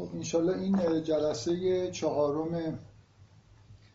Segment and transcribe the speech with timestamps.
[0.00, 2.78] خب انشالله این جلسه چهارم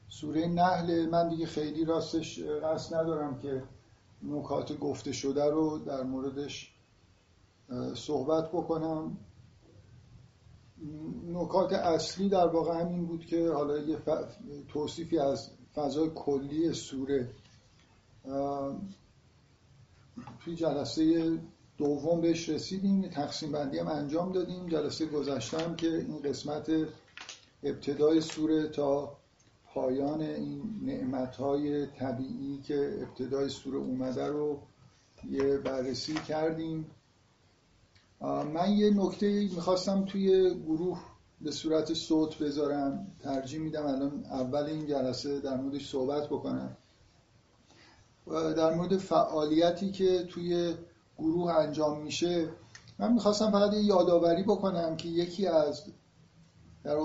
[0.09, 3.63] سوره نحل من دیگه خیلی راستش قصد ندارم که
[4.23, 6.73] نکات گفته شده رو در موردش
[7.95, 9.17] صحبت بکنم.
[11.27, 13.97] نکات اصلی در واقع همین بود که حالا یه
[14.67, 17.29] توصیفی از فضای کلی سوره
[20.39, 21.37] توی جلسه
[21.77, 24.67] دوم بهش رسیدیم تقسیم بندی هم انجام دادیم.
[24.67, 26.71] جلسه گذشتم که این قسمت
[27.63, 29.17] ابتدای سوره تا
[29.73, 34.59] پایان این نعمتهای طبیعی که ابتدای سوره اومده رو
[35.29, 36.85] یه بررسی کردیم.
[38.53, 41.01] من یه نکته می‌خواستم توی گروه
[41.41, 43.11] به صورت صوت بذارم.
[43.23, 46.77] ترجیح میدم الان اول این جلسه در موردش صحبت بکنم.
[48.57, 50.73] در مورد فعالیتی که توی
[51.17, 52.49] گروه انجام میشه
[52.99, 55.83] من می‌خواستم فقط یه یادآوری بکنم که یکی از
[56.83, 56.97] در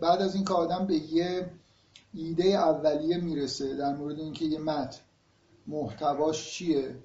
[0.00, 1.50] بعد از اینکه آدم به یه
[2.14, 5.00] ایده اولیه می‌رسه در مورد اینکه یه متن
[5.66, 6.96] محتواش چیه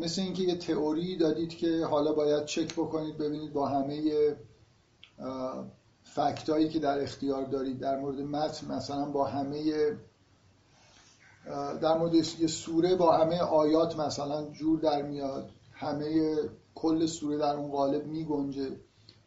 [0.00, 4.12] مثل اینکه یه تئوری دادید که حالا باید چک بکنید ببینید با همه
[6.04, 9.72] فکتایی که در اختیار دارید در مورد متن مثلا با همه
[11.82, 16.36] در مورد یه سوره با همه آیات مثلا جور در میاد همه
[16.74, 18.76] کل سوره در اون قالب می گنجه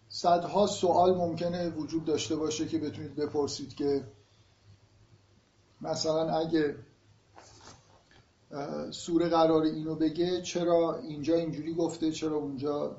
[0.10, 4.04] صدها سوال ممکنه وجود داشته باشه که بتونید بپرسید که
[5.82, 6.76] مثلا اگه
[8.92, 12.96] سوره قرار اینو بگه چرا اینجا اینجوری گفته چرا اونجا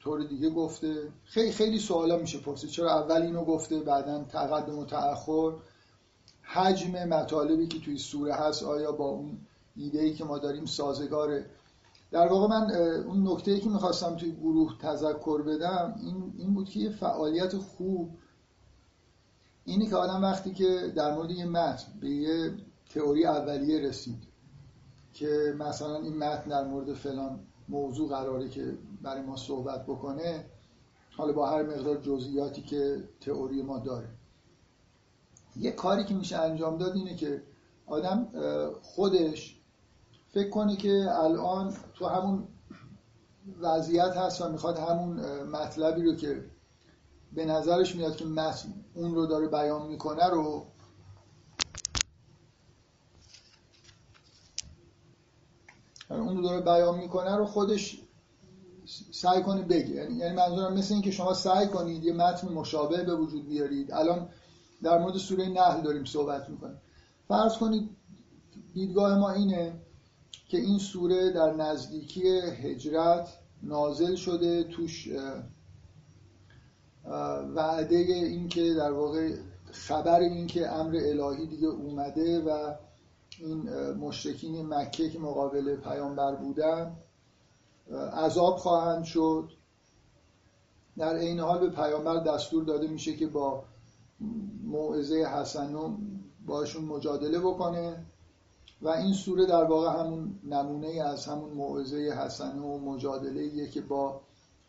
[0.00, 4.84] طور دیگه گفته؟ خیلی خیلی سوالا میشه پرسید چرا اول اینو گفته بعدا تقدم و
[4.84, 5.52] تأخر؟
[6.54, 9.38] حجم مطالبی که توی سوره هست آیا با اون
[9.76, 11.46] ایده ای که ما داریم سازگاره
[12.10, 12.70] در واقع من
[13.06, 17.56] اون نکته ای که می‌خواستم توی گروه تذکر بدم این, این بود که یه فعالیت
[17.56, 18.10] خوب
[19.64, 22.54] اینی که آدم وقتی که در مورد یه متن به یه
[22.94, 24.22] تئوری اولیه رسید
[25.12, 30.44] که مثلا این متن در مورد فلان موضوع قراره که برای ما صحبت بکنه
[31.16, 34.08] حالا با هر مقدار جزئیاتی که تئوری ما داره.
[35.56, 37.42] یه کاری که میشه انجام داد اینه که
[37.86, 38.28] آدم
[38.82, 39.60] خودش
[40.28, 42.48] فکر کنه که الان تو همون
[43.60, 46.44] وضعیت هست و می‌خواد همون مطلبی رو که
[47.32, 50.66] به نظرش میاد که متن اون رو داره بیان می‌کنه رو
[56.10, 58.02] اون رو داره بیان می‌کنه رو خودش
[59.10, 60.12] سعی کنه بگه.
[60.12, 63.92] یعنی-, منظورم مثل این که شما سعی کنید یه متن مشابه به وجود بیارید.
[63.92, 64.28] الان
[64.82, 66.80] در مورد سوره نحل داریم صحبت می‌کنیم.
[67.28, 67.90] فرض کنید
[68.74, 69.72] دیدگاه ما اینه
[70.48, 73.28] که این سوره در نزدیکی هجرت
[73.62, 75.08] نازل شده توش
[77.54, 79.36] وعده این که در واقع
[79.70, 82.74] خبر این که امر الهی دیگه اومده و
[83.38, 86.96] این مشرکین مکه که مقابل پیامبر بودن
[88.12, 89.50] عذاب خواهند شد.
[90.98, 93.64] در این حال به پیامبر دستور داده میشه که با
[94.64, 95.96] موعظه حسن
[96.46, 98.06] باشون مجادله بکنه
[98.82, 104.20] و این سوره در واقع همون نمونه از همون موعظه حسن و مجادله که با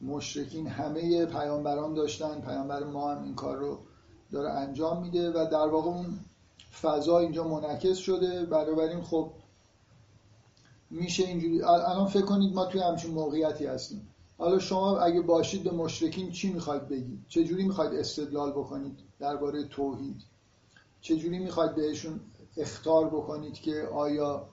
[0.01, 2.41] مشرکین همه پیامبران داشتن.
[2.41, 3.79] پیامبر ما هم این کار رو
[4.31, 6.19] داره انجام میده و در واقع اون
[6.81, 8.45] فضا اینجا منعکس شده.
[8.45, 9.31] بنابراین خب
[10.89, 11.61] میشه اینجوری.
[11.63, 14.12] الان فکر کنید ما توی همچین موقعیتی هستیم.
[14.43, 19.63] حالا شما اگه باشید به مشرکین چی می‌خواید بگید؟ چه جوری می‌خواید استدلال بکنید درباره
[19.63, 20.21] توحید؟
[21.01, 22.19] چه جوری می‌خواید بهشون
[22.57, 24.45] اختار بکنید که آیا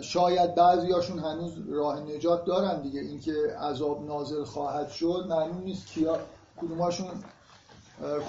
[0.00, 6.18] شاید بعضیاشون هنوز راه نجات دارن دیگه؟ اینکه عذاب نازل خواهد شد معلوم نیست کیا
[6.56, 7.10] کدوماشون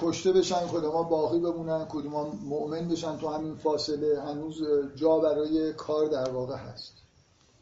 [0.02, 4.62] کشته بشن کدوما باقی بمونن کدوما مؤمن بشن تو همین فاصله هنوز
[4.96, 6.94] جا برای کار در واقع هست.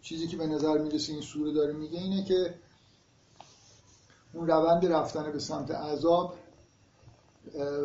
[0.02, 2.54] چیزی که به نظر می‌رسه این سوره داره میگه اینه که
[4.34, 6.36] اون روند رفتن به سمت عذاب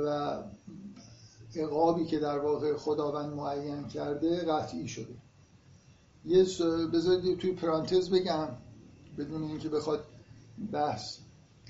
[0.06, 0.38] و
[1.54, 5.14] اقابی که در واقع خداوند معین کرده قطعی شده.
[6.24, 6.44] یه
[6.92, 8.48] بذارید توی پرانتز بگم
[9.18, 10.04] بدون اینکه بخواد
[10.72, 11.18] بحث.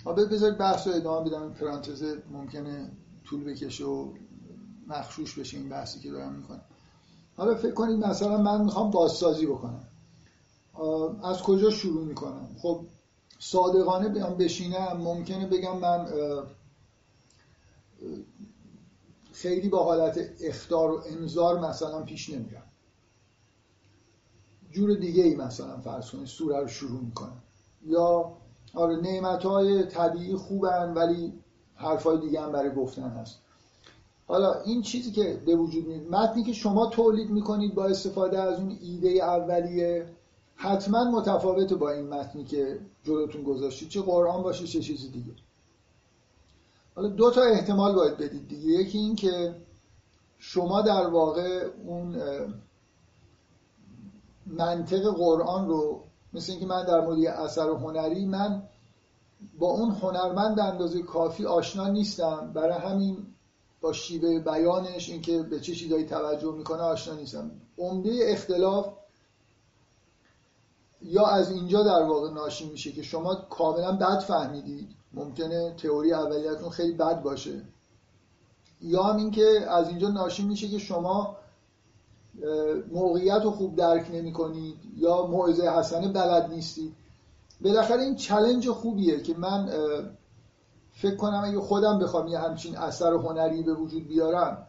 [0.07, 1.53] بذارید بحث رو ادامه بدم.
[1.53, 2.91] پرانتز ممکنه
[3.25, 4.13] طول بکشه و
[4.89, 6.63] مخشوش بشه این بحثی که دارم می‌کنم.
[7.37, 9.89] حالا فکر کنید مثلا من می‌خوام بازسازی بکنم.
[11.25, 12.87] از کجا شروع می‌کنم؟ خب
[13.47, 16.07] صادقانه بشینم ممکنه بگم من
[19.33, 22.63] خیلی با حالت اختار و انذار مثلا پیش نمیرم.
[24.71, 27.43] جور دیگه ای مثلا فرض کنید سوره رو شروع می‌کنم.
[27.87, 28.33] یا
[28.75, 31.33] آره نعمت های طبیعی خوبن ولی
[31.75, 33.39] حرفای دیگه هم برای گفتن هست.
[34.27, 38.59] حالا این چیزی که به وجود میاد متنی که شما تولید می‌کنید با استفاده از
[38.59, 40.07] اون ایده اولیه
[40.57, 45.33] حتما متفاوت با این متنی که جلوتون گذاشتید چه قرآن باشه چه چیزی دیگه.
[46.95, 48.69] حالا دو تا احتمال باید بدید دیگه.
[48.69, 49.55] یکی این که
[50.39, 52.17] شما در واقع اون
[54.47, 58.63] منطق قرآن رو مثل اینکه من در مورد اثر هنری من
[59.59, 62.53] با اون هنرمند اندازه کافی آشنا نیستم.
[62.55, 63.27] برای همین
[63.81, 67.51] با شیوه بیانش اینکه به چه چیزایی توجه می‌کنه آشنا نیستم.
[67.79, 68.87] عمده اختلاف
[71.05, 74.89] یا از اینجا در واقع ناشی میشه که شما کاملا بد فهمیدید.
[75.15, 77.63] ممکنه تئوری اولیتون خیلی بد باشه.
[78.81, 81.37] یا هم اینکه از اینجا ناشی میشه که شما
[82.93, 86.95] موقعیت رو خوب درک نمی کنید یا موعظه حسنه بلد نیستید.
[87.61, 89.71] بالاخره این چلنج خوبیه که من
[90.93, 94.67] فکر کنم اگه خودم بخوام یه همچین اثر هنری به وجود بیارم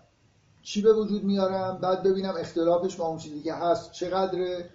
[0.64, 4.70] چی به وجود میارم؟ بعد ببینم اختلافش با اون چیزی که هست چقدره؟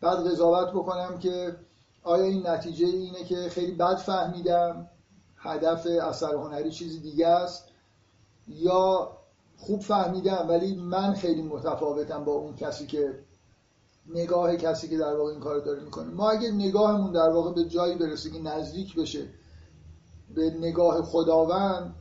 [0.00, 1.56] بعد قضاوت بکنم که
[2.02, 4.88] آیا این نتیجه اینه که خیلی بد فهمیدم؟
[5.36, 7.64] هدف اثر هنری چیزی دیگه است.
[8.48, 9.10] یا
[9.56, 13.18] خوب فهمیدم ولی من خیلی متفاوتم با اون کسی که
[14.06, 16.10] نگاه کسی که در واقع این کار داره می‌کنه.
[16.10, 19.28] ما اگه نگاهمون در واقع به جایی برسه که نزدیک بشه
[20.34, 21.94] به نگاه خداوند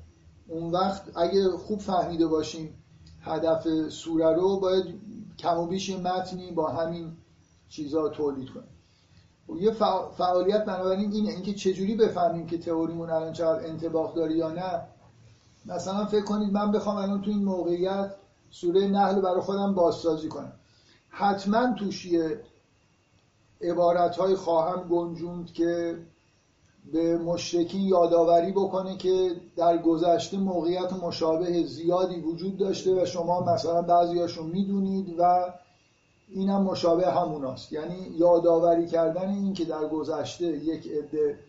[0.48, 2.84] اون وقت اگه خوب فهمیده باشیم
[3.22, 4.86] هدف سوره رو باید
[5.40, 7.18] کم و بیش متنی با همین
[7.70, 8.70] چیزها تولید کنیم.
[9.50, 9.72] و یه
[10.18, 11.30] فعالیت بنابراین اینه.
[11.30, 14.82] اینکه چجوری بفهمیم که تئوریمون الان چقدر انتباق داره یا نه.
[15.66, 18.12] مثلا فکر کنید من بخوام الان تو این موقعیت
[18.50, 20.54] سوره نحل برای خودم بازسازی کنم.
[21.10, 22.42] حتما توش یه
[23.62, 25.98] عبارت های خواهم گنجوند که
[26.94, 33.82] به مشرکین یادآوری بکنه که در گذشته موقعیت مشابه زیادی وجود داشته و شما مثلا
[33.82, 35.54] بعضیاشو می‌دونید و
[36.30, 37.74] اینم مشابه هموناست.
[37.74, 41.40] یعنی یادآوری کردن این که در گذشته یک عده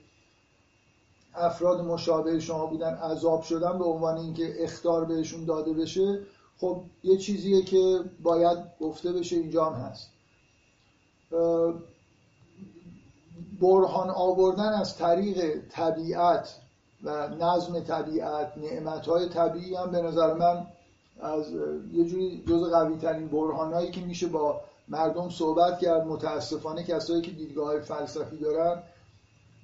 [1.35, 6.21] افراد مشابه شما بودن عذاب شدن به عنوان اینکه اختار بهشون داده بشه
[6.61, 10.11] خب یه چیزیه که باید گفته بشه اینجا هم هست.
[13.61, 16.57] برهان آوردن از طریق طبیعت
[17.05, 20.67] و نظم طبیعت نعمتهای طبیعی هم به نظر من
[21.21, 21.53] از
[21.93, 27.31] یه جوری جز قوی ترین برهانهایی که میشه با مردم صحبت کرد متاسفانه کسایی که
[27.31, 28.83] دیدگاه فلسفی دارن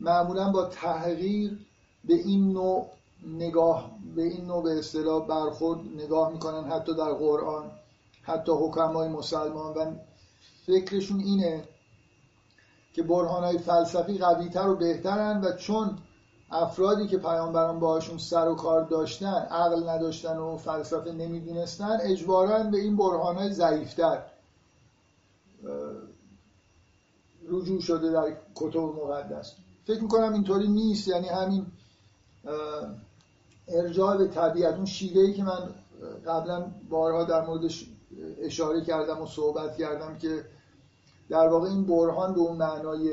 [0.01, 1.59] معمولا با تحقیر
[2.05, 2.87] به این نوع
[3.27, 7.71] نگاه به این نوع به اصطلاح برخورد نگاه می‌کنن حتی در قرآن
[8.23, 9.75] حتی حکمای مسلمان.
[9.75, 9.95] و
[10.67, 11.65] فکرشون اینه
[12.93, 15.99] که برهانهای فلسفی قویتر و بهترن و چون
[16.51, 22.79] افرادی که پیامبران باهاشون سر و کار داشتن عقل نداشتن و فلسفه نمی‌دونستن اجبارا به
[22.79, 24.23] این برهانهای ضعیفتر
[27.49, 29.53] رجوع شده در کتب مقدس.
[29.87, 31.67] فکر می‌کنم اینطوری نیست یعنی همین
[33.69, 35.75] ارجاع به طبیعت اون شیوهی که من
[36.27, 37.87] قبلا بارها در موردش
[38.41, 40.45] اشاره کردم و صحبت کردم که
[41.29, 43.11] در واقع این برهان به اون معنای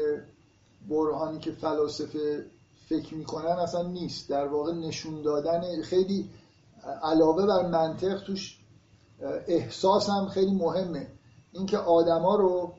[0.89, 2.45] برهانی که فلاسفه
[2.89, 4.30] فکر می‌کنن اصلا نیست.
[4.30, 6.30] در واقع نشون دادن خیلی
[7.03, 8.58] علاوه بر منطق توش
[9.48, 11.08] احساس هم خیلی مهمه.
[11.51, 12.74] اینکه آدما رو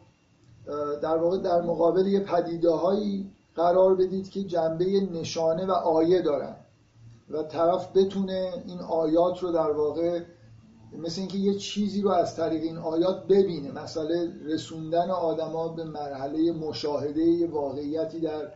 [1.03, 6.57] در واقع در مقابل یه پدیده هایی قرار بدید که جنبه نشانه و آیه دارن
[7.31, 10.21] و طرف بتونه این آیات رو در واقع
[10.99, 13.73] مثل اینکه یه چیزی رو از طریق این آیات ببینه.
[13.73, 18.53] مثلا رسوندن آدما به مرحله مشاهده واقعیتی در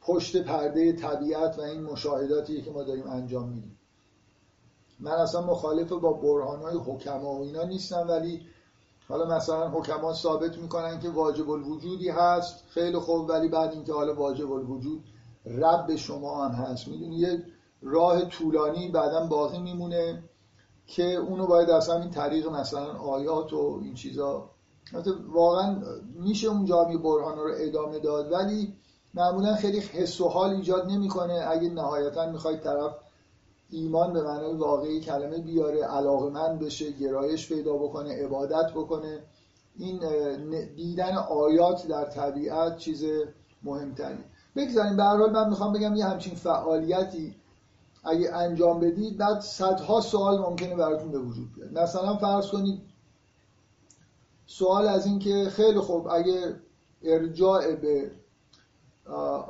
[0.00, 3.78] پشت پرده طبیعت و این مشاهداتی که ما داریم انجام میدیم.
[5.00, 8.40] من اصلا مخالف با برهانهای حکما و اینا نیستم ولی
[9.08, 12.64] حالا مثلا حکما ثابت می‌کنن که واجب الوجودی هست.
[12.68, 15.04] خیلی خوب ولی بعد اینکه حالا واجب الوجود
[15.46, 16.88] رب شما هم هست.
[16.88, 17.44] می‌دونی یه
[17.82, 20.22] راه طولانی بعدا باقی میمونه
[20.86, 24.50] که اونو باید از همین طریق مثلا آیات و این چیزا.
[25.32, 25.82] واقعا
[26.14, 28.74] میشه اون جامعه برهان رو ادامه داد ولی
[29.14, 31.46] معمولا خیلی حس و حال ایجاد نمی‌کنه.
[31.48, 32.92] اگه نهایتا می‌خواید طرف
[33.70, 39.18] ایمان به معنای واقعی کلمه بیاره علاقمند بشه گرایش پیدا بکنه عبادت بکنه.
[39.76, 40.00] این
[40.76, 43.04] دیدن آیات در طبیعت چیز
[43.62, 44.24] مهمتری.
[44.56, 47.34] بگذاریم به حال من می‌خوام بگم یه همچین فعالیتی
[48.04, 51.78] اگه انجام بدید بعد صدها سوال ممکنه براتون به وجود بیاد.
[51.78, 52.80] مثلا فرض کنید
[54.46, 56.54] سوال از این که خیلی خوب اگه
[57.02, 58.10] ارجاع به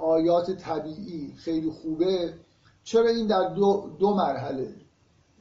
[0.00, 2.34] آیات طبیعی خیلی خوبه
[2.88, 4.74] چرا این در دو, دو مرحله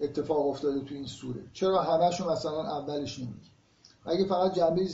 [0.02, 3.50] اتفاق افتاده تو این سوره؟ چرا همشو مثلا اولش نمیگه؟
[4.06, 4.88] اگه فقط جنبه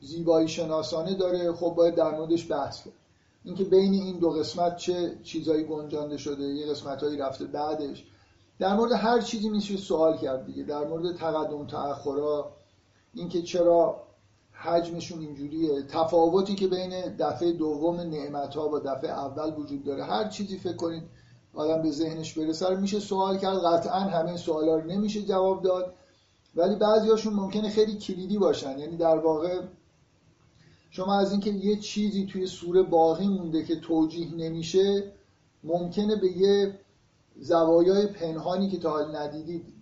[0.00, 2.94] زیبایی شناسانه داره خب باید در موردش بحث کرد
[3.44, 8.04] اینکه بین این دو قسمت چه چیزایی گنجانده شده یه قسمتهایی رفته بعدش
[8.58, 10.62] در مورد هر چیزی میشه سوال کرد دیگه.
[10.62, 12.52] در مورد تقدم تأخرا
[13.14, 14.02] اینکه چرا
[14.52, 15.82] حجمشون اینجوریه.
[15.82, 20.04] تفاوتی که بین دفعه دوم نعمت ها با دفعه اول وجود داره.
[20.04, 21.02] هر چیزی فکر کنید
[21.54, 22.76] آدم به ذهنش برسه.
[22.76, 25.94] میشه سوال کرد قطعا همه سوالا رو نمیشه جواب داد.
[26.56, 28.78] ولی بعضیاشون ممکنه خیلی کلیدی باشن.
[28.78, 29.60] یعنی در واقع
[30.90, 35.12] شما از اینکه یه چیزی توی سوره باقی مونده که توجیه نمیشه
[35.64, 36.78] ممکنه به یه
[37.40, 39.74] زوایای پنهانی که تا حال ندیدید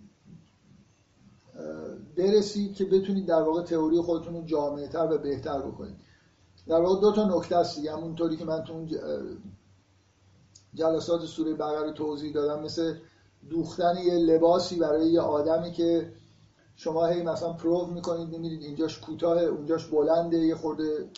[2.17, 5.95] برسید که بتونید در واقع تئوری خودتون رو جامعتر و بهتر بکنید.
[6.67, 8.89] در واقع دو تا نکته است همونطوری که من تو اون
[10.75, 12.63] جلسات سوره بقره توضیح دادم.
[12.63, 12.95] مثل
[13.49, 16.11] دوختن یه لباسی برای یه آدمی که
[16.75, 21.09] شما هی مثلا پروف می‌کنید میرید اینجاش کوتاه اونجاش بلنده یه خورده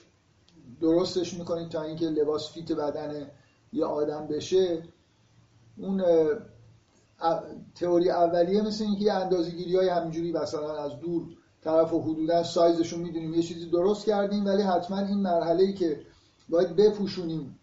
[0.81, 3.27] درستش می‌کنید تا اینکه لباس فیت بدن
[3.73, 4.83] یه آدم بشه.
[5.77, 6.03] اون
[7.75, 11.23] تئوری اولیه مثل اینکه یه اندازه‌گیری های همینجوری مثلا از دور
[11.63, 13.33] طرف و حدودا سایزشون می‌دونیم.
[13.33, 16.01] یه چیزی درست کردیم ولی حتما این مرحله ای که
[16.49, 17.59] باید بپوشونیم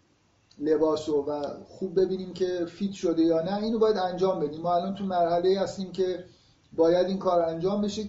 [0.59, 4.61] لباس و خوب ببینیم که فیت شده یا نه اینو باید انجام بدیم.
[4.61, 6.25] ما الان تو مرحله هستیم که
[6.73, 8.03] باید این کار انجام بشه.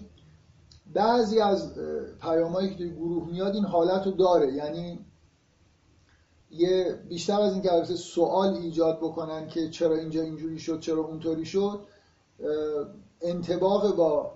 [0.93, 1.73] بعضی از
[2.21, 4.53] پیامایی که توی گروه میاد این حالت رو داره.
[4.53, 5.05] یعنی
[6.51, 11.45] یه بیشتر از این که سوال ایجاد بکنن که چرا اینجا اینجوری شد چرا اونطوری
[11.45, 11.79] شد
[13.21, 14.31] انتباق با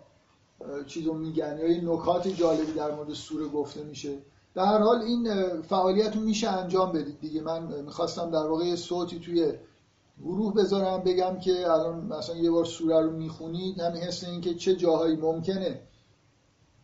[0.88, 4.18] چیزو میگن یا یه نکات جالبی در مورد سوره گفته میشه.
[4.56, 7.42] در هر حال این فعالیت رو میشه انجام بدید دیگه.
[7.42, 9.54] من می‌خواستم در واقع صوتی توی
[10.24, 14.54] گروه بذارم بگم که الان مثلا یه بار سوره رو می‌خونید همین حس این که
[14.54, 15.82] چه جاهایی ممکنه.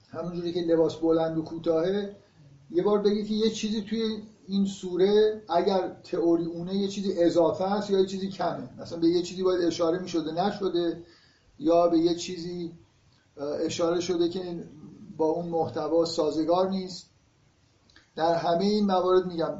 [0.10, 2.16] همونجوری که لباس بلند و کوتاهه.
[2.72, 7.64] یه بار بگید که یه چیزی توی این سوره اگر تئوری اونه یه چیزی اضافه
[7.64, 8.70] است یا یه چیزی کمه.
[8.82, 11.04] مثلا به یه چیزی باید اشاره می‌شده نشده
[11.60, 12.72] یا به یه چیزی
[13.66, 14.64] اشاره شده که
[15.18, 17.10] با اون محتوا سازگار نیست.
[18.16, 19.54] در همه این موارد میگم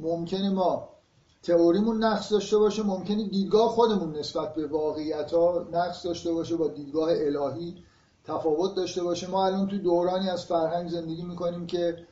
[0.00, 0.88] ممکنه ما
[1.42, 6.68] تئوریمون نقص داشته باشه ممکنه دیدگاه خودمون نسبت به واقعیت ها نقص داشته باشه با
[6.68, 7.84] دیدگاه الهی
[8.24, 9.30] تفاوت داشته باشه.
[9.30, 12.06] ما الان توی دورانی از فرهنگ زندگی می‌کنیم که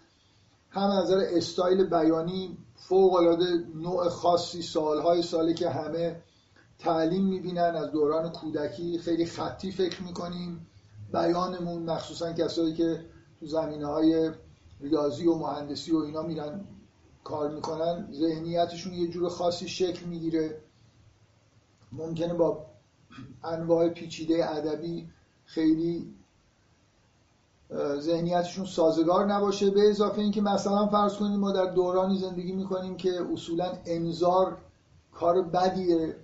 [0.70, 6.22] هم از نظر استایل بیانی فوق العاده نوع خاصی سالهای ساله که همه
[6.78, 10.66] تعلیم می‌بینن از دوران کودکی خیلی خطی فکر می‌کنیم.
[11.12, 13.04] بیانمون مخصوصا کسایی که
[13.40, 14.30] تو زمینه های
[14.80, 16.64] ریاضی و مهندسی و اینا میرن
[17.24, 20.60] کار می‌کنن ذهنیتشون یه جور خاصی شکل می‌گیره.
[21.92, 22.66] ممکنه با
[23.44, 25.10] انواع پیچیده ادبی
[25.44, 26.14] خیلی
[27.98, 29.70] ذهنیتشون سازگار نباشه.
[29.70, 34.58] به اضافه اینکه مثلا فرض کنیم ما در دورانی زندگی می‌کنیم که اصولا انظار
[35.12, 36.16] کار بدیه.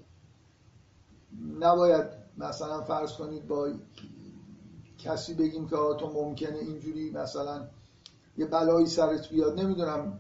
[1.61, 2.05] نباید
[2.39, 3.69] مثلا فرض کنید با
[4.99, 7.67] کسی بگیم که تو ممکنه اینجوری مثلا
[8.39, 10.19] یه بلایی سرت بیاد نمی‌دونم.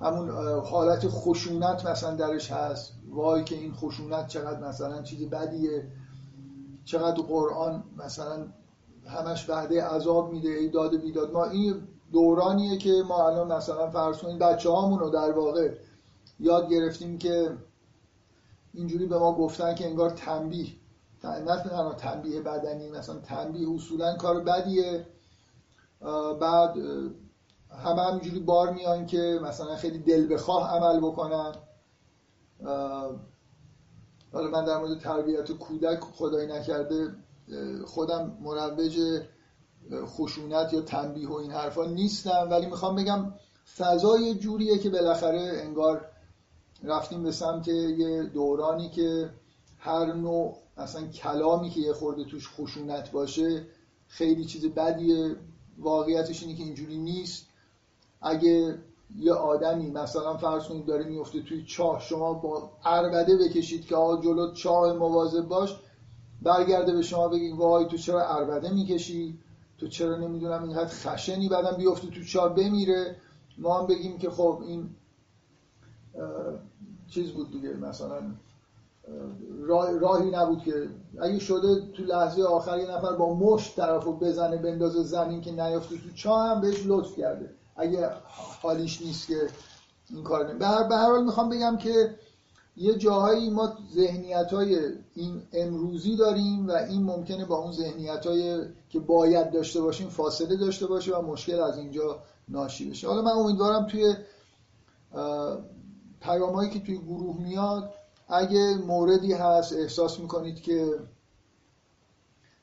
[0.00, 0.30] همون
[0.60, 2.92] حالت خشونت مثلا درش هست.
[3.10, 5.86] وای که این خشونت چقدر مثلا چیز بدیه.
[6.84, 8.46] چقدر قرآن مثلا
[9.06, 11.32] همش وعده عذاب میده ای داد بیداد.
[11.32, 15.74] ما این دورانیه که ما الان مثلا فرض کنیم بچه رو در واقع
[16.40, 17.56] یاد گرفتیم که
[18.74, 20.72] اینجوری به ما گفتن که انگار تنبیه.
[21.24, 25.06] نه تنها تنبیه بدنی مثلا تنبیه اصولا کار بدیه.
[26.40, 26.76] بعد
[27.84, 31.54] همه همینجوری بار میان که مثلا خیلی دل بخواه عمل بکنن.
[34.32, 37.14] حالا من در مورد تربیت کودک خدای نکرده
[37.84, 39.22] خودم مروج
[40.04, 43.32] خشونت یا تنبیه و این حرفا نیستم ولی می‌خوام بگم
[43.76, 46.06] فضای جوریه که بالاخره انگار
[46.84, 49.30] رفتیم به سمت یه دورانی که
[49.78, 53.66] هر نوع اصلا کلامی که یه خورده توش خشونت باشه
[54.06, 55.36] خیلی چیز بدیه.
[55.80, 57.46] واقعیتش اینه که اینجوری نیست.
[58.22, 58.78] اگه
[59.18, 64.22] یه آدمی مثلا فرض کنید داره میفته توی چاه شما با عربده بکشید که آقا
[64.22, 65.76] جلو چاه مواظب باش
[66.42, 69.38] برگرده به شما بگید وای تو چرا عربده می‌کشی؟
[69.78, 73.16] تو چرا نمی‌دونم اینقدر خشنی بعدم بیفته تو چاه بمیره؟
[73.58, 74.90] ما هم بگیم که خب این
[77.08, 78.22] چیز بود دیگه مثلا
[80.00, 80.88] راهی نبود که
[81.20, 85.52] اگه شده تو لحظه آخر یه نفر با مشت طرف رو بزنه بندازه زمین که
[85.52, 87.50] نیفته تو چاه هم بهش لطف کرده.
[87.76, 88.10] اگه
[88.62, 89.48] حالیش نیست که
[90.10, 92.14] این کار به هر حال می‌خوام بگم که
[92.76, 94.78] یه جاهایی ما ذهنیت های
[95.14, 100.56] این امروزی داریم و این ممکنه با اون ذهنیت های که باید داشته باشیم فاصله
[100.56, 103.08] داشته باشه و مشکل از اینجا ناشی بشه.
[103.08, 104.14] حالا من امیدوارم توی
[106.20, 107.94] پیامهایی که توی گروه میاد
[108.30, 110.94] اگه موردی هست احساس می‌کنید که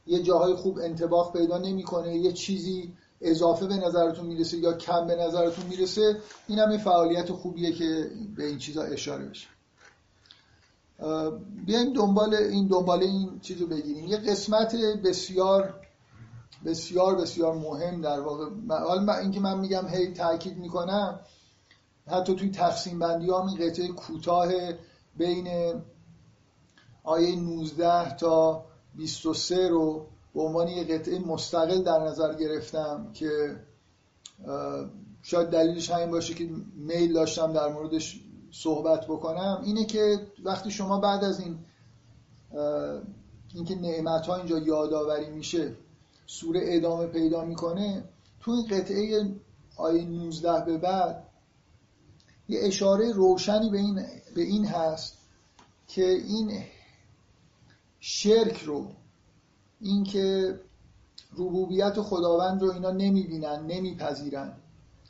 [0.07, 5.15] یه جاهای خوب انتباق پیدا نمی‌کنه یه چیزی اضافه به نظرتون می‌رسه یا کم به
[5.15, 9.47] نظرتون می‌رسه این هم فعالیت خوبیه که به این چیزا اشاره بشه.
[11.65, 14.05] بیایم دنبال این دنبال این چیزو بگیریم.
[14.05, 15.73] یه قسمت بسیار
[16.65, 18.45] بسیار بسیار مهم در واقع.
[18.69, 21.19] حالا اینکه من میگم هی تاکید می‌کنم
[22.07, 24.47] حتی توی تقسیم بندی ها این قطعه کوتاه
[25.17, 25.73] بین
[27.03, 33.59] آیه 19 تا 23 رو به عنوان یه قطعه مستقل در نظر گرفتم که
[35.21, 38.21] شاید دلیلش همین باشه که میل داشتم در موردش
[38.51, 39.61] صحبت بکنم.
[39.65, 41.57] اینه که وقتی شما بعد از این
[43.55, 45.75] اینکه نعمت ها اینجا یادآوری میشه
[46.27, 48.03] سوره ادامه پیدا می‌کنه
[48.39, 49.35] تو این قطعه
[49.77, 51.23] آیه 19 به بعد
[52.49, 54.05] یه اشاره روشنی به این,
[54.37, 55.17] به این هست
[55.87, 56.63] که این
[57.99, 58.91] شرک رو
[59.81, 60.59] اینکه
[61.37, 64.53] ربوبیت خداوند رو اینا نمی‌بینن نمیپذیرن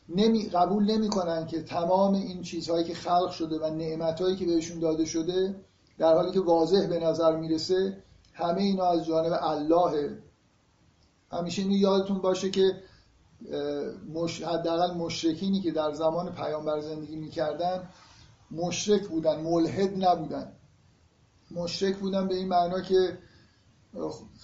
[0.09, 5.05] نمی قبول نمی‌کنن که تمام این چیزهایی که خلق شده و نعمتهایی که بهشون داده
[5.05, 5.55] شده
[5.97, 8.03] در حالی که واضح به نظر می‌رسه
[8.33, 10.17] همه اینا از جانب الله.
[11.31, 12.83] همیشه اینو یادتون باشه که
[14.13, 14.43] مش...
[14.43, 17.89] حداقل مشرکینی که در زمان پیامبر زندگی می‌کردن
[18.51, 20.53] مشرک بودن ملحد نبودن.
[21.51, 23.17] مشرک بودن به این معنا که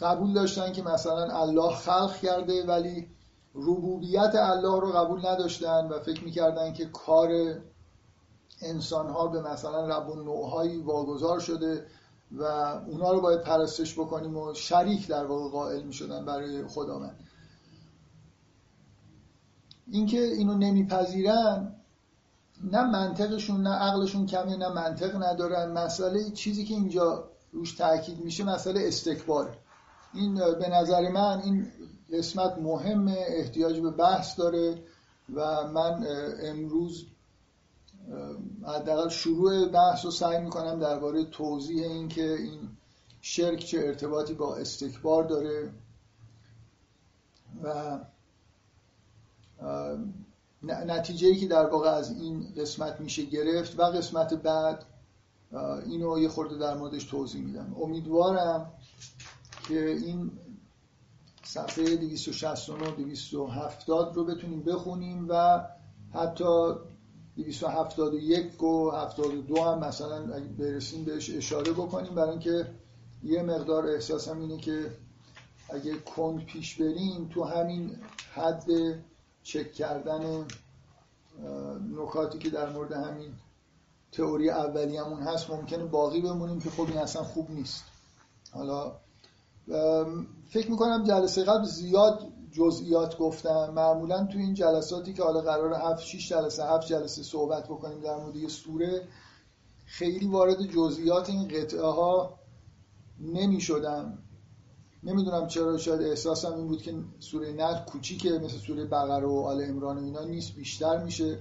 [0.02, 3.08] قبول داشتن که مثلا الله خلق کرده ولی
[3.56, 7.30] ربوبیت الله رو قبول نداشتن و فکر می‌کردن که کار
[8.62, 11.86] انسان ها به مثلا رب نوعهایی واگذار شده
[12.32, 12.44] و
[12.88, 17.20] اونا رو باید پرستش بکنیم و شریک در واقع قائل می‌شدن برای خداوند.
[19.88, 21.76] اینکه اینو نمیپذیرن
[22.72, 25.72] نه منطقشون نه عقلشون کمه نه منطق ندارن.
[25.72, 29.58] مسئله چیزی که اینجا روش تاکید میشه مسئله استکبار
[30.14, 31.68] این به نظر من این
[32.14, 34.84] قسمت مهمه احتیاج به بحث داره
[35.34, 36.06] و من
[36.44, 37.06] امروز
[38.68, 42.70] حداقل شروع بحث رو سعی می‌کنم درباره توضیح این که این
[43.22, 45.72] شرک چه ارتباطی با استکبار داره
[47.64, 48.00] و
[50.64, 54.86] نتیجه که در واقع از این قسمت میشه گرفت و قسمت بعد
[55.86, 57.76] اینو یه خورده در موردش توضیح میدم.
[57.82, 58.72] امیدوارم
[59.68, 60.32] که این
[61.44, 65.64] صفحه 269 270 رو بتونیم بخونیم و
[66.14, 66.74] حتی
[67.36, 72.16] 271 و 72 هم مثلا برسیم بهش اشاره بکنیم.
[72.16, 72.68] برای اینکه
[73.24, 74.92] یه مقدار احساسم اینه که
[75.70, 77.96] اگه کند پیش بریم تو همین
[78.34, 78.66] حد
[79.44, 80.48] چک کردن
[81.92, 83.34] نکاتی که در مورد همین
[84.12, 87.84] تئوری اولیه‌مون هست ممکنه باقی بمونیم که خب این اصلا خوب نیست.
[88.52, 88.92] حالا
[90.50, 93.70] فکر می‌کنم جلسه قبل زیاد جزئیات گفتم.
[93.70, 98.18] معمولا تو این جلساتی که حالا قرار 7 6 جلسه 7 جلسه صحبت بکنیم در
[98.18, 99.08] مورد یه سوره
[99.86, 102.40] خیلی وارد جزئیات این قطعه ها
[103.20, 104.23] نمی شدم
[105.04, 109.62] نمی‌دونم چرا شاید احساسم این بود که سوره نحل کوچیکه مثل سوره بقره و آل
[109.62, 111.40] عمران و اینا نیست بیشتر میشه.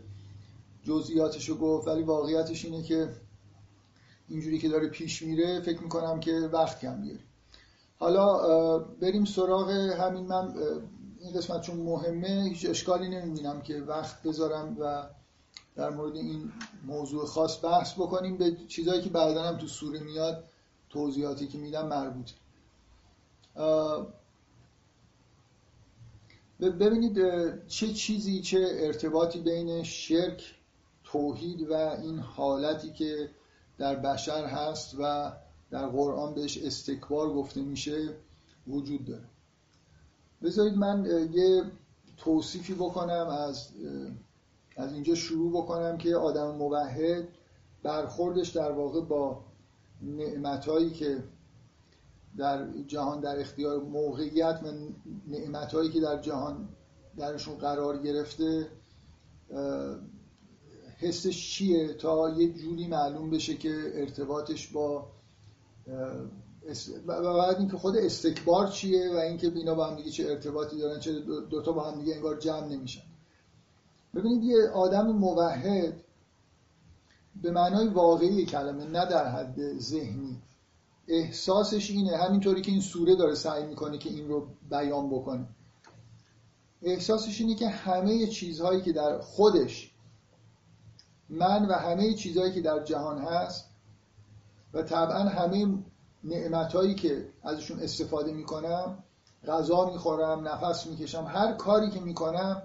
[0.84, 3.08] جزئیاتش رو گفت ولی واقعیتش اینه که
[4.28, 7.20] اینجوری که داره پیش میره فکر می‌کنم که وقت کم میاره
[7.98, 10.54] حالا بریم سراغ همین من
[11.20, 15.06] این قسمت چون مهمه هیچ اشکالی نمی‌بینم که وقت بذارم و
[15.76, 16.52] در مورد این
[16.86, 18.36] موضوع خاص بحث بکنیم.
[18.36, 20.44] به چیزهایی که بعدا هم تو سوره میاد
[20.90, 22.32] توضیحاتی که میدم مربوطه.
[26.60, 27.18] ببینید
[27.66, 30.54] چه چیزی چه ارتباطی بین شرک
[31.04, 33.30] توحید و این حالتی که
[33.78, 35.32] در بشر هست و
[35.70, 38.08] در قرآن بهش استکبار گفته میشه
[38.68, 39.24] وجود داره.
[40.42, 41.62] بذارید من یه
[42.16, 43.68] توصیفی بکنم از
[44.76, 47.28] از اینجا شروع بکنم که آدم موحد
[47.82, 49.44] برخوردش در واقع با
[50.02, 51.24] نعمتهایی که
[52.36, 54.66] در جهان در اختیار موقعیت و
[55.28, 56.68] نعمتهایی که در جهان
[57.16, 58.68] درشون قرار گرفته
[60.98, 65.06] حسش چیه تا یه جوری معلوم بشه که ارتباطش با
[67.06, 71.00] و بعد اینکه خود استکبار چیه و اینکه اینا با هم دیگه چه ارتباطی دارن
[71.00, 73.02] چه دوتا با هم دیگه انگار جمع نمیشن.
[74.14, 76.04] ببینید یه آدم موحد
[77.42, 80.42] به معنای واقعی کلمه نه در حد ذهنی.
[81.08, 85.48] احساسش اینه همینطوری که این سوره داره سعی می‌کنه که این رو بیان بکنه.
[86.82, 89.90] احساسش اینه که همه چیزهایی که در خودش
[91.28, 93.64] من و همه چیزهایی که در جهان هست
[94.74, 95.78] و طبعا همه
[96.24, 99.04] نعمتهایی که ازشون استفاده می‌کنم
[99.46, 102.62] غذا می‌خورم نفس می‌کشم هر کاری که می‌کنم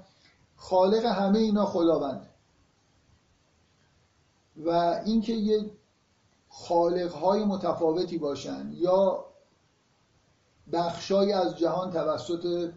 [0.56, 2.28] خالق همه اینا خداوند
[4.66, 4.70] و
[5.06, 5.72] اینکه یه
[6.58, 9.26] خالق های متفاوتی باشن یا
[10.72, 12.72] بخشای از جهان توسط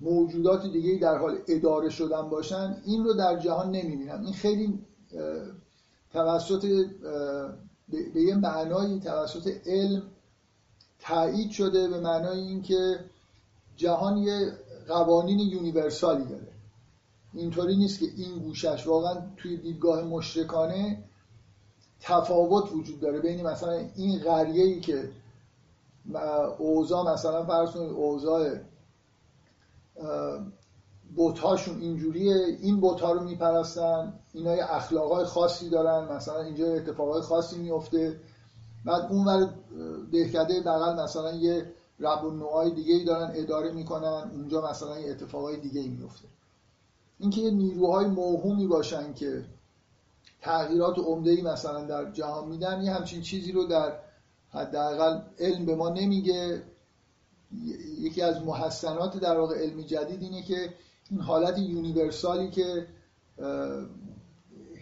[0.00, 4.24] موجودات دیگه در حال اداره شدن باشن این رو در جهان نمی‌بینم.
[4.24, 4.78] این خیلی
[6.12, 6.86] توسط
[7.88, 10.02] به یه معنایی توسط علم
[10.98, 13.04] تایید شده به معنای اینکه
[13.76, 14.52] جهان یه
[14.88, 16.52] قوانین یونیورسالی داره.
[17.34, 21.04] اینطوری نیست که این گوشش واقعا توی دیدگاه مشرکانه
[22.04, 25.10] تفاوت وجود داره بین مثلا این قریه ای که
[26.58, 28.56] اوضاع مثلا فرض کنید اوضاع
[31.16, 37.58] بوتهاشون اینجوریه این بوتها رو میپرستن اینا یه اخلاقای خاصی دارن مثلا اینجا اتفاقای خاصی
[37.58, 38.20] میفته
[38.84, 39.50] بعد اون ور
[40.12, 45.56] دهکده بغل مثلا یه رب و نوعای دیگه دارن اداره می‌کنن اونجا مثلا یه اتفاقای
[45.60, 46.28] دیگه ای میفته
[47.18, 49.44] اینکه یه نیروهای موهومی باشن که
[50.44, 53.98] تغییرات عمده ای مثلا در جهان میدن یه همچین چیزی رو در
[54.50, 56.62] حداقل علم به ما نمیگه.
[57.98, 60.74] یکی از محسنات در واقع علمی جدید اینه که
[61.10, 62.86] این حالت یونیورسالی که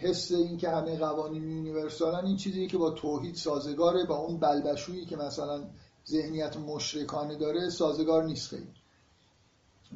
[0.00, 5.04] حس این که همه قوانین یونیورسالن این چیزی که با توحید سازگاره با اون بلبشویی
[5.04, 5.64] که مثلا
[6.08, 8.68] ذهنیت مشرکانه داره سازگار نیست خیلی.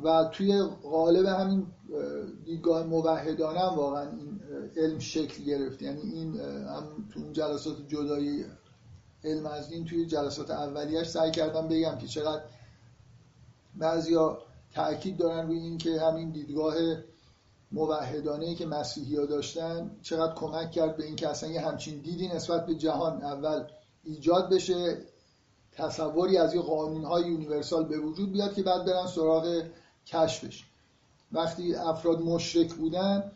[0.03, 1.67] و توی قالب همین
[2.45, 4.11] دیدگاه موحدانه هم واقعا
[4.77, 5.83] علم شکل گرفت.
[5.83, 8.45] یعنی این هم تو اون جلسات جدایی
[9.25, 12.43] علم از این توی جلسات اولیش سعی کردم بگم که چقدر
[13.75, 14.39] بعضیا
[14.75, 16.75] تاکید دارن روی این که همین دیدگاه
[17.73, 22.29] موحدانه که مسیحی ها داشتن چقدر کمک کرد به این که اصلا یه همچین دیدی
[22.29, 23.65] نسبت به جهان اول
[24.05, 24.99] ایجاد بشه
[25.73, 29.63] تصوری از یه قانون های universal به وجود بیاد که بعد برن سراغ
[30.07, 30.65] کشفش.
[31.33, 33.33] وقتی افراد مشرک بودن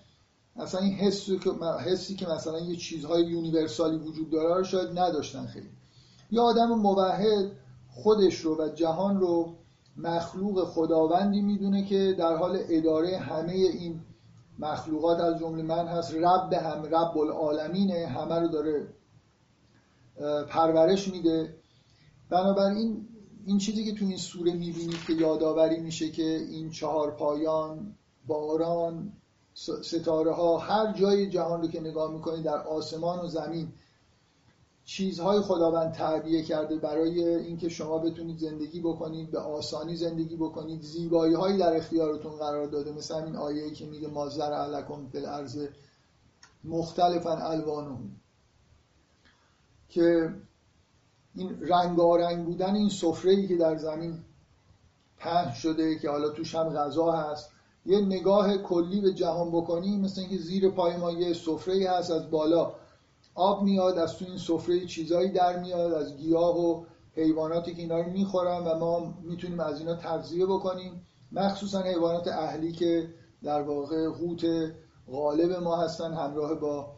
[0.57, 1.51] اصلا این حسی که
[1.87, 5.69] حسی که مثلا یه چیزهای universal ی وجود داره رو شاید نداشتن خیلی.
[6.31, 7.51] یه آدم موحد
[7.91, 9.55] خودش رو و جهان رو
[9.97, 14.01] مخلوق خداوندی می‌دونه که در حال اداره همه این
[14.59, 18.87] مخلوقات از جمله من هست رب هم رب العالمینه همه رو داره
[20.49, 21.55] پرورش میده.
[22.31, 23.09] بنابراین
[23.47, 27.95] این چیزی که تو این سوره می‌بینید که یادآوری میشه که این چهار پایان
[28.27, 29.13] باران
[29.83, 33.73] ستاره ها هر جای جهان رو که نگاه می‌کنید در آسمان و زمین
[34.85, 40.83] چیزهای خداوند تعبیه کرده برای اینکه شما بتونید زندگی بکنید به آسانی زندگی بکنید.
[40.83, 42.93] زیبایی هایی در اختیارتون قرار داده.
[42.93, 45.67] مثل همین آیه که میگه مازر علکم فی الارض
[46.65, 48.21] مختلفا الوانهم.
[49.89, 50.35] که
[51.35, 54.19] این رنگارنگ بودن این سفره ای که در زمین
[55.19, 57.51] پهن شده که حالا توش هم غذا هست
[57.87, 62.31] یه نگاه کلی به جهان بکنی مثل اینکه زیر پای ما یه سفره هست از
[62.31, 62.73] بالا
[63.35, 67.99] آب میاد از تو این سفره چیزایی در میاد از گیاه و حیواناتی که اینا
[68.01, 71.07] رو می‌خورن و ما می‌تونیم از اینا تغذیه بکنیم.
[71.33, 74.45] مخصوصا حیوانات اهلی که در واقع قوت
[75.12, 76.93] غالب ما هستن همراه با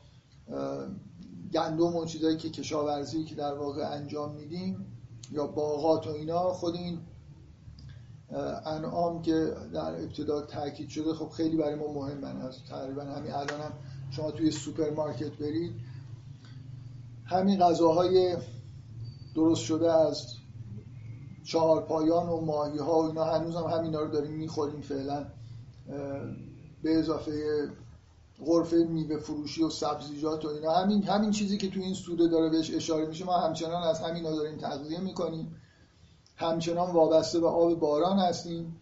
[1.55, 4.87] گندم و چیزایی که کشاورزی که در واقع انجام میدیم
[5.33, 6.99] یا باغات و اینا خود این
[8.67, 13.61] انعام که در ابتدا تاکید شده خب خیلی برای ما مهمن از تقریبا همین الان
[13.61, 13.73] هم
[14.11, 15.73] شما توی سوپرمارکت برید.
[17.25, 18.37] همین غذاهای
[19.35, 20.27] درست شده از
[21.45, 25.27] چهار پایان و ماهی ها و اینا هنوز هم همینا رو داریم می‌خوریم فعلا.
[26.83, 27.69] به اضافه
[28.47, 30.73] غرفه میوه فروشی و سبزیجات و اینا.
[30.73, 34.31] همین همین چیزی که تو این سوره داره بهش اشاره میشه ما همچنان از همینا
[34.31, 35.57] داریم تغذیه می‌کنیم.
[36.37, 38.81] همچنان وابسته به آب باران هستیم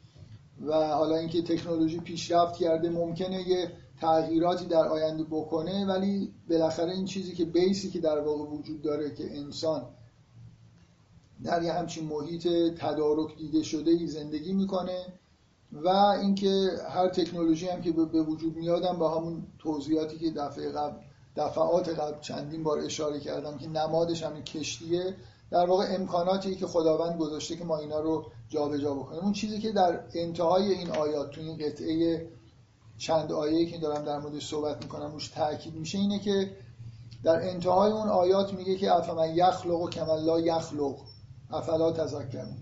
[0.67, 7.05] و حالا اینکه تکنولوژی پیشرفت کرده ممکنه یه تغییراتی در آینده بکنه ولی بالاخره این
[7.05, 9.83] چیزی که بیسی که در واقع وجود داره که انسان
[11.45, 15.07] در یه همچین محیط تدارک دیده شده ای زندگی می‌کنه
[15.73, 20.97] و اینکه هر تکنولوژی هم که به وجود میادم با همون توضیحاتی که دفعه قبل
[21.37, 25.17] دفعات قبل چندین بار اشاره کردم که نمادش همین کشتیه
[25.51, 29.21] در واقع امکاناتی که خداوند گذاشته که ما اینا رو جابجا جا بکنیم.
[29.21, 32.27] اون چیزی که در انتهای این آیات تو این قطعه
[32.99, 36.51] چند آیه که دارم در موردش صحبت می‌کنم روش تاکید میشه اینه که
[37.23, 40.97] در انتهای اون آیات میگه که افمن یخلق و کمن لا یخلق
[41.51, 42.57] افلا تذکرون.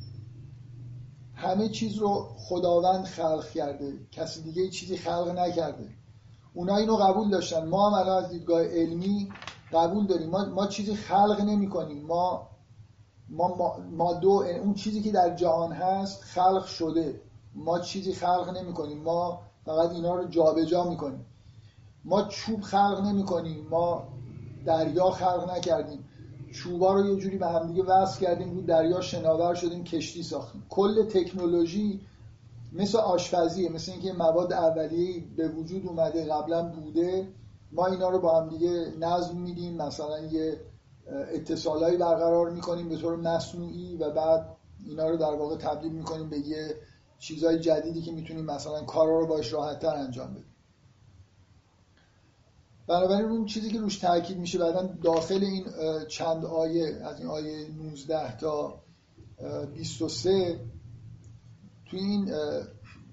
[1.35, 5.89] همه چیز رو خداوند خلق کرده کسی دیگه چیزی خلق نکرده.
[6.55, 7.69] اونا اینو قبول داشتن.
[7.69, 9.29] ما هم الان از دیدگاه علمی
[9.73, 10.31] قبول داریم.
[10.31, 12.48] ما, ما چیزی خلق نمی کنیم ما
[13.31, 17.21] ما, ما دو اون چیزی که در جهان هست خلق شده.
[17.55, 21.27] ما چیزی خلق نمی کنیم ما فقط اینا رو جابجا جا می کنیم
[22.05, 24.09] ما چوب خلق نمی کنیم ما
[24.65, 26.05] دریا خلق نکردیم.
[26.53, 30.67] چوبا رو یه جوری به همدیگه وصل کردیم رو دریا شناور شدیم کشتی ساختیم.
[30.69, 32.01] کل تکنولوژی
[32.73, 37.29] مثل آشپزیه مثل اینکه مواد اولیه به وجود اومده قبلا بوده.
[37.73, 39.77] ما اینا رو با هم دیگه نظم میدیم.
[39.77, 40.61] مثلا یه
[41.11, 46.39] اتصالایی برقرار می‌کنیم به طور مصنوعی و بعد اینا رو در واقع تبدیل می‌کنیم به
[46.39, 46.75] یه
[47.19, 50.55] چیزای جدیدی که می‌تونیم مثلا کارا رو باش راحتتر انجام بدیم.
[52.87, 55.65] بنابراین اون چیزی که روش تاکید میشه بعدا داخل این
[56.09, 58.83] چند آیه از این آیه 19 تا
[59.75, 60.61] 23
[61.91, 62.31] توی این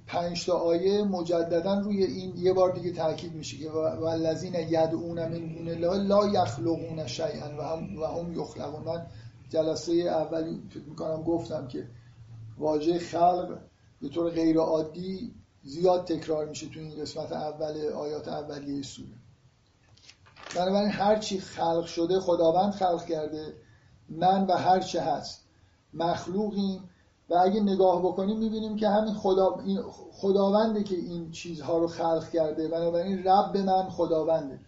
[0.07, 5.55] پنج تا آیه مجددا روی این یه بار دیگه تاکید میشه که والذین یدعون من
[5.55, 8.83] دون الله لا یخلقون شیئا و هم و هم یخلقون.
[8.83, 9.05] من
[9.49, 11.87] جلسه اولی فکر می‌کنم گفتم که
[12.57, 13.59] واژه خلق
[14.01, 19.09] به طور غیر عادی زیاد تکرار میشه تو این قسمت اول آیات اولیه سوره.
[20.55, 23.53] بنابراین هر چی خلق شده خداوند خلق کرده.
[24.09, 25.45] من و هر چه هست
[25.93, 26.89] مخلوقیم.
[27.29, 32.29] و اگه نگاه بکنیم می‌بینیم که همین خدا این خداونده که این چیزها رو خلق
[32.29, 32.67] کرده.
[32.67, 34.59] بنابراین رب من خداونده.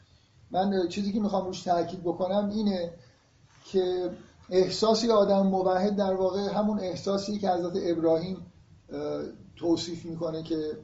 [0.51, 2.93] من چیزی که می‌خوام روش تاکید بکنم اینه
[3.65, 4.11] که
[4.49, 8.45] احساسی آدم موحد در واقع همون احساسی که حضرت ابراهیم
[9.55, 10.77] توصیف می‌کنه که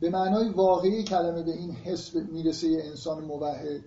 [0.00, 3.80] به معنای واقعی کلمه به این حس می‌رسه انسان موحد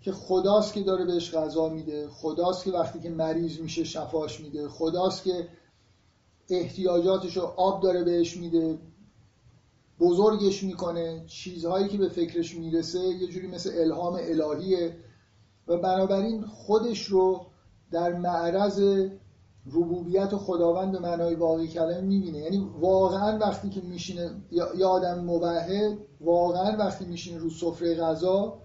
[0.00, 4.68] که خداست که داره بهش غذا میده خداست که وقتی که مریض میشه شفاش میده
[4.68, 5.48] خداست که
[6.48, 8.78] احتیاجاتش رو آب داره بهش میده
[10.00, 14.96] بزرگش می‌کنه چیزهایی که به فکرش می‌رسه یه جوری مثل الهام الهیه
[15.68, 17.46] و بنابراین خودش رو
[17.90, 19.08] در معرض
[19.66, 22.38] ربوبیت خداوند به معنای واقعی کلمه می‌بینه.
[22.38, 28.58] یعنی واقعا وقتی که میشینه یا آدم موحد واقعا وقتی میشینه رو سفره غذا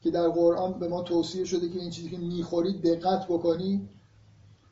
[0.00, 3.88] که در قرآن به ما توصیه شده که این چیزی که می‌خورید دقت بکنید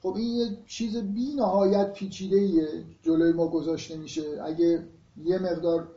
[0.02, 2.62] خب این یه چیز بی نهایت پیچیده
[3.02, 4.22] جلوی ما گذاشته میشه.
[4.44, 4.86] اگه
[5.24, 5.88] یه مقدار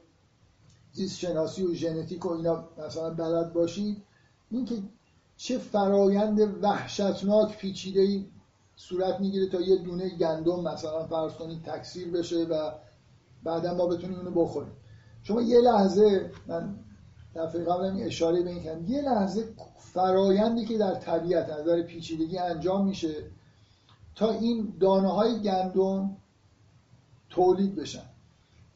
[0.91, 3.97] زیست شناسی و ژنتیک و اینا مثلا بلد باشید
[4.51, 4.75] اینکه
[5.37, 8.25] چه فرایند وحشتناک پیچیده ای
[8.75, 12.71] صورت می‌گیره تا یه دونه گندم مثلا فرض کنید تکثیر بشه و
[13.43, 14.71] بعدا ما بتونیم اونو بخوریم.
[15.23, 16.75] شما یه لحظه من
[17.35, 19.43] دفعه قبل اشاره به این کردم یه لحظه
[19.77, 23.15] فرایندی که در طبیعت از نظر پیچیدگی انجام میشه
[24.19, 26.17] تا این دانه های گندم
[27.29, 28.05] تولید بشن.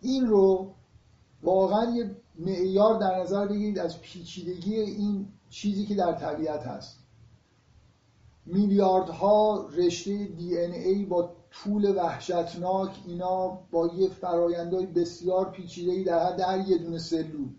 [0.02, 0.74] این رو
[1.42, 7.00] واقعا یه معیار در نظر بگیرید از پیچیدگی این چیزی که در طبیعت هست.
[8.46, 16.36] میلیاردها رشته دی ان ای با طول وحشتناک اینا با یه فرایندهای بسیار پیچیده‌ای در
[16.36, 17.50] در یه دونه سلول.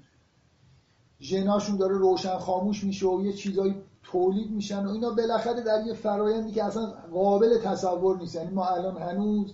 [1.20, 5.94] ژناشون داره روشن خاموش میشه و یه چیزایی تولید میشن و اینا بالاخره در یه
[5.94, 8.34] فرایندی که اصلا قابل تصور نیست.
[8.34, 9.52] یعنی ما الان هنوز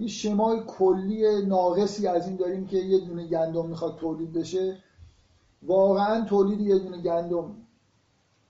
[0.00, 4.76] یه شمای کلی ناقصی از این داریم که یه دونه گندم می‌خواد تولید بشه.
[5.62, 7.56] واقعا تولید یه دونه گندم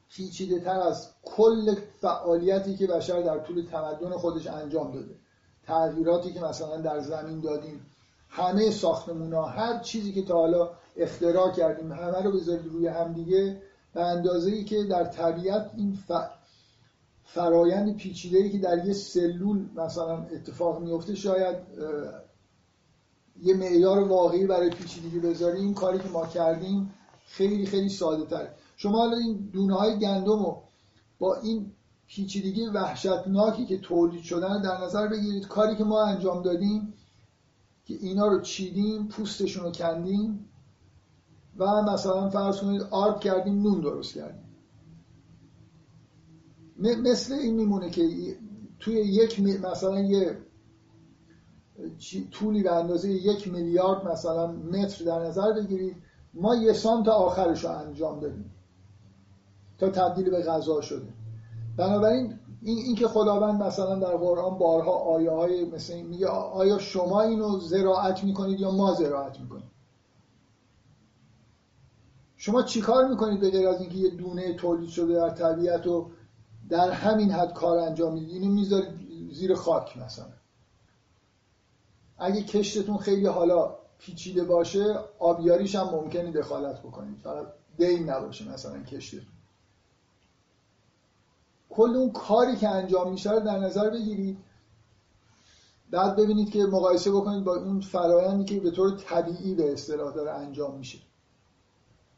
[0.08, 5.14] پیچیده تر از کل فعالیتی که بشر در طول تمدن خودش انجام داده.
[5.66, 7.86] تغییراتی که مثلا در زمین دادیم
[8.28, 13.62] همه ساختمون ها هر چیزی که تا حالا اختراع کردیم همه رو بذارید روی همدیگه
[13.96, 16.12] به اندازه ای که در طبیعت این ف...
[17.24, 21.56] فرایند پیچیده ای که در یه سلول مثلا اتفاق میفته شاید
[23.42, 26.94] یه معیار واقعی برای پیچیدگی بذاریم این کاری که ما کردیم
[27.26, 30.62] خیلی خیلی ساده تر شما حالا این دونه های گندم رو
[31.18, 31.72] با این
[32.06, 35.48] پیچیدگی وحشتناکی که تولید شدن در نظر بگیرید.
[35.48, 36.94] کاری که ما انجام دادیم
[37.84, 40.48] که اینا رو چیدیم پوستشون رو کندیم.
[41.58, 44.46] و مثلا فرض کنید آرد کردیم نون درست کردیم.
[46.78, 48.02] مثل این میمونه که
[48.78, 50.38] توی یک مثلا یه
[52.30, 55.96] طولی به اندازه یک میلیارد مثلا متر در نظر بگیرید
[56.34, 58.50] ما یه سانت آخرش رو انجام دادیم
[59.78, 61.08] تا تبدیل به غذا شده.
[61.76, 66.78] بنابراین این, این که خداوند مثلا در قرآن بارها آیه های مثل این میگه آیا
[66.78, 69.70] شما اینو زراعت می‌کنید یا ما زراعت می‌کنیم؟
[72.36, 76.10] شما چیکار می‌کنید به غیر از اینکه یه دونه تولید شده در طبیعت و
[76.68, 78.90] در همین حد کار انجام می‌دید؟ اینو می‌ذارید
[79.32, 80.26] زیر خاک مثلا.
[82.18, 87.20] اگه کشتتون خیلی حالا پیچیده باشه آبیاریش هم ممکنه دخالت بکنید.
[87.20, 87.46] فقط
[87.78, 89.26] دین نباشه مثلا کشتتون.
[91.70, 94.38] کل اون کاری که انجام میشه رو در نظر بگیرید.
[95.90, 100.30] بعد ببینید که مقایسه بکنید با اون فرایندی که به طور طبیعی به اصطلاح داره
[100.30, 100.98] انجام میشه.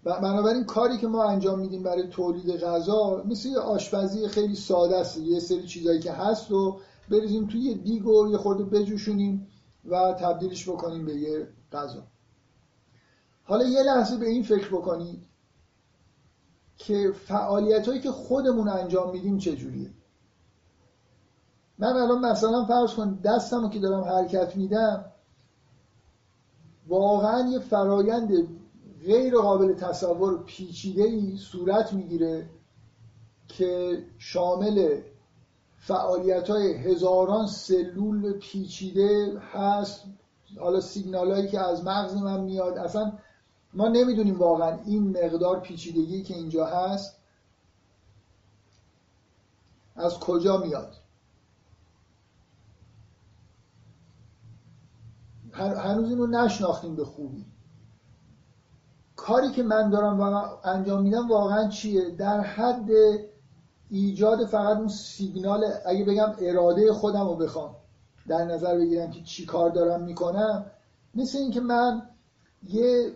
[0.05, 5.17] بنابراین کاری که ما انجام میدیم برای تولید غذا مثل یه آشپزی خیلی ساده است.
[5.17, 6.81] یه سری چیزایی که هست و
[7.11, 9.47] بریزیم توی یه دیگ و یه خورده بجوشونیم
[9.85, 12.03] و تبدیلش بکنیم به یه غذا.
[13.45, 15.23] حالا یه لحظه به این فکر بکنید
[16.77, 19.91] که فعالیت هایی که خودمون انجام میدیم چجوریه.
[21.79, 25.05] من الان مثلا فرض کن دستم رو که دارم حرکت میدم
[26.89, 28.58] واقعا یه فرایند
[29.09, 32.51] غیر قابل تصور پیچیده ای صورت می‌گیره
[33.49, 35.01] که شامل
[35.79, 40.05] فعالیت های هزاران سلول پیچیده هست.
[40.59, 42.79] حالا سیگنال هایی که از مغز من میاد.
[42.79, 43.13] اصلا
[43.75, 47.17] ما نمی‌دونیم واقعا این مقدار پیچیدگی که اینجا هست
[49.97, 50.95] از کجا میاد.
[55.53, 57.47] هنوز اینو نشناختیم به خوبی.
[59.19, 60.21] کاری که من دارم
[60.65, 62.89] انجام میدم واقعا چیه؟ در حد
[63.91, 67.77] ایجاد فقط اون سیگنال اگه بگم اراده خودم رو بخوام
[68.29, 70.65] در نظر بگیرم که چی کار دارم می‌کنم
[71.15, 72.03] مثل اینکه من
[72.69, 73.13] یه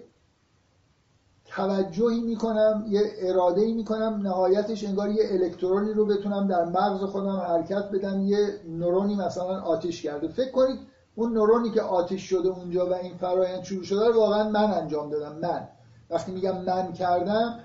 [1.45, 7.37] توجهی می‌کنم یه اراده ای می‌کنم نهایتش انگار یه الکترونی رو بتونم در مغز خودم
[7.37, 10.29] حرکت بدم یه نورونی مثلا آتیش کرده.
[10.29, 10.79] فکر کنید
[11.15, 15.39] اون نورونی که آتیش شده اونجا و این فرایند شروع شده واقعا من انجام دادم.
[15.39, 15.69] من.
[16.13, 17.61] وقتی میگم من کردم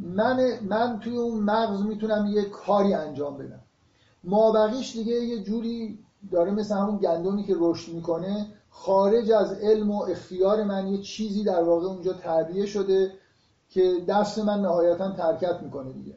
[0.00, 3.60] من من توی اون مغز می‌تونم یه کاری انجام بدم.
[4.24, 5.98] ما بقیش دیگه یه جوری
[6.30, 11.44] داره مثل همون گندمی که رشد می‌کنه خارج از علم و اختیار من یه چیزی
[11.44, 13.12] در واقع اونجا تعبیه شده
[13.68, 16.14] که دست من نهایتا ترکت می‌کنه دیگه.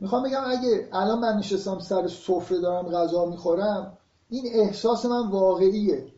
[0.00, 3.98] می‌خوام بگم اگه الان من نشستم سر سفره دارم غذا می‌خورم
[4.30, 6.12] این احساس من واقعیه.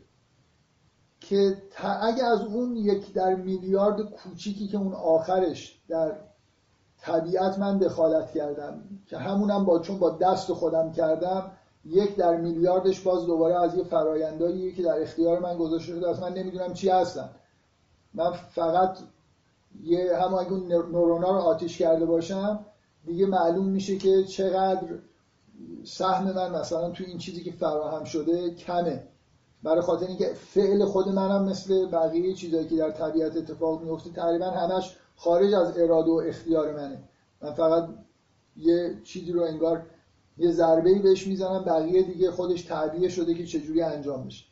[1.33, 1.57] که
[2.01, 6.15] اگه از اون یک در میلیارد کوچیکی که اون آخرش در
[7.01, 11.51] طبیعت من دخالت کردم که همونم با چون با دست خودم کردم
[11.85, 16.29] یک در میلیاردش باز دوباره از یه فرایندایی که در اختیار من گذاشته شده اصلا
[16.29, 17.29] من نمی‌دونم چی هستن.
[18.13, 18.97] من فقط
[19.83, 22.65] یه هم اگه اون نورونا رو آتیش کرده باشم
[23.05, 24.87] دیگه معلوم میشه که چقدر
[25.83, 29.07] سهم من مثلا تو این چیزی که فراهم شده کمه.
[29.63, 34.45] برای خاطر اینکه فعل خود منم مثل بقیه چیزایی که در طبیعت اتفاق میفته تقریبا
[34.45, 37.03] همش خارج از اراده و اختیار منه.
[37.41, 37.89] من فقط
[38.57, 39.85] یه چیزی رو انگار
[40.37, 44.45] یه ضربه ای بهش می‌زنم بقیه دیگه خودش تعبیه شده که چجوری انجام بشه.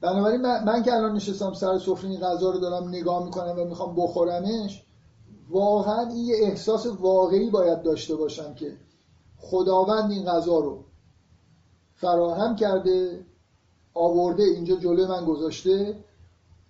[0.00, 3.64] بنابراین من, من که الان نشستم سر سفره این غذا رو دارم نگاه می‌کنم و
[3.64, 4.82] می‌خوام بخورمش
[5.50, 8.76] واقعا این یه احساس واقعی باید داشته باشم که
[9.38, 10.84] خداوند این غذا رو
[11.96, 13.24] فراهم کرده
[13.94, 15.96] آورده اینجا جلوی من گذاشته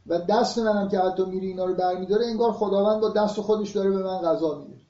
[0.07, 3.91] و دست منم که حتی میری اینا رو برمیداره انگار خداوند با دست خودش داره
[3.91, 4.81] به من غذا میده.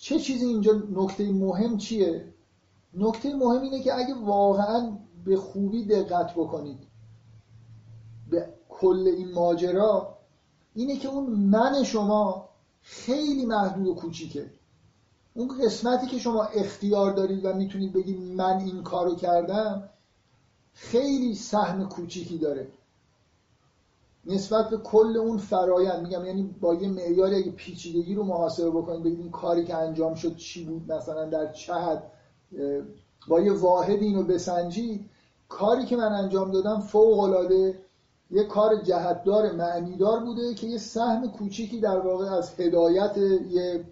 [0.00, 2.34] چه چیزی اینجا نکته مهم چیه؟
[2.94, 6.78] نکته مهم اینه که اگه واقعا به خوبی دقت بکنید
[8.30, 10.18] به کل این ماجرا
[10.74, 12.48] اینه که اون من شما
[12.82, 14.50] خیلی محدود و کوچیکه.
[15.34, 19.90] اون قسمتی که شما اختیار دارید و می‌تونید بگید من این کارو کردم
[20.72, 22.68] خیلی سهم کوچیکی داره.
[24.26, 29.02] نسبت به کل اون فرایند میگم یعنی با یه معیاری اگه پیچیدگی رو محاسبه بکنید
[29.02, 31.72] بگید این کاری که انجام شد چی بود مثلا در چه
[33.28, 35.10] با یه واحد اینو بسنجید.
[35.48, 37.78] کاری که من انجام دادم فوق العاده
[38.30, 43.16] یه کار جهتدار معنیدار بوده که یه سهم کوچیکی در واقع از هدایت
[43.50, 43.84] یه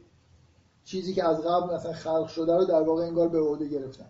[0.85, 4.09] چیزی که از قبل مثلا خلق شده رو در واقع انگار به عهده گرفتم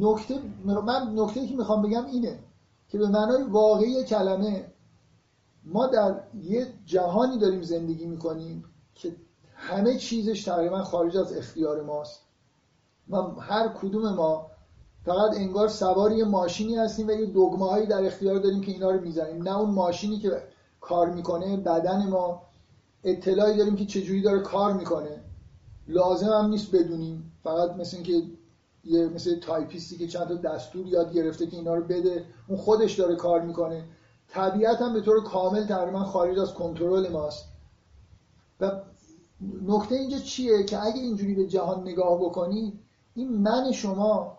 [0.00, 2.38] نکته من نکته که می‌خوام بگم اینه
[2.88, 4.72] که به معنای واقعی کلمه
[5.64, 9.16] ما در یه جهانی داریم زندگی می‌کنیم که
[9.54, 12.20] همه چیزش تقریبا خارج از اختیار ماست.
[13.08, 14.50] ما هر کدوم ما
[15.04, 18.90] فقط انگار سوار یه ماشینی هستیم و یه دگمه هایی در اختیار داریم که اینا
[18.90, 19.42] رو می‌زنیم.
[19.42, 20.42] نه اون ماشینی که
[20.80, 22.47] کار می‌کنه بدن ما
[23.04, 25.24] اطلاعی داریم که چجوری داره کار می‌کنه.
[25.88, 27.32] لازم هم نیست بدونیم.
[27.42, 28.22] فقط مثل اینکه
[28.84, 32.94] یه مثل تایپیستی که چند تا دستور یاد گرفته که اینا رو بده اون خودش
[32.94, 33.84] داره کار می‌کنه.
[34.28, 37.44] طبیعت هم به طور کامل تقریبا خارج از کنترل ماست.
[38.60, 38.82] و
[39.62, 42.80] نکته اینجا چیه که اگه اینجوری به جهان نگاه بکنی
[43.14, 44.38] این من شما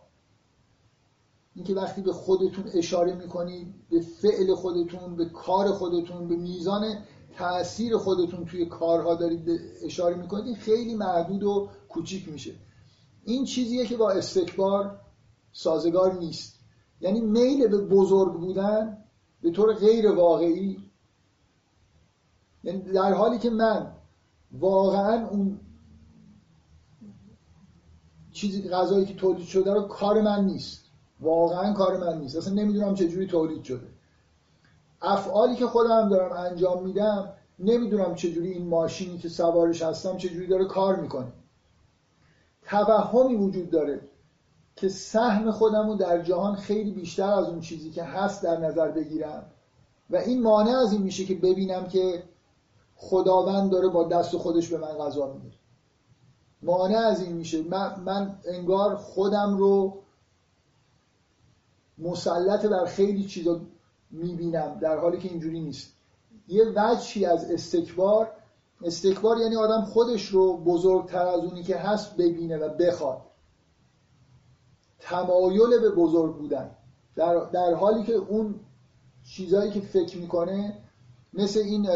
[1.56, 6.98] اینکه وقتی به خودتون اشاره می‌کنید به فعل خودتون به کار خودتون به میزان
[7.40, 12.52] تاثیر خودتون توی کارها دارید اشاره می‌کنید خیلی محدود و کوچیک میشه.
[13.26, 15.00] این چیزیه که با استکبار
[15.52, 16.60] سازگار نیست.
[17.02, 18.98] یعنی میل به بزرگ بودن
[19.42, 20.78] به طور غیر واقعی
[22.64, 23.92] یعنی در حالی که من
[24.52, 25.60] واقعا اون
[28.32, 30.86] چیزی غذایی که تولید شده رو کار من نیست.
[31.20, 32.36] واقعا کار من نیست.
[32.36, 33.89] اصلا نمی‌دونم چجوری تولید شده.
[35.02, 40.66] افعالی که خودم دارم انجام میدم نمی‌دونم چجوری این ماشینی که سوارش هستم چجوری داره
[40.66, 41.32] کار می‌کنه.
[42.70, 44.02] توهمی وجود داره
[44.76, 48.92] که سهم خودم رو در جهان خیلی بیشتر از اون چیزی که هست در نظر
[48.92, 49.52] بگیرم.
[50.10, 52.24] و این مانع از این میشه که ببینم که
[52.96, 55.58] خداوند داره با دست خودش به من غذا میده.
[56.62, 57.62] مانع از این میشه.
[57.62, 59.98] من, من انگار خودم رو
[61.98, 63.62] مسلط بر خیلی چیزا
[64.12, 65.94] می‌بینم در حالی که اینجوری نیست.
[66.48, 68.32] یه وجهی از استکبار
[68.84, 73.22] استکبار یعنی آدم خودش رو بزرگتر از اونی که هست ببینه و بخواد.
[75.00, 76.72] تمایل به بزرگ بودن.
[77.16, 78.56] در, در حالی که اون
[79.24, 80.78] چیزایی که فکر می‌کنه
[81.34, 81.88] مثل این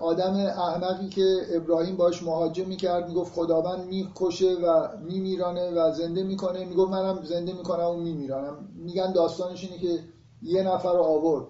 [0.00, 6.64] آدم احمقی که ابراهیم باش مهاجم می‌کرد می‌گفت خداوند می‌کشه و میمیرانه و زنده می‌کنه.
[6.64, 8.68] می‌گفت منم زنده می‌کنم و میمیرانم.
[8.74, 10.04] میگن داستانش اینه که
[10.42, 11.46] یه نفر رو آورد.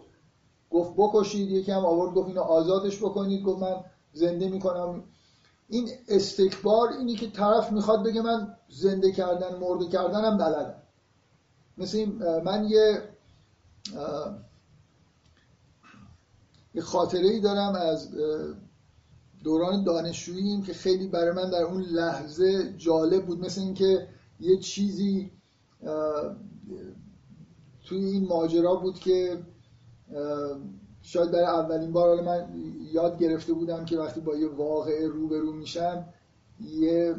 [0.71, 1.51] گفت بکشید.
[1.51, 3.45] یکی هم آورد گفت اینو آزادش بکنید.
[3.45, 5.05] گفت من زنده می‌کنم.
[5.69, 10.75] این استکبار اینی که طرف می‌خواد بگه من زنده کردن مرده کردنم بلدم.
[11.79, 12.07] مثل
[12.45, 13.03] من یه
[16.75, 18.11] یه خاطره ای دارم از
[19.45, 23.41] دوران دانشجوییم که خیلی برای من در اون لحظه جالب بود.
[23.41, 24.09] مثل اینکه
[24.41, 25.31] یه چیزی
[27.85, 29.43] توی این ماجرا بود که
[31.03, 32.49] شاید برای اولین بار من
[32.93, 36.05] یاد گرفته بودم که وقتی با یه واقعه روبرو میشم
[36.61, 37.15] یه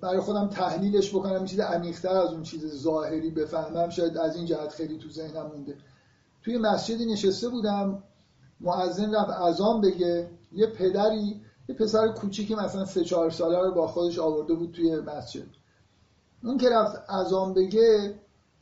[0.00, 3.90] برای خودم تحلیلش بکنم چیز عمیق‌تر از اون چیز ظاهری بفهمم.
[3.90, 5.76] شاید از این جهت خیلی تو ذهنم مونده.
[6.42, 8.02] توی مسجدی نشسته بودم.
[8.60, 13.86] معزن رفت ازان بگه یه پدری یه پسر کوچیکی مثلا سه چهار ساله رو با
[13.86, 15.46] خودش آورده بود توی مسجد.
[16.44, 18.14] اون که رفت ازان بگه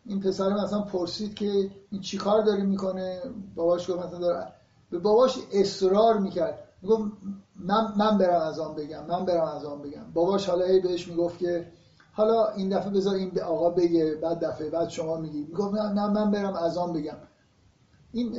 [0.07, 3.21] این پسر مثلا پرسید که این چیکار داره می‌کنه؟
[3.55, 4.53] باباش گفت مثلا داره
[4.91, 6.59] به باباش اصرار می‌کرد.
[6.83, 7.03] می‌گفت
[7.61, 10.13] من, من برم از بگم من برم از بگم.
[10.15, 11.67] باباش حالا هی بهش می‌گفت که
[12.13, 15.39] حالا این دفعه بذار این آقا بگه بعد دفعه بعد شما میگی.
[15.39, 17.17] می‌گفت نه من برم از بگم.
[18.13, 18.37] این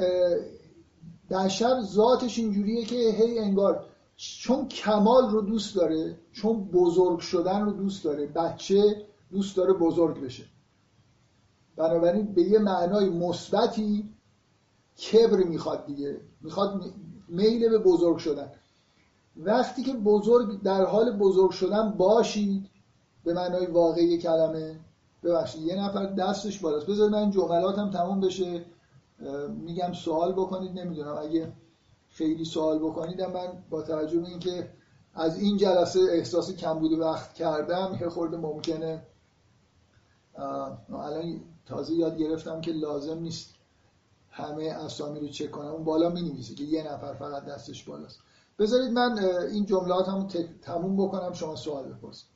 [1.30, 7.72] بشر ذاتش اینجوریه که هی انگار چون کمال رو دوست داره چون بزرگ شدن رو
[7.72, 10.44] دوست داره بچه دوست داره بزرگ بشه.
[11.76, 14.10] بنابراین به یه معنای مثبتی
[14.98, 16.22] کبر می‌خواد دیگه.
[16.42, 16.84] می‌خواد
[17.28, 18.52] میل به بزرگ شدن.
[19.38, 22.70] وقتی که بزرگ در حال بزرگ شدن باشید
[23.24, 24.80] به معنای واقعی کلمه
[25.24, 26.86] ببخشید یه نفر دستش بالاست.
[26.86, 28.66] بذار من جملاتم تموم بشه.
[29.50, 31.54] میگم سوال بکنید نمی‌دونم اگه
[32.10, 34.70] خیلی سوال بکنید من با توجه به اینکه
[35.14, 39.08] از این جلسه احساس کمبود وقت کردم یه خورده ممکنه
[40.90, 43.54] الان تازه یاد گرفتم که لازم نیست
[44.30, 45.68] همه اسامی رو چک کنم.
[45.68, 48.20] اون بالا می نویسه که یه نفر فقط دستش بالاست.
[48.60, 49.20] بذارید من
[49.52, 50.28] این جملات هم
[50.62, 52.28] تموم بکنم شما سوال بپرسید.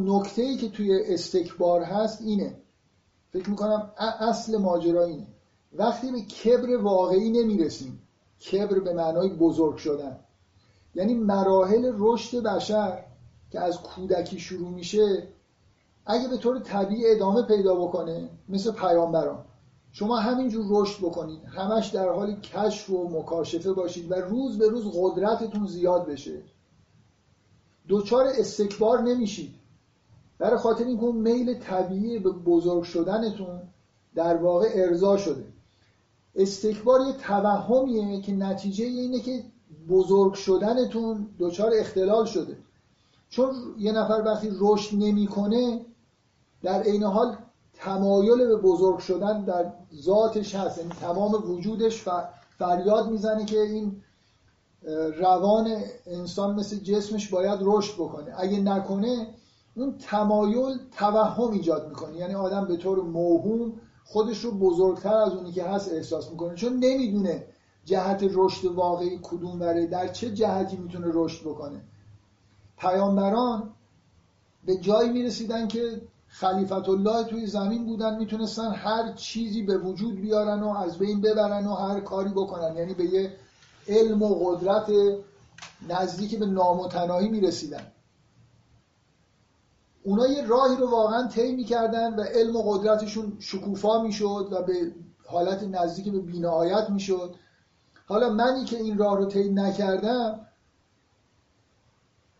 [0.00, 2.61] نکته ای که توی استکبار هست اینه.
[3.32, 5.26] فکر می‌کنم اصل ماجرا اینه.
[5.72, 8.02] وقتی به کبر واقعی نمی‌رسیم
[8.50, 10.20] کبر به معنای بزرگ شدن.
[10.94, 13.04] یعنی مراحل رشد بشر
[13.50, 15.28] که از کودکی شروع میشه
[16.06, 19.44] اگه به طور طبیعی ادامه پیدا بکنه مثل پیامبران.
[19.92, 21.44] شما همینجور رشد بکنید.
[21.44, 26.42] همش در حال کشف و مکاشفه باشید و روز به روز قدرتتون زیاد بشه.
[27.88, 29.54] دوچار استکبار نمیشید.
[30.42, 33.60] برای خاطر اینکه اون میل طبیعی به بزرگ شدنتون
[34.14, 35.44] در واقع ارضا شده.
[36.34, 39.44] استکبار یه توهمیه که نتیجه اینه که
[39.88, 42.56] بزرگ شدنتون دچار اختلال شده.
[43.30, 45.80] چون یه نفر وقتی رشد نمی‌کنه
[46.62, 47.36] در عین حال
[47.74, 49.72] تمایل به بزرگ شدن در
[50.02, 50.78] ذاتش هست.
[50.78, 52.04] یعنی تمام وجودش
[52.58, 54.02] فریاد می‌زنه که این
[55.18, 55.76] روان
[56.06, 58.34] انسان مثل جسمش باید رشد بکنه.
[58.38, 59.26] اگه نکنه
[59.74, 62.16] اون تمایل توهم ایجاد می‌کنه.
[62.16, 63.72] یعنی آدم به طور موهوم
[64.04, 66.54] خودش رو بزرگتر از اونی که هست احساس می‌کنه.
[66.54, 67.44] چون نمی‌دونه
[67.84, 71.80] جهت رشد واقعی کدوم وره در چه جهتی می‌تونه رشد بکنه.
[72.78, 73.70] پیامبران
[74.66, 80.62] به جایی می‌رسیدن که خلیفت الله توی زمین بودن می‌تونستن هر چیزی به وجود بیارن
[80.62, 82.76] و از بین ببرن و هر کاری بکنن.
[82.76, 83.36] یعنی به یه
[83.88, 84.90] علم و قدرت
[85.88, 87.92] نزدیک به نامتناهی می‌رسیدن.
[90.04, 94.92] اونا یه راهی رو واقعا طی می‌کردن و علم و قدرتشون شکوفا می‌شد و به
[95.26, 97.34] حالت نزدیک به بینهایت می‌شد.
[98.06, 100.46] حالا منی که این راه رو طی نکردم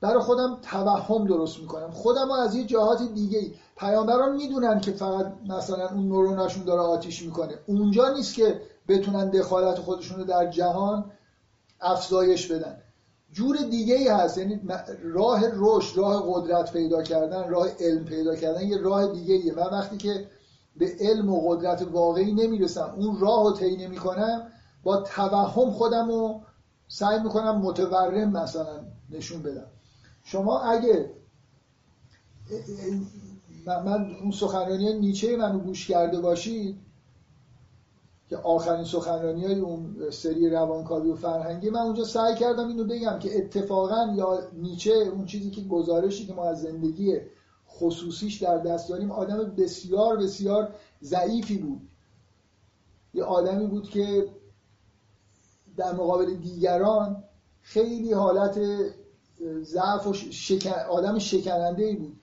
[0.00, 1.90] برای خودم توهم درست می‌کنم.
[1.90, 3.54] خودم رو از یه جهات دیگه ای.
[3.76, 7.58] پیامبران می‌دونن که فقط مثلا اون نوروناشون داره آتیش می‌کنه.
[7.66, 11.10] اونجا نیست که بتونن دخالت خودشون رو در جهان
[11.80, 12.76] افزایش بدن.
[13.32, 14.38] جور دیگه ای هست.
[14.38, 14.60] یعنی
[15.02, 19.54] راه رشد راه قدرت پیدا کردن راه علم پیدا کردن یه راه دیگه ایه.
[19.54, 20.26] من وقتی که
[20.76, 24.52] به علم و قدرت واقعی نمی‌رسم اون راه رو طی نمی‌کنم
[24.82, 26.40] با توهم خودم رو
[26.88, 28.80] سعی می‌کنم متورم مثلا
[29.10, 29.66] نشون بدم.
[30.24, 31.10] شما اگه
[33.66, 36.78] من اون سخنرانی نیچه منو گوش کرده باشید
[38.32, 43.18] که آخرین سخنرانی های اون سری روانکاوی و فرهنگی من اونجا سعی کردم اینو بگم
[43.18, 47.20] که اتفاقا یا نیچه اون چیزی که گزارشی که ما از زندگی
[47.68, 51.80] خصوصیش در دست داریم آدم بسیار بسیار ضعیفی بود.
[53.14, 54.28] یه آدمی بود که
[55.76, 57.24] در مقابل دیگران
[57.62, 58.58] خیلی حالت
[59.62, 60.70] ضعف و شکن...
[60.70, 62.20] آدم شکننده ای بود.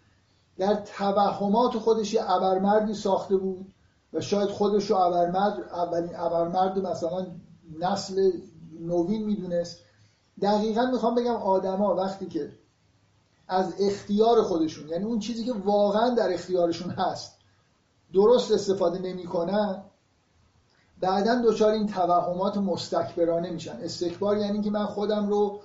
[0.57, 3.73] در توهمات خودش یه ابرمردی ساخته بود.
[4.13, 7.27] و شاید خودش رو ابرمرد اولین ابرمرد مثلا
[7.79, 8.31] نسل
[8.79, 9.77] نوین می‌دونست.
[10.41, 12.51] دقیقا می‌خوام بگم آدما وقتی که
[13.47, 17.37] از اختیار خودشون یعنی اون چیزی که واقعا در اختیارشون هست
[18.13, 19.83] درست استفاده نمی‌کنن
[21.01, 23.77] بعدا دچار این توهمات مستکبرانه میشن.
[23.81, 25.61] استکبار یعنی که من خودم رو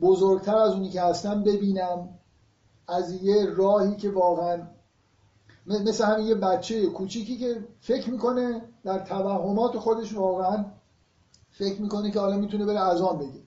[0.00, 2.08] بزرگتر از اونی که هستم ببینم
[2.88, 4.62] از یه راهی که واقعا
[5.66, 10.64] مثل همین یه بچه کوچیکی که فکر می‌کنه در توهمات خودش واقعا
[11.50, 13.42] فکر می‌کنه که حالا می‌تونه بره اذان بگه.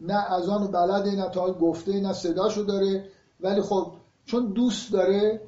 [0.00, 3.04] نه اذان بلده نه تا گفته نه صداشو داره.
[3.40, 3.92] ولی خب
[4.24, 5.40] چون دوست داره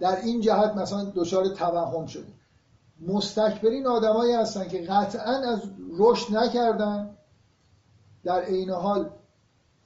[0.00, 2.32] در این جهت مثلا دچار توهم شده.
[3.00, 5.60] مستکبرین آدمایی هستن که قطعا از
[5.98, 7.16] رشد نکردن.
[8.24, 9.10] در عین حال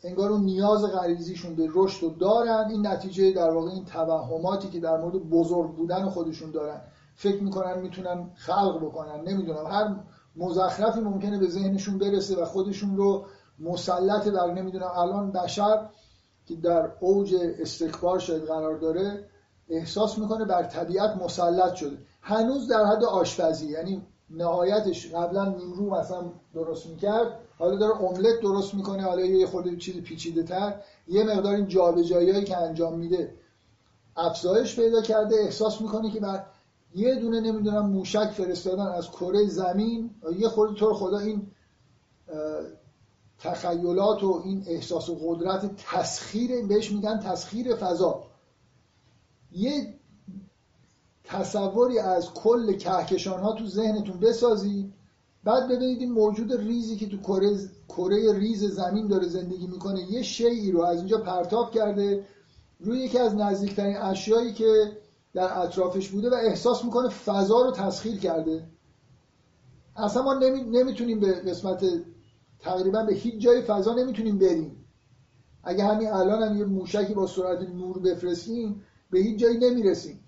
[0.07, 2.69] انگار اون نیاز غریزیشون به رشد رو دارن.
[2.71, 6.81] این نتیجه در واقع این توهماتی که در مورد بزرگ بودن خودشون دارن.
[7.15, 9.21] فکر می‌کنن می‌تونن خلق بکنن.
[9.21, 9.67] نمی‌دونم.
[9.67, 9.97] هر
[10.37, 13.25] مزخرفی ممکنه به ذهنشون برسه و خودشون رو
[13.59, 14.91] مسلط در نمی‌دونم.
[14.97, 15.89] الان بشر
[16.47, 19.25] که در اوج استکبار شاید قرار داره
[19.69, 21.99] احساس می‌کنه بر طبیعت مسلط شده.
[22.21, 23.67] هنوز در حد آشپزی.
[23.67, 26.23] یعنی نهایتش قبلا نیمرو مثلا
[26.55, 27.39] درست می‌کرد.
[27.59, 32.45] حالا داره املت درست می‌کنه حالا یه خورده چیز پیچیده تر یه مقدار این جابجایی
[32.45, 33.35] که انجام میده
[34.17, 36.47] افزایش پیدا کرده احساس می‌کنه که بر
[36.95, 40.11] یه دونه نمی‌دونم موشک فرستادن از کره زمین.
[40.39, 41.51] یه خورده طور خدا این
[43.39, 48.25] تخیلات و این احساس و قدرت تسخیر بهش میگن تسخیر فضا.
[49.53, 49.95] یه
[51.25, 54.93] تصوری از کل کهکشان ها تو ذهنتون بسازید
[55.47, 57.57] بعد ببینید این موجود ریزی که تو کره
[57.89, 62.25] کره ریز زمین داره زندگی می‌کنه یه شیعی رو از اینجا پرتاب کرده
[62.81, 64.93] روی یکی از نزدیکترین اشیایی که
[65.35, 68.69] در اطرافش بوده و احساس می‌کنه فضا رو تسخیر کرده.
[69.97, 70.61] اصلا ما نمی...
[70.61, 71.85] نمی‌تونیم به قسمت
[72.59, 74.85] تقریبا به هیچ جای فضا نمی‌تونیم بریم.
[75.65, 80.21] اگه همین الان هم یه موشکی با سرعت نور بفرستیم به هیچ جایی نمی‌رسیم.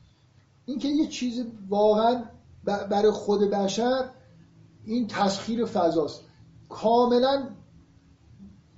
[0.67, 2.25] این که یه چیز واقعا
[2.65, 4.11] برای خود بشر
[4.89, 6.21] این تسخیر فضاست.
[6.69, 7.49] کاملا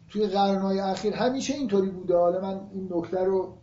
[0.09, 2.17] توی قرنهای اخیر همیشه اینطوری بوده.
[2.17, 3.55] حالا من این نکته رو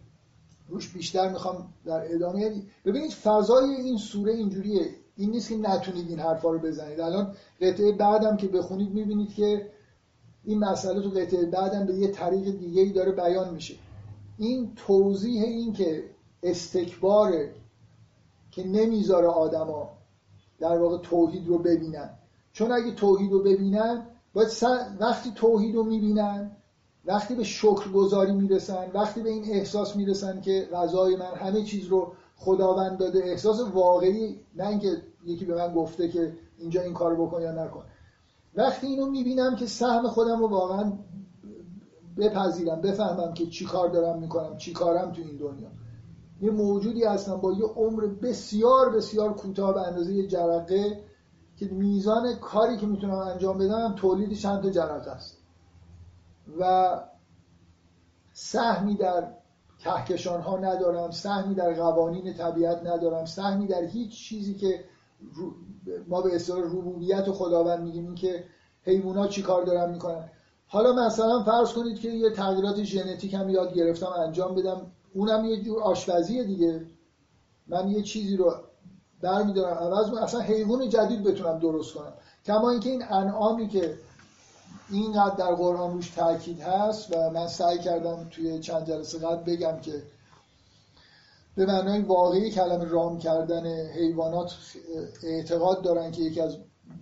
[0.67, 4.89] روش بیشتر می‌خوام در ادامه ببینید فضای این سوره اینجوریه.
[5.15, 6.99] این نیست که نتونید این حرفا رو بزنید.
[6.99, 9.71] الان قطعه بعدم که بخونید می‌بینید که
[10.43, 13.75] این مسئله تو قطعه بعدم به یه طریق دیگه ای داره بیان میشه.
[14.37, 16.03] این توضیح این که
[16.43, 17.53] استکباره
[18.51, 19.89] که نمی‌ذاره آدما
[20.59, 22.09] در واقع توحید رو ببینن.
[22.58, 24.49] چون اگه توحید رو ببینن باید
[24.99, 26.51] وقتی توحید رو می‌بینن
[27.05, 31.86] وقتی به شکر گذاری می‌رسن وقتی به این احساس می‌رسن که غذای من همه چیز
[31.86, 37.28] رو خداوند داده احساس واقعی نه اینکه یکی به من گفته که اینجا این کارو
[37.28, 37.84] بکن یا نکن.
[38.55, 40.93] وقتی اینو می‌بینم که سهم خودم رو واقعا
[42.18, 45.70] بپذیرم بفهمم که چی کار دارم می‌کنم چی کارم تو این دنیا.
[46.41, 51.07] یه موجودی هستم با یه عمر بسیار بسیار کوتاه به اندازه یه جرقه
[51.58, 55.38] که میزان کاری که می‌تونم انجام بدم تولید چند تا جرقه است.
[56.60, 56.91] و
[58.34, 59.34] سهمی در
[59.80, 64.84] کهکشان ها ندارم سهمی در قوانین طبیعت ندارم سهمی در هیچ چیزی که
[66.08, 68.43] ما به اصطلاح ربوبیت خداوند میگیم این که
[68.82, 70.30] حیوونا چی کار دارن می‌کنن.
[70.68, 75.64] حالا مثلا فرض کنید که یه تغییرات ژنتیک هم یاد گرفتم انجام بدم اونم یه
[75.64, 76.86] جور آشپزیه دیگه.
[77.68, 78.53] من یه چیزی رو
[79.22, 82.13] برمیدارم عوض اصلا حیوان جدید بتونم درست کنم
[82.45, 83.97] کما اینکه این انعامی که
[84.89, 89.80] اینقدر در قرآن روش تاکید هست و من سعی کردم توی چند جلسه قبل بگم
[89.82, 90.03] که
[91.55, 94.55] به معنای واقعی کلمه رام کردن حیوانات
[95.24, 96.57] اعتقاد دارن که یکی از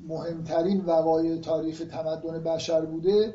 [0.08, 3.34] مهمترین وقایع تاریخ تمدن بشر بوده.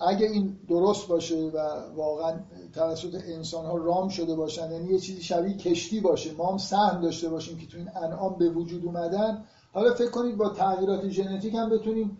[0.00, 1.58] اگه این درست باشه و
[1.96, 2.40] واقعا
[2.74, 7.00] توسط انسان ها رام شده باشن یعنی یه چیزی شبیه کشتی باشه ما هم سهم
[7.00, 11.54] داشته باشیم که تو این انعام به وجود اومدن حالا فکر کنید با تغییرات ژنتیک
[11.54, 12.18] هم بتونیم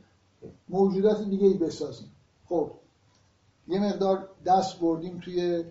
[0.68, 2.08] موجودات دیگه ای بسازیم.
[2.48, 2.70] خب
[3.68, 5.64] یه مقدار دست بردیم توی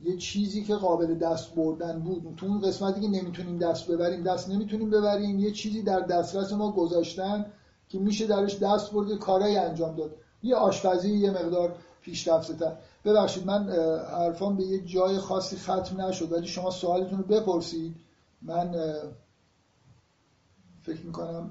[0.00, 2.34] یه چیزی که قابل دست بردن بود.
[2.36, 6.72] تو اون قسمتی که نمی‌تونیم دست ببریم دست نمی‌تونیم ببریم یه چیزی در دسترس ما
[6.72, 7.46] گذاشتن
[7.88, 10.14] که میشه درش دست برد کارایی انجام داد.
[10.44, 13.68] یه آشپزی یه مقدار پیشرفته تر ببخشید من
[14.10, 17.96] حرفان به یه جای خاصی ختم نشد ولی شما سوالتون رو بپرسید.
[18.42, 18.72] من
[20.82, 21.50] فکر می‌کنم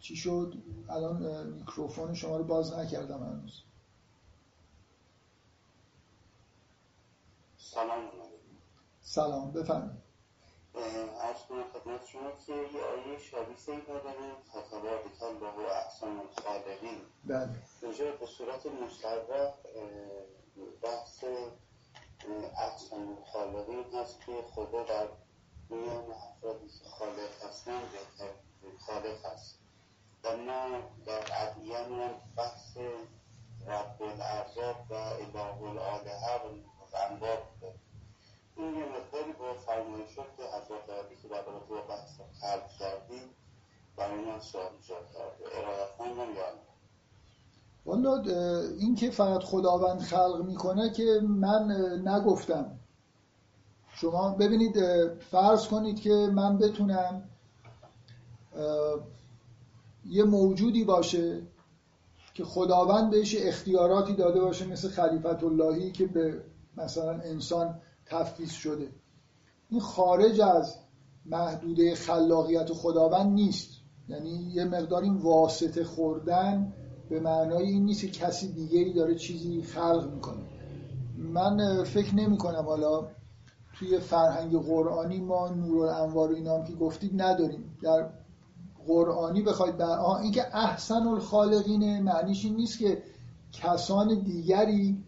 [0.00, 0.54] چی شد؟
[0.88, 3.62] الان میکروفون شما رو باز نکردم هنوز.
[7.56, 8.10] سلام
[9.00, 10.01] سلام بفرمایید.
[10.74, 14.14] ارز کنم خدمت شما که یه آیه شبیه داره
[15.22, 17.48] الله و احسان الخالقین بله.
[17.82, 19.14] اینجا به صورت مصرح
[20.82, 21.24] بحث
[22.58, 25.06] احسان الخالقین هست که خدا در
[25.68, 27.80] میان افرادی که خالق هستن
[28.78, 29.58] خالق هست.
[30.24, 31.32] و ما در
[31.72, 32.76] هم بحث
[33.66, 36.36] رب الارزاب و اله الالهه
[36.92, 37.74] و انبار بوده
[38.56, 43.22] این یه مقداری با فرمایشات حضرت علی که در رابطه با بحث خلق کردیم
[43.96, 45.58] برای من سوال ایجاد کرده.
[45.58, 46.44] ارادتمندم یا
[47.84, 48.22] والا
[48.78, 51.72] این که فقط خداوند خلق می‌کنه که من
[52.08, 52.78] نگفتم.
[53.94, 54.76] شما ببینید
[55.18, 57.22] فرض کنید که من بتونم
[60.06, 61.42] یه موجودی باشه
[62.34, 66.44] که خداوند بهش اختیاراتی داده باشه مثل خلیفت اللهی که به
[66.76, 68.88] مثلا انسان تفویض شده.
[69.68, 70.76] این خارج از
[71.26, 73.70] محدوده خلاقیت خداوند نیست.
[74.08, 76.72] یعنی یه مقدار این واسطه خوردن
[77.10, 80.42] به معنای این نیست که کسی دیگه ای داره چیزی خلق می‌کنه.
[81.16, 83.08] من فکر نمی کنم حالا
[83.74, 87.76] توی فرهنگ قرآنی ما نور الانوار و اینا که گفتید نداریم.
[87.82, 88.10] در
[88.86, 93.02] قرآنی بخواید بر این که احسن الخالقینه معنیش این نیست که
[93.52, 95.04] کسان دیگری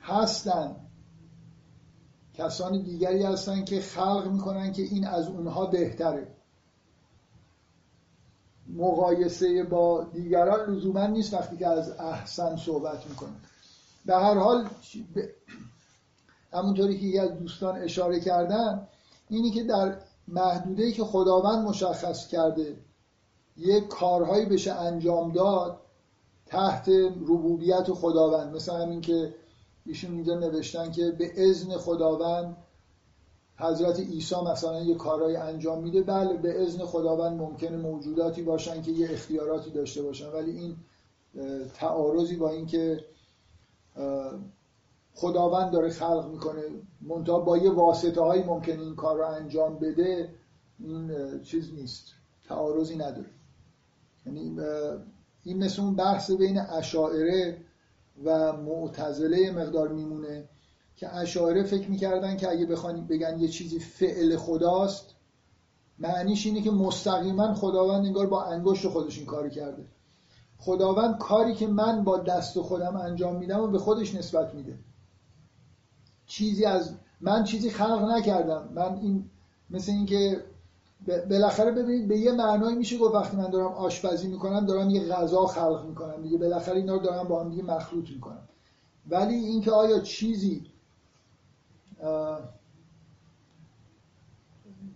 [0.00, 0.76] هستن
[2.34, 6.26] کسان دیگری هستن که خلق می‌کنن که این از اونها بهتره.
[8.68, 13.36] مقایسه با دیگران لزوما نیست وقتی که از احسن صحبت می‌کنن.
[14.06, 14.68] به هر حال
[16.52, 18.88] همونطوری که یه از دوستان اشاره کردن
[19.28, 19.96] اینی که در
[20.28, 22.76] محدوده که خداوند مشخص کرده
[23.56, 25.80] یک کارهایی بشه انجام داد
[26.46, 26.88] تحت
[27.20, 29.34] ربوبیت خداوند مثل همین که
[29.86, 32.56] ایشون اینجا نوشتن که به اذن خداوند
[33.56, 38.90] حضرت عیسی مثلا یه کارهای انجام میده بله به اذن خداوند ممکنه موجوداتی باشن که
[38.90, 40.28] یه اختیاراتی داشته باشن.
[40.32, 40.76] ولی این
[41.74, 43.04] تعارضی با اینکه
[45.14, 46.62] خداوند داره خلق می‌کنه
[47.00, 50.34] منتها با یه واسطه هایی ممکنه این کار رو انجام بده
[50.78, 51.10] این
[51.42, 52.06] چیز نیست.
[52.48, 53.30] تعارضی نداره.
[54.26, 54.60] یعنی
[55.44, 57.58] این مثل اون بحث بین اشاعره
[58.24, 60.48] و معتزله مقدار میمونه
[60.96, 65.14] که اشاعره فکر می‌کردن که اگه بخوان بگن یه چیزی فعل خداست
[65.98, 69.84] معنیش اینه که مستقیما خداوند انگار با انگشت خودش این کاری کرده.
[70.58, 74.78] خداوند کاری که من با دست خودم انجام میدم و به خودش نسبت میده.
[76.26, 78.68] چیزی از من چیزی خلق نکردم.
[78.74, 79.30] من این
[79.70, 80.44] مثل اینکه
[81.06, 85.46] بالاخره ببینید به یه معنایی میشه گفت وقتی من دارم آشپزی می‌کنم دارم یه غذا
[85.46, 86.38] خلق می‌کنم دیگه.
[86.38, 88.48] بالاخره اینا رو دارم با هم دیگه مخلوط می‌کنم.
[89.08, 90.66] ولی اینکه آیا چیزی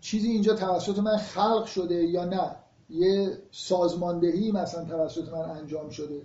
[0.00, 2.56] چیزی اینجا توسط من خلق شده یا نه
[2.90, 6.22] یه سازماندهی مثلا توسط من انجام شده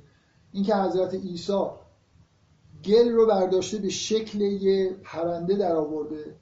[0.51, 1.65] اینکه حضرت عیسی
[2.85, 6.35] گل رو برداشته به شکل یه پرنده در آورده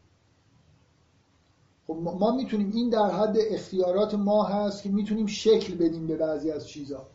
[1.92, 6.52] خب ما می‌تونیم این در حد اختیارات ما هست که می‌تونیم شکل بدیم به بعضی
[6.52, 7.08] از چیزها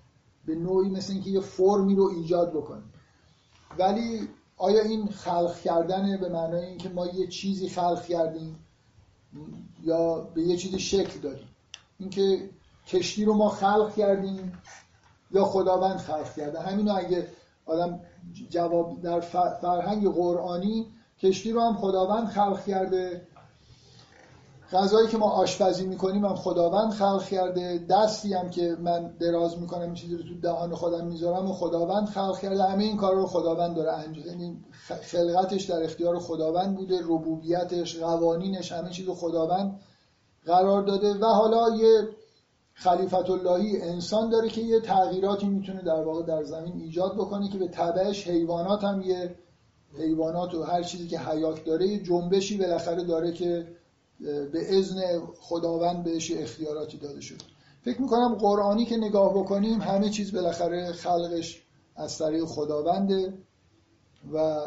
[0.46, 2.92] به نوعی مثل اینکه یه فرمی رو ایجاد بکنیم.
[3.78, 8.56] ولی آیا این خلق کردنه به معنای اینکه ما یه چیزی خلق کردیم
[9.84, 11.48] یا به یه چیزی شکل دادیم؟
[11.98, 12.50] اینکه
[12.86, 14.52] کشتی رو ما خلق کردیم
[15.30, 17.28] یا خداوند خلق کرده؟ همینو اگه
[17.66, 18.00] آدم
[18.50, 19.20] جواب در
[19.60, 20.86] فرهنگ قرآنی
[21.18, 23.26] کشتی رو هم خداوند خلق کرده
[24.72, 29.82] غذایی که ما آشپزی می‌کنیم هم خداوند خلق کرده دستی هم که من دراز می‌کنم
[29.82, 32.62] این چیزی رو تو دهان خودم می‌ذارم و خداوند خلق کرده.
[32.62, 34.64] همه این کار رو خداوند داره انجام یعنی
[35.02, 39.80] خلقتش در اختیار خداوند بوده ربوبیتش قوانینش همه چیز رو خداوند
[40.46, 41.14] قرار داده.
[41.14, 42.08] و حالا یه
[42.74, 47.58] خلیفت اللهی انسان داره که یه تغییراتی می‌تونه در واقع در زمین ایجاد بکنه که
[47.58, 49.34] به تبعش حیوانات هم یه
[49.98, 53.75] حیوانات و هر چیزی که حیات داره یه جنبشی بالاخره داره که
[54.20, 57.44] به اذن خداوند بهش اختیاراتی داده شده.
[57.82, 61.62] فکر می‌کنم قرآنی که نگاه بکنیم همه چیز بالاخره خلقش
[61.96, 63.38] از طریق خداونده
[64.32, 64.60] و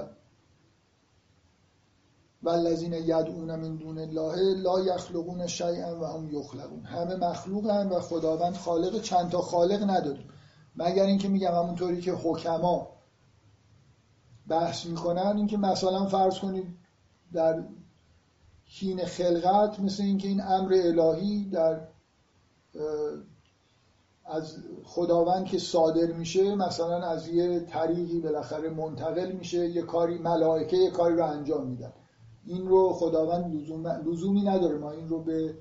[2.44, 6.84] والذین یدعون من دون الله لا یخلقون شیئا و هم یخلقون.
[6.84, 10.30] همه مخلوقن و خداوند خالق چند تا خالق نداریم.
[10.76, 12.88] مگر اینکه میگم همونطوری که حکما
[14.48, 16.68] بحث می‌کنن اینکه مثلا فرض کنید
[17.34, 17.64] در
[18.70, 21.88] حین خلقت مثل اینکه این امر الهی در
[24.26, 30.78] از خداوند که صادر میشه مثلا از یه طریقی بالاخره منتقل میشه یه کاری ملائکه
[30.78, 31.94] یه کاری رو انجام میدن.
[32.46, 33.88] این رو خداوند لزوم...
[33.88, 34.78] لزومی نداره.
[34.78, 35.56] ما این رو به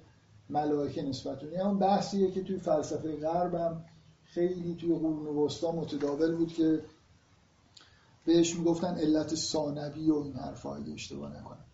[0.50, 3.84] ملائکه نسبت کنیم اون بحثیه که توی فلسفه غرب هم
[4.24, 6.82] خیلی توی قرون وسطا متداول بود که
[8.24, 11.67] بهش می‌گفتن علت ثانوی و این حرفا اشتباه نکنم.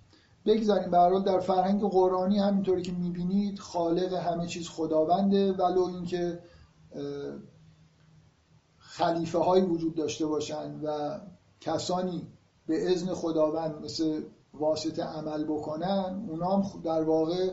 [0.46, 0.90] بگذاریم.
[0.90, 6.40] به در فرهنگ قرآنی همینطوری که می‌بینید خالق همه چیز خداونده ولو اینکه
[8.78, 11.18] خلیفه هایی وجود داشته باشن و
[11.60, 12.26] کسانی
[12.66, 14.22] به ازن خداوند مثل
[14.54, 17.50] واسطه عمل بکنن اونا هم در واقع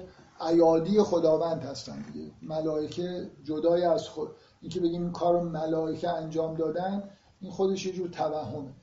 [0.50, 2.32] ایادی خداوند هستن دیگه.
[2.42, 4.30] ملائکه جدای از خود
[4.62, 7.04] اینکه بگیم این کار ملائکه انجام دادن
[7.42, 8.74] این خودش یه جور توهمه.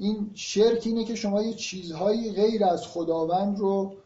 [0.00, 3.96] این شرک اینه که شما یه چیزهایی غیر از خداوند رو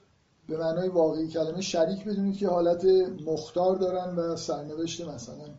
[0.49, 2.85] به معنای واقعی کلمه شریک بدونید که حالت
[3.27, 5.55] مختار دارن و سرنوشت مثلا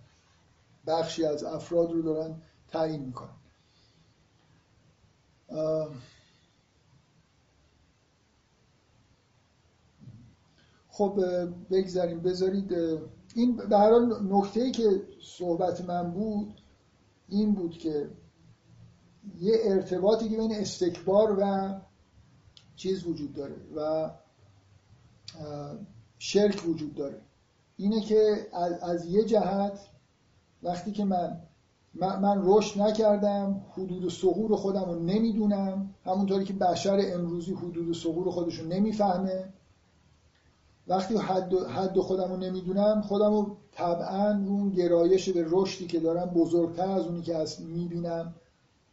[0.88, 3.36] بخشی از افراد رو دارن تعیین می‌کنن.
[10.90, 11.20] خب
[11.70, 12.74] بگذاریم بذارید
[13.36, 16.62] این به هر حال نکته ای که صحبت من بود
[17.30, 18.10] این بود که
[19.40, 21.74] یه ارتباطی که بین استکبار و
[22.76, 24.12] چیز وجود داره و
[26.20, 27.22] شرک وجود داره.
[27.78, 28.48] اینه که
[28.82, 29.80] از, یه جهت
[30.64, 31.42] وقتی که من
[31.94, 38.60] من, رشد نکردم حدود سغور خودم رو نمی‌دونم همونطوری که بشر امروزی حدود سغور خودش
[38.60, 39.54] رو نمی‌فهمه
[40.88, 46.26] وقتی حد, حد خودم رو نمی‌دونم خودم رو طبعا رو گرایش به رشدی که دارم
[46.26, 48.36] بزرگتر از اونی که از می‌بینم.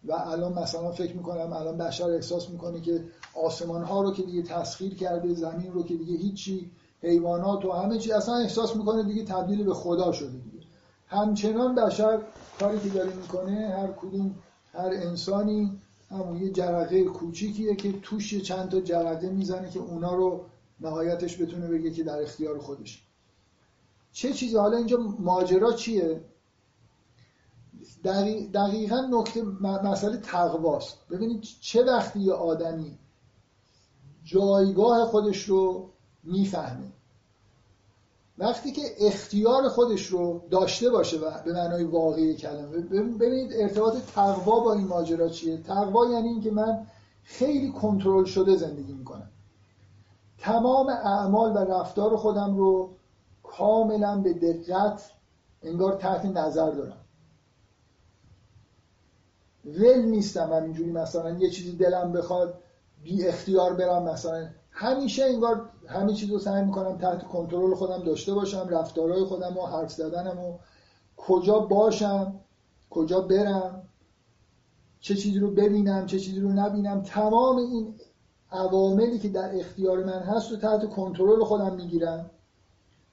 [0.05, 3.05] و الان مثلا فکر می‌کنم الان بشر احساس می‌کنه که
[3.45, 6.71] آسمان ها رو که دیگه تسخیر کرده زمین رو که دیگه هیچی
[7.03, 10.67] حیوانات و همه چی اصلا احساس می‌کنه دیگه تبدیل به خدا شده دیگه.
[11.07, 12.19] همچنان بشر
[12.61, 14.35] کاری که داره می‌کنه هر کدوم
[14.73, 15.81] هر انسانی
[16.11, 20.45] همون یه جرقه کوچیکیه که توش چند تا جرقه می‌زنه که اونا رو
[20.81, 23.03] نهایتش بتونه بگه که در اختیار خودش.
[24.13, 26.21] چه چیزی؟ حالا اینجا ماجرا چیه؟
[28.55, 30.99] دقیقا نکته مسئله تقواست.
[31.11, 32.99] ببینید چه وقتی یه آدمی
[34.25, 35.91] جایگاه خودش رو
[36.25, 36.93] می‌فهمه.
[38.39, 42.79] وقتی که اختیار خودش رو داشته باشه و به معنای واقعی کلمه.
[43.19, 46.87] ببینید ارتباط تقوا با این ماجرا چیه؟ تقوا یعنی اینکه من
[47.25, 49.29] خیلی کنترل شده زندگی می‌کنم.
[50.39, 52.91] تمام اعمال و رفتار خودم رو
[53.43, 55.11] کاملا به دقت
[55.63, 57.02] انگار تحت نظر دارم.
[59.65, 62.55] ول نیستم همینجوری مثلا یه چیزی دلم بخواد
[63.03, 64.49] بی اختیار برم مثلا.
[64.71, 69.67] همیشه انگار همه چیز رو سعی می‌کنم تحت کنترل خودم داشته باشم رفتارهای خودم و
[69.67, 70.59] حرف زدنم و
[71.17, 72.35] کجا باشم
[72.91, 73.83] کجا برم
[75.01, 77.03] چه چیزی رو ببینم چه چیزی رو نبینم.
[77.03, 77.95] تمام این
[78.51, 82.31] عواملی که در اختیار من هست رو تحت کنترل خودم می‌گیرم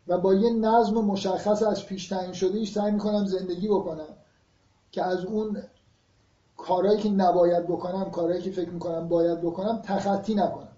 [0.08, 4.16] و با یه نظم مشخص از پیش تعیین شده ایش سعی می‌کنم زندگی بکنم
[4.92, 5.64] که از اون
[6.60, 10.78] کارهایی که نباید بکنم کارهایی که فکر می‌کنم باید بکنم تخطی نکنم.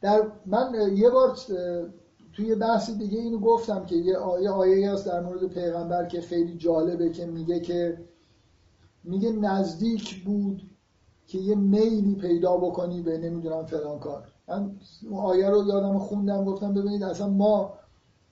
[0.00, 1.36] در من یه بار
[2.32, 6.56] توی بحث دیگه اینو گفتم که یه آیه آیه هست در مورد پیغمبر که خیلی
[6.56, 7.98] جالبه که میگه که
[9.04, 10.62] میگه نزدیک بود
[11.26, 14.32] که یه میلی پیدا بکنی به نمی‌دونم فلان کار.
[14.48, 14.76] من
[15.14, 17.72] آیه رو یادم خوندم گفتم ببینید اصلا ما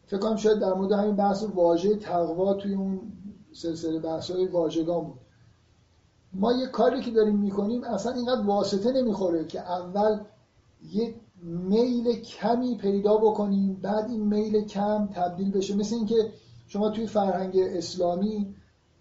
[0.07, 3.01] فکر کنم شاید در مورد همین بحث واژه تقوا توی اون
[3.59, 5.19] سلسله بحث های واژگان بود.
[6.33, 10.21] ما یه کاری که داریم می‌کنیم اصلا اینقدر واسطه نمی‌خوره که اول
[10.93, 15.77] یه میل کمی پیدا بکنیم بعد این میل کم تبدیل بشه.
[15.77, 16.33] مثل اینکه
[16.67, 18.55] شما توی فرهنگ اسلامی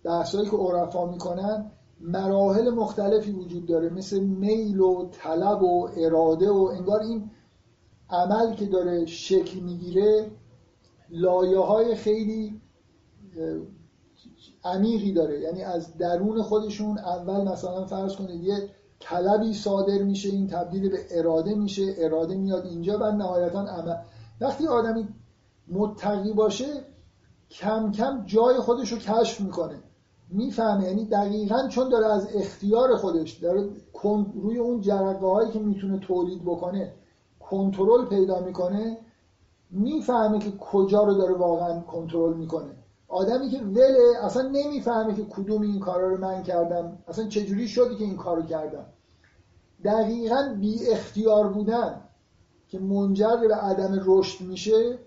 [0.03, 3.89] بحثایی که عرفا می‌کنن مراحل مختلفی وجود داره.
[3.89, 7.32] مثل میل و طلب و اراده و انگار این
[8.10, 10.32] عمل که داره شکل می‌گیره
[11.10, 12.62] لایه های خیلی
[14.74, 15.39] عمیقی داره.
[15.39, 20.97] یعنی از درون خودشون اول مثلا فرض کنید یه طلبی صادر میشه این تبدیل به
[21.11, 23.95] اراده میشه اراده میاد اینجا و نهایتا عمل.
[24.41, 25.07] وقتی آدمی
[25.72, 26.65] متقی باشه
[27.51, 29.80] کم کم جای خودش رو کشف می‌کنه.
[30.30, 30.84] می‌فهمه.
[30.84, 33.70] یعنی دقیقا چون داره از اختیار خودش داره
[34.41, 36.93] روی اون جرقه هایی که می‌تونه تولید بکنه
[37.39, 38.97] کنترل پیدا می‌کنه
[39.72, 42.72] می‌فهمه که کجا رو داره واقعا کنترل می‌کنه.
[43.08, 46.97] آدمی که وله اصلا نمی‌فهمه که کدوم این کارا رو من کردم.
[47.08, 48.86] اصلا چجوری شدی که این کارو کردم.
[49.84, 52.01] دقیقا بی اختیار بودن
[52.68, 54.99] که منجر به عدم رشد میشه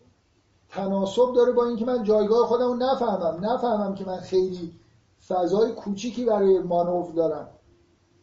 [0.69, 3.45] تناسب داره با اینکه من جایگاه خودم رو نفهمم.
[3.45, 4.73] نفهمم که من خیلی
[5.29, 7.49] فضای کوچیکی برای مانور دارم.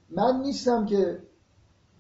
[0.10, 1.20] من نیستم که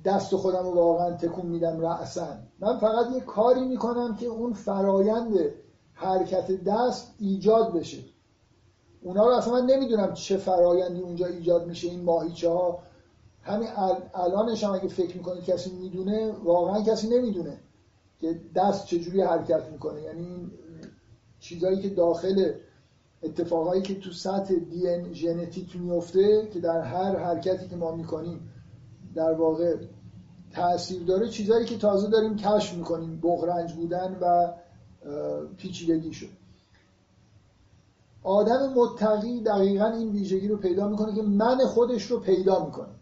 [0.05, 5.33] دست خودم رو واقعا تکون میدم رأسن من فقط یه کاری می‌کنم که اون فرایند
[5.99, 7.97] حرکت دست ایجاد بشه.
[9.01, 12.79] اونا رو اصلا من نمی‌دونم چه فرایندی اونجا ایجاد میشه این ماهیچه ها
[13.41, 13.67] همین
[14.13, 17.59] الانش هم اگه فکر می‌کنید کسی می‌دونه واقعا کسی نمی‌دونه
[18.19, 20.01] که دست چجوری حرکت می‌کنه.
[20.01, 20.51] یعنی این
[21.39, 22.53] چیزایی که داخل
[23.23, 28.53] اتفاقایی که تو سطح دی ان ژنتیک میفته که در هر حرکتی که ما می‌کنیم
[29.15, 29.75] در واقع
[30.51, 33.19] تاثیر داره چیزایی که تازه داریم کشف می‌کنیم.
[33.21, 34.53] بغرنج بودن و
[35.57, 36.29] پیچیدگی شد.
[38.23, 42.95] آدم متقی دقیقا این ویژگی رو پیدا می‌کنه که من خودش رو پیدا می‌کنه.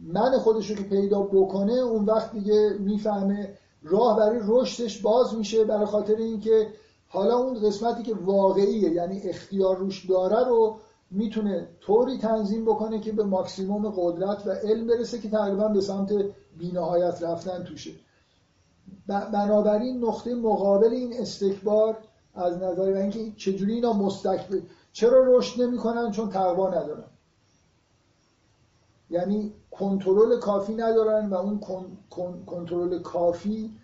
[0.00, 5.64] من خودش رو که پیدا بکنه اون وقت دیگه می‌فهمه راه برای رشدش باز میشه
[5.64, 6.68] برای خاطر اینکه
[7.08, 10.76] حالا اون قسمتی که واقعیه یعنی اختیار روش داره رو
[11.10, 16.12] می‌تونه طوری تنظیم بکنه که به ماکسیموم قدرت و علم برسه که تقریبا به سمت
[16.58, 17.90] بینهایت رفتن توشه.
[19.06, 21.96] بنابراین نقطه مقابل این استکبار
[22.34, 24.58] از نظر اینکه چجوری اینا مستکبر
[24.92, 27.04] چرا رشد نمی‌کنن؟ چون تقوا ندارن.
[29.10, 31.60] یعنی کنترل کافی ندارن و اون
[32.46, 33.76] کنترل کافی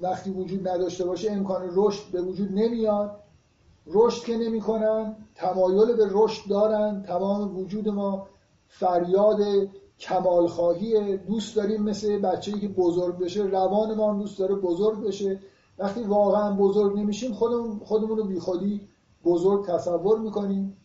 [0.00, 3.20] وقتی وجود نداشته باشه امکان رشد به وجود نمیاد.
[3.86, 7.02] رشد که نمی‌کنن تمایل به رشد دارن.
[7.02, 8.26] تمام وجود ما
[8.68, 9.38] فریاد
[10.00, 13.42] کمال خواهی دوست داریم مثل بچه‌ای که بزرگ بشه.
[13.42, 15.40] روان ما دوست داره بزرگ بشه.
[15.78, 18.80] وقتی واقعا بزرگ نمیشیم خودمون خودمون رو بیخودی
[19.24, 20.76] بزرگ تصور می‌کنیم.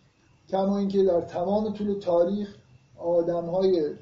[0.50, 2.56] کما اینکه در تمام طول تاریخ
[2.98, 3.96] آدم های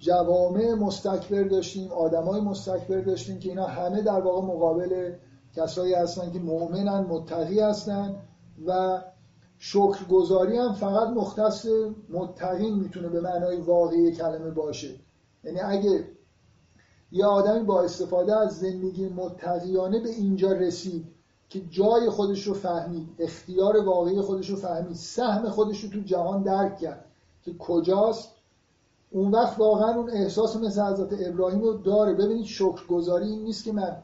[0.00, 5.12] جوامع مستکبر داشتیم آدم های مستکبر داشتیم که اینا همه در واقع مقابل
[5.56, 8.16] کسایی هستن که مؤمنن متقی هستن
[8.66, 9.02] و
[9.64, 11.66] شکرگزاری هم فقط مختص
[12.10, 15.00] متقین می‌تونه به معنای واقعی کلمه باشه.
[15.44, 16.08] یعنی اگه
[17.12, 21.06] یه آدمی با استفاده از زندگی متقیانه به اینجا رسید
[21.48, 26.42] که جای خودش رو فهمید اختیار واقعی خودش رو فهمید سهم خودش رو تو جهان
[26.42, 27.04] درک کرد
[27.44, 28.30] که کجاست
[29.10, 32.14] اون وقت واقعا اون احساس مثل حضرت ابراهیم رو داره.
[32.14, 34.02] ببینید شکرگزاری این نیست که من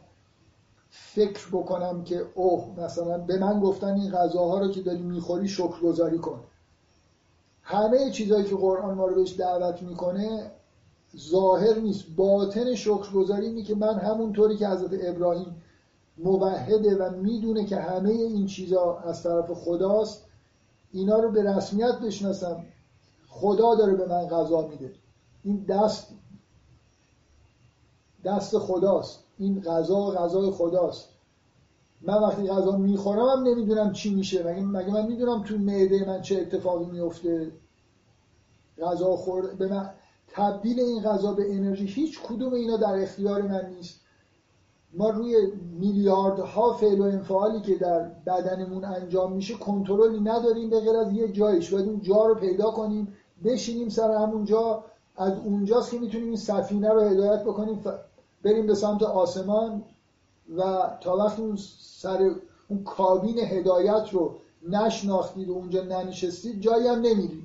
[0.91, 6.19] فکر بکنم که اوه مثلا به من گفتن این غذاها رو که داری می‌خوری شکرگزاری
[6.19, 6.41] کن.
[7.63, 10.51] همه چیزهایی که قرآن ما رو بهش دعوت می‌کنه
[11.17, 12.05] ظاهر نیست.
[12.17, 15.63] باطن شکرگزاری اینه که من همونطوری که حضرت ابراهیم
[16.19, 20.25] موحده و می‌دونه که همه این چیزها از طرف خداست
[20.93, 22.65] اینا رو به رسمیت بشناسم.
[23.29, 24.93] خدا داره به من غذا میده.
[25.45, 26.09] این دست
[28.25, 29.28] دست خداست.
[29.39, 31.09] این غذا غذای خداست.
[32.01, 34.43] من وقتی غذا می‌خورم هم نمی‌دونم چی میشه.
[34.43, 37.53] مگه, مگه من می‌دونم تو معده من چه اتفاقی میفته؟
[38.79, 39.91] غذا خورد به من
[40.29, 44.01] تبدیل این غذا به انرژی هیچ کدوم اینا در اختیار من نیست.
[44.95, 50.97] ما روی میلیاردها فعل و انفعالی که در بدنمون انجام میشه کنترلی نداریم به غیر
[50.97, 51.73] از یه جایش.
[51.73, 53.15] باید اون جا رو پیدا کنیم
[53.45, 54.85] بشینیم سر همون جا.
[55.17, 57.85] از اونجاست که می‌تونیم این سفینه رو هدایت بکنیم.
[58.43, 59.85] بریم به سمت آسمان
[60.57, 62.31] و تا وقتی اون سر
[62.69, 64.35] اون کابین هدایت رو
[64.69, 67.43] نشناختید و اونجا ننشستید جایی هم نمیرید.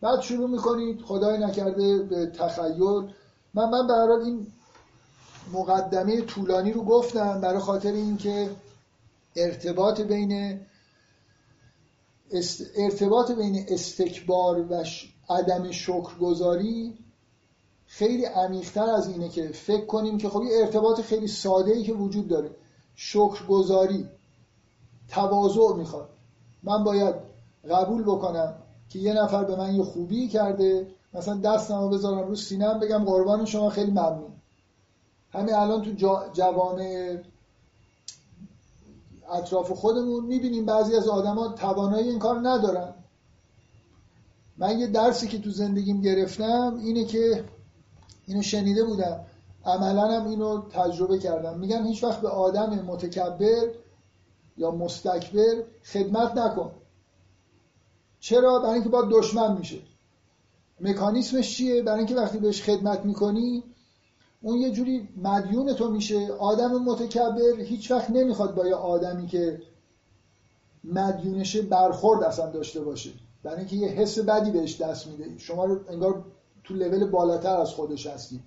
[0.00, 3.08] بعد شروع می‌کنید خدای نکرده به تخیل.
[3.54, 4.46] من من برای این
[5.52, 8.50] مقدمه طولانی رو گفتم برای خاطر اینکه
[9.36, 10.60] ارتباط بین
[12.76, 14.84] ارتباط بین استکبار و
[15.30, 16.98] عدم شکرگزاری
[17.98, 21.92] خیلی عمیقتر از اینه که فکر کنیم که خب یه ارتباط خیلی ساده ای که
[21.92, 22.50] وجود داره.
[22.94, 24.08] شکرگزاری
[25.08, 26.08] تواضع می‌خواد.
[26.62, 27.14] من باید
[27.70, 28.54] قبول بکنم
[28.88, 33.04] که یه نفر به من یه خوبی کرده مثلا دستم رو بذارم رو سینم بگم
[33.04, 34.32] قربان شما خیلی ممنون.
[35.30, 35.92] همین الان تو
[36.32, 37.18] جوامع
[39.32, 42.94] اطراف خودمون می‌بینیم بعضی از آدما توانایی این کار ندارن.
[44.56, 47.44] من یه درسی که تو زندگیم گرفتم اینه که
[48.26, 49.20] اینو شنیده بودم.
[49.64, 51.58] عملا هم اینو تجربه کردم.
[51.58, 53.68] میگن هیچ وقت به آدم متکبر
[54.56, 56.72] یا مستکبر خدمت نکن.
[58.20, 59.78] چرا؟ برای اینکه با دشمن میشه.
[60.80, 63.62] مکانیسمش چیه؟ برای اینکه وقتی بهش خدمت می‌کنی
[64.42, 66.32] اون یه جوری مدیون تو میشه.
[66.32, 69.62] آدم متکبر هیچ وقت نمی‌خواد با یه آدمی که
[70.84, 73.10] مدیونشه برخورد اصلا داشته باشه.
[73.42, 75.38] برای اینکه یه حس بدی بهش دست میده.
[75.38, 76.24] شما رو انگار
[76.64, 78.42] تو لول بالاتر از خودش هستید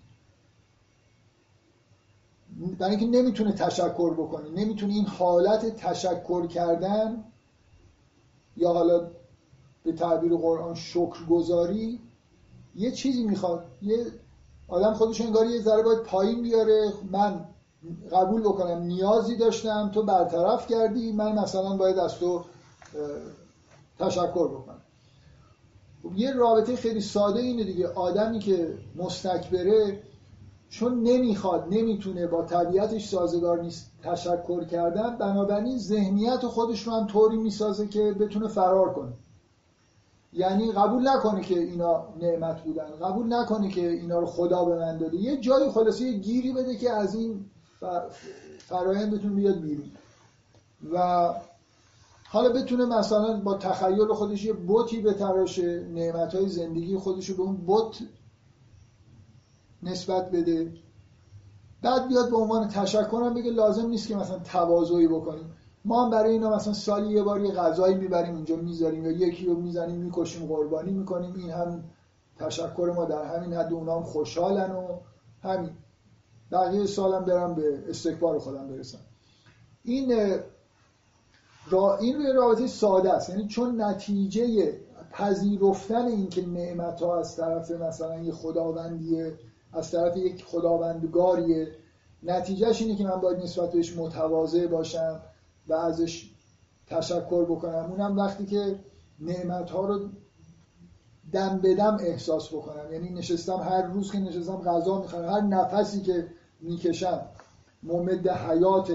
[2.79, 7.23] برای اینکه نمی‌تونه تشکر بکنی نمی‌تونه این حالت تشکر کردن
[8.57, 9.11] یا حالا
[9.83, 12.01] به تعبیر قرآن شکرگزاری
[12.75, 13.65] یه چیزی می‌خواد.
[13.81, 14.05] یه
[14.67, 16.93] آدم خودش انگار یه ذره باید پایین بیاره.
[17.11, 17.45] من
[18.11, 18.81] قبول بکنم.
[18.81, 19.91] نیازی داشتم.
[19.93, 21.11] تو برطرف کردی.
[21.11, 22.43] من مثلا باید از تو
[23.99, 24.76] تشکر بکنم.
[26.15, 27.87] یه رابطه خیلی ساده اینه دیگه.
[27.87, 29.99] آدمی که مستکبره
[30.69, 35.15] چون نمی‌خواد نمی‌تونه با طبیعتش سازگار نیست تشکر کردن.
[35.15, 39.13] بنابراین ذهنیت خودش رو هم طوری می‌سازه که بتونه فرار کنه.
[40.33, 42.89] یعنی قبول نکنه که اینا نعمت بودن.
[43.01, 45.17] قبول نکنه که اینا رو خدا به من داده.
[45.17, 47.45] یه جایی خلاصه یه گیری بده که از این
[48.59, 49.91] فرایند بتونه بیاد بیرون.
[50.93, 51.29] و
[52.29, 57.35] حالا بتونه مثلا با تخیل خودش یه بوتی به تراشه نعمت های زندگی خودش رو
[57.37, 57.99] به اون بوت
[59.83, 60.73] نسبت بده.
[61.81, 65.53] بعد بیاد به عنوان تشکر بگه لازم نیست که مثلا تواضعی بکنیم.
[65.85, 69.45] ما هم برای اینا مثلا سالی یه بار یه غذایی می‌بریم اونجا می‌ذاریم یا یکی
[69.45, 71.33] رو می‌زنیم می‌کشیم قربانی می‌کنیم.
[71.35, 71.83] این هم
[72.39, 74.99] تشکر ما در همین حد اونا هم خوشحالن و
[75.43, 75.71] همین.
[76.51, 78.99] بقیه سالم برم به استکبار خودم برسم.
[79.83, 80.39] این
[81.69, 83.29] را این روی رابطه ساده است.
[83.29, 84.73] یعنی چون نتیجه
[85.11, 89.33] پذیرفتن این که نعمت ها از طرف مثلا یه خداوندیه
[89.73, 91.71] از طرف یک خداوندگاریه
[92.23, 95.21] نتیجهش اینه که من باید نسبت بهش متواضع باشم
[95.67, 96.29] و ازش
[96.87, 97.91] تشکر بکنم.
[97.91, 98.79] اونم وقتی که
[99.19, 99.99] نعمت ها رو
[101.31, 102.93] دم بدم احساس بکنم.
[102.93, 105.29] یعنی نشستم هر روز که نشستم غذا می‌خورم.
[105.29, 106.27] هر نفسی که
[106.61, 107.21] می‌کشم
[107.83, 108.91] ممد حیات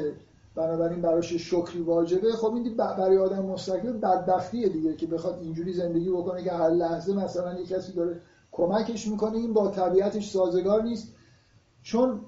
[0.55, 2.33] بنابراین براش شکری واجبه.
[2.33, 7.15] خب این برای آدم مستقیم بدبختیه دیگه که بخواد اینجوری زندگی بکنه که هر لحظه
[7.15, 8.21] مثلا یه کسی داره
[8.53, 9.37] کمکش می‌کنه.
[9.37, 11.15] این با طبیعتش سازگار نیست.
[11.83, 12.21] چون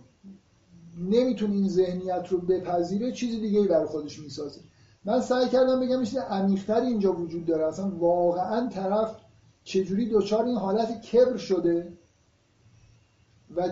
[0.99, 4.61] نمی‌تونه این ذهنیت رو بپذیره چیز دیگه ای برای خودش می‌سازه.
[5.05, 7.66] من سعی کردم بگم میشه عمیقتر اینجا وجود داره.
[7.66, 9.16] اصلا واقعا طرف
[9.64, 11.93] چجوری دچار این حالت کبر شده
[13.57, 13.68] و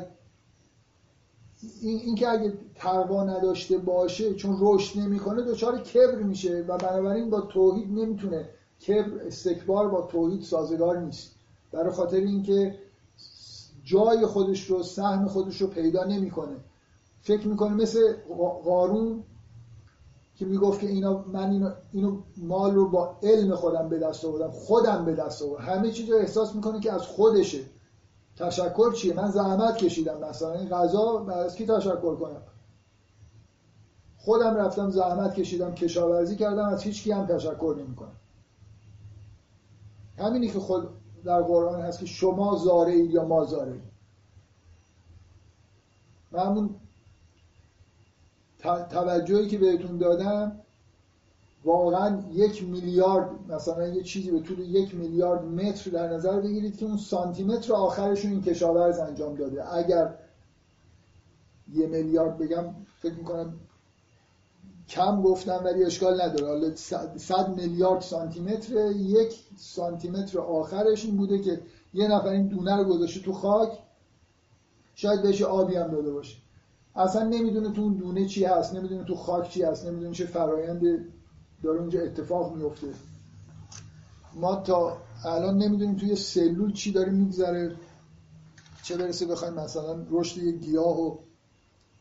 [1.83, 7.41] این که اگه تقوا نداشته باشه چون رشد نمی‌کنه دچار کبر میشه و بنابراین با
[7.41, 8.49] توحید نمی‌تونه
[8.87, 11.31] کبر استکبار با توحید سازگار نیست.
[11.73, 12.79] برای خاطر اینکه
[13.85, 16.57] جای خودش رو سهم خودش رو پیدا نمی‌کنه.
[17.21, 18.15] فکر می‌کنه مثل
[18.65, 19.25] قارون
[20.37, 24.51] که می‌گفت که اینا من اینو, اینو مال رو با علم خودم به دست آوردم
[24.51, 25.65] خودم به دست آوردم.
[25.65, 27.61] همه چیز رو احساس می‌کنه که از خودشه.
[28.47, 30.53] تشکر چیه؟ من زحمت کشیدم مثلا.
[30.53, 32.43] این غذا از کی تشکر کنم؟
[34.19, 38.17] خودم رفتم زحمت کشیدم کشاورزی کردم از هیچ کی هم تشکر نمی‌کنم.
[40.19, 40.89] همینی که خود
[41.25, 43.93] در قرآن هست که شما زاره یا ما زاره اید
[46.33, 46.75] همون
[48.91, 50.61] توجهی که بهتون دادم
[51.65, 56.87] واقعا یک میلیارد مثلا یه چیزی به طول یک میلیارد متر در نظر بگیرید که
[56.87, 59.75] اون سانتی متر آخرشون این کشاورز انجام داده.
[59.75, 60.15] اگر
[61.75, 62.65] یه میلیارد بگم
[62.99, 63.55] فکر می‌کنم
[64.89, 66.47] کم گفتم ولی اشکال نداره.
[66.47, 66.75] حالا
[67.17, 71.61] صد میلیارد سانتی متر یک سانتی متر آخرش این بوده که
[71.95, 73.79] یه نفر این دونه رو گذاشته تو خاک
[74.95, 76.37] شاید بهش آبی هم داده باشه.
[76.97, 80.81] اصلا نمی‌دونه تو اون دونه چی هست نمی‌دونه تو خاک چی هست نمی‌دونه چه فرایند
[81.63, 82.87] داره اونجا اتفاق میفته.
[84.35, 87.77] ما تا الان نمی‌دونیم توی سلول چی داره میگذره
[88.83, 91.17] چه برسه بخوایم مثلا رشد یه گیاه و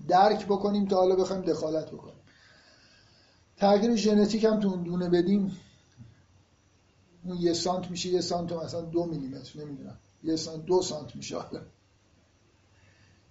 [0.08, 2.16] درک بکنیم تا حالا بخوایم دخالت بکنیم.
[3.58, 5.58] تغییر ژنتیک هم تو اون دونه بدیم
[7.24, 9.98] اون یه سانت میشه یه سانت مثلا دو میلیمتر نمی‌دونم.
[10.24, 11.62] یه سانت دو سانت میشه حالا.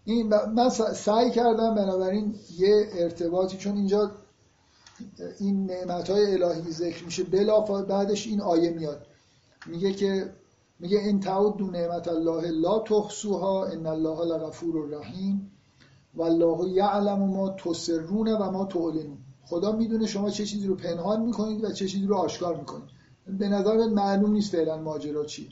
[0.04, 4.10] این من سعی کردم بنابراین یه ارتباطی چون اینجا
[5.38, 9.06] این نعمت های الهی ذکر میشه بلا بعدش این آیه میاد.
[9.66, 10.32] میگه که
[10.80, 15.50] میگه ان تعدوا نعمت الله لا تحصوها ان الله لغفور رحیم
[16.14, 19.18] والله یعلم ما تسرون و ما تعلنون.
[19.44, 22.90] خدا می‌دونه شما چه چیزی رو پنهان می‌کنید و چه چیزی رو آشکار می‌کنید.
[23.38, 25.48] به نظر معلوم نیست فعلا ماجرا چیه.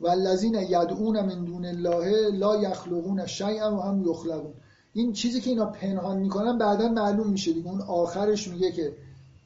[0.00, 4.54] والذین یدعون من دون الله لا یخلقون شیئا و هم یخلقون.
[4.96, 7.70] این چیزی که اینا پنهان می‌کنن بعدا معلوم میشه دیگه.
[7.70, 8.92] اون آخرش میگه که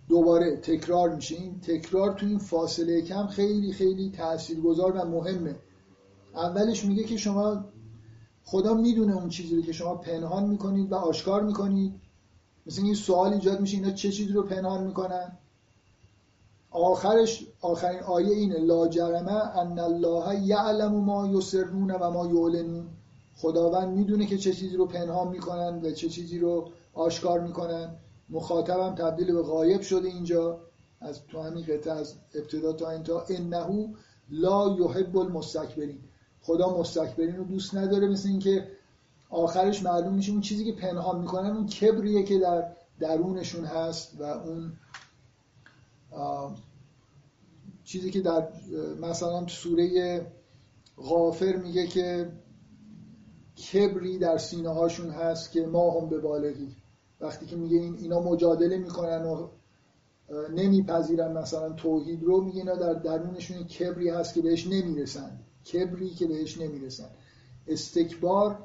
[0.09, 1.35] دوباره تکرار میشه.
[1.35, 5.57] این تکرار تو این فاصله کم خیلی خیلی تاثیرگذار و مهمه.
[6.35, 7.65] اولش میگه که شما
[8.45, 11.95] خدا می‌دونه اون چیزی رو که شما پنهان می‌کنید و آشکار می‌کنید.
[12.67, 15.39] مثل این سوال ایجاد میشه اینا چه چیزی رو پنهان می‌کنن.
[16.71, 18.59] آخرش آخرین آیه اینه.
[18.59, 22.87] لا جرمه ان الله یعلم ما یسرون و ما یعلنون.
[23.41, 27.97] خداوند می‌دونه که چه چیزی رو پنهان می‌کنن و چه چیزی رو آشکار می‌کنن.
[28.31, 30.61] مخاطبم تبدیل به غایب شده اینجا.
[31.01, 33.95] از تو همین قطعه از ابتدا تا انتها انه
[34.31, 35.99] لا یحب المستکبرین.
[36.41, 38.69] خدا مستکبرین رو دوست نداره مثل اینکه
[39.31, 44.23] آخرش معلوم میشه اون چیزی که پنهان می‌کنن اون کبریه که در درونشون هست و
[44.23, 44.73] اون
[47.85, 48.49] چیزی که در
[49.01, 50.27] مثلا سوره
[50.97, 52.33] غافر میگه که
[53.59, 56.77] کبری در سینه هاشون هست که ما هم به بالغی.
[57.21, 59.49] وقتی که میگه این اینا مجادله می‌کنن و
[60.57, 65.41] نمیپذیرن مثلا توحید رو میگه اینا در درونشون کبری هست که بهش نمی‌رسن.
[65.73, 67.11] کبری که بهش نمی‌رسن.
[67.67, 68.59] استکبار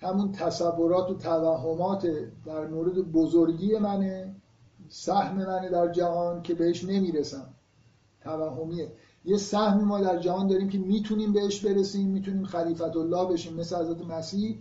[0.00, 2.06] همون تصورات و توهمات
[2.46, 4.36] در مورد بزرگی منه
[4.88, 7.54] سهم منه در جهان که بهش نمی‌رسم
[8.20, 8.92] توهمیه.
[9.24, 13.54] یه سهمی ما در جهان داریم که می‌تونیم بهش برسیم می‌تونیم خلیفت الله بشیم.
[13.54, 14.58] مثل حضرت مسیح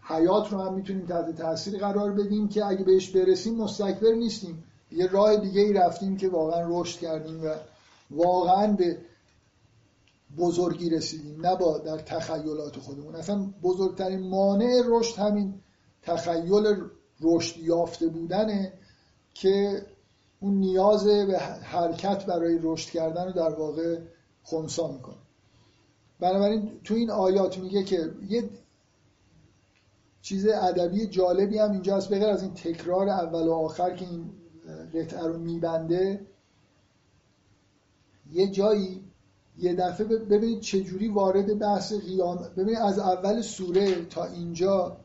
[0.00, 4.64] حیات رو هم می‌تونیم تحت تاثیر قرار بدیم که اگه بهش برسیم مستکبر نیستیم.
[4.92, 7.54] یه راه دیگه ای رفتیم که واقعا رشد کردیم و
[8.10, 8.98] واقعا به
[10.38, 13.14] بزرگی رسیدیم نه با در تخیلات خودمون.
[13.14, 15.54] اصلا بزرگترین مانع رشد همین
[16.02, 16.76] تخیل
[17.20, 18.72] رشد یافته بودنه
[19.34, 19.82] که
[20.44, 23.98] اون نیاز به حرکت برای رشد کردن رو در واقع
[24.42, 25.16] خونسا می‌کنه.
[26.20, 28.50] بنابراین تو این آیات میگه که یه
[30.22, 34.30] چیز ادبی جالبی هم اینجا هست بغیر از این تکرار اول و آخر که این
[34.94, 36.26] قطعه رو میبنده
[38.32, 39.04] یه جایی
[39.58, 44.96] یه دفعه ببینید چجوری وارد بحث قیام ببینید از اول سوره تا اینجا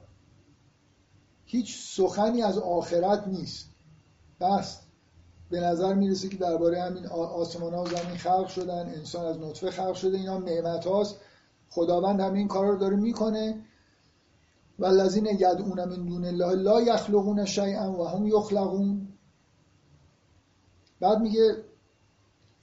[1.46, 3.70] هیچ سخنی از آخرت نیست.
[4.42, 4.89] بس.
[5.50, 9.72] به نظر می‌رسه که درباره همین آسمان ها و زمین خلق شدن انسان از نطفه
[9.72, 11.16] خلق شده اینا نعمت هاست.
[11.70, 13.62] خداوند همین کار رو داره می‌کنه.
[14.80, 19.08] و الذین یدعون من دون الله لا یخلقون شیئا و هم یخلقون.
[21.00, 21.56] بعد میگه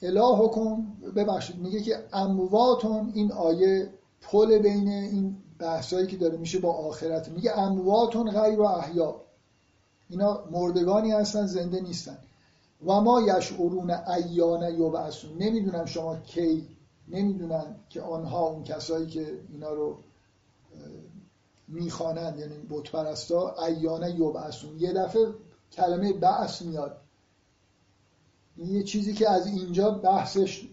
[0.03, 0.87] الهکم
[1.17, 3.91] ببخشید میگه که امواتون این آیه
[4.21, 7.29] پل بین این بحثایی که داره میشه با آخرت.
[7.29, 9.21] میگه امواتون غیر و احیا.
[10.09, 12.19] اینا مردگانی هستن زنده نیستن.
[12.85, 15.39] و ما یشعرون ایان یبعثون.
[15.39, 16.69] نمی‌دونم شما کی
[17.09, 19.99] نمی‌دونن که آنها اون کسایی که اینا رو
[21.69, 24.81] می‌خوانند یعنی بت پرستا ایان یبعثون.
[24.81, 25.27] یه دفعه
[25.73, 26.97] کلمه بعث میاد.
[28.57, 30.69] این یه چیزی که از اینجا بحثش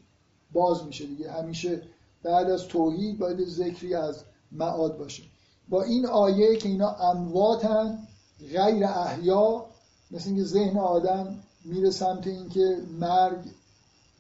[0.52, 1.32] باز میشه دیگه.
[1.32, 1.82] همیشه
[2.24, 5.24] بعد از توحید باید ذکری از معاد باشه.
[5.70, 8.08] با این آیه که اینا امواتن
[8.40, 9.66] غیر احیا
[10.12, 13.40] مثل اینکه ذهن آدم میره سمت اینکه مرگ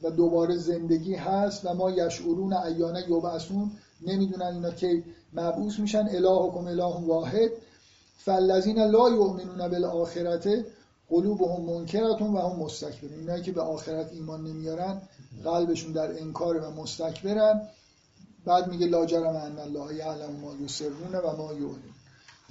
[0.04, 3.72] و دوباره زندگی هست و ما یشعرون ایانه یبعثون
[4.08, 5.04] نمی‌دونن اینا که
[5.34, 6.08] مبعوث میشن.
[6.12, 7.52] الهکم اله واحد.
[8.18, 10.66] فالذین لا یؤمنون بالآخرته
[11.10, 13.20] قلوبهم منکرتون و هم مستکبرون.
[13.20, 15.02] اینایی که به آخرت ایمان نمیارن
[15.44, 17.62] قلبشون در انکار و مستکبرن.
[18.46, 21.93] بعد میگه لا جرم ان الله یعلم ما یسرون و ما یعلن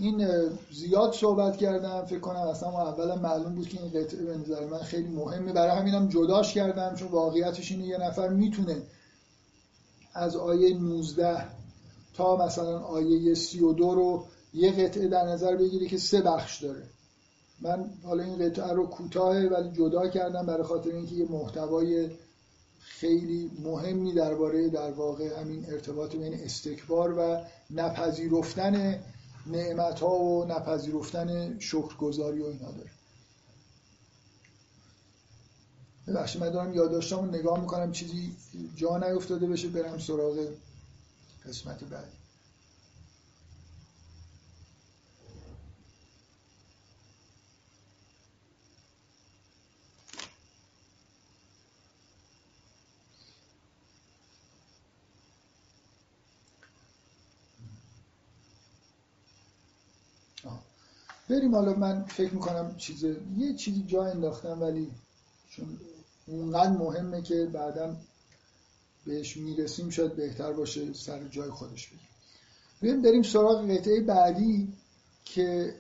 [0.03, 0.29] این
[0.71, 4.79] زیاد صحبت کردم فکر کنم اصلا اولا معلوم بود که این قطعه به نظر من
[4.79, 5.53] خیلی مهمه.
[5.53, 8.83] برای همینم جداش کردم چون واقعیتش اینه یه نفر می‌تونه
[10.15, 11.47] از آیه 19
[12.15, 14.25] تا مثلا آیه 32 رو
[14.55, 16.83] یه قطعه در نظر بگیری که سه بخش داره.
[17.61, 22.11] من حالا این قطعه رو کوتاه ولی جدا کردم برای خاطر اینکه یه محتوای
[22.81, 28.99] خیلی مهمی درباره در واقع همین ارتباط بین استکبار و نپذیرفتن
[29.47, 32.91] نعمت ها و نپذیرفتن شکرگزاری و اینا داره.
[36.07, 38.37] ببخشید من دارم یادداشتامو نگاه می‌کنم چیزی
[38.77, 40.49] جا نیفتاده بشه برم سراغ
[41.47, 42.22] قسمت بعدی.
[61.33, 63.05] بریم حالا من فکر می‌کنم چیز
[63.37, 64.91] یه چیزی جا انداختم ولی
[65.51, 65.67] چون
[66.27, 67.97] اونقدر مهمه که بعدا
[69.07, 72.09] بهش می‌رسیم شاید بهتر باشه سر جای خودش بگیم.
[72.83, 74.73] بریم بریم سراغ قطعه بعدی
[75.25, 75.75] که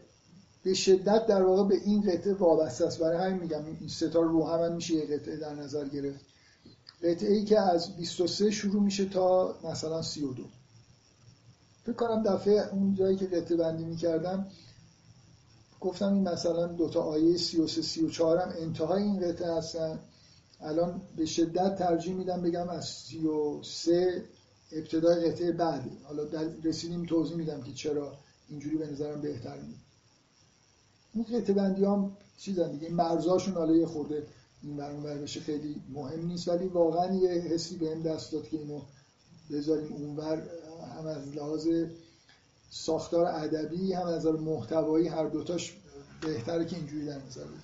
[0.62, 2.98] به شدت در واقع به این قطعه وابسته است.
[2.98, 6.24] برای همین میگم این ستار رو هم میشه یه قطعه در نظر گرفت.
[7.02, 10.42] قطعه ای که از 23 شروع میشه تا مثلا 32
[11.84, 14.46] فکر کنم دفعه اون جایی که قطعه بندی می‌کردم
[15.82, 19.98] گفتم این مثلا دوتا آیه 33 34 هم انتهای این قطعه هستن.
[20.60, 24.24] الان به شدت ترجیح میدم بگم از 33
[24.72, 25.90] ابتدای قطعه بعد.
[26.02, 26.22] حالا
[26.64, 28.12] رسیدیم توضیح میدم که چرا
[28.48, 29.82] اینجوری به نظرم بهتر میاد
[31.14, 34.26] این قطعه بندی هم چیزن دیگه مرزاشون حالا یه خورده
[34.62, 38.58] این برون بشه خیلی مهم نیست ولی واقعا یه حسی به این دست داد که
[38.58, 38.80] اینو
[39.50, 40.48] بذاریم اونور
[40.98, 41.68] هم از لحاظ
[42.74, 45.76] ساختار ادبی هم از محتوایی هر دوتاش
[46.20, 47.62] بهتره که اینجوری در نظر بگیریم.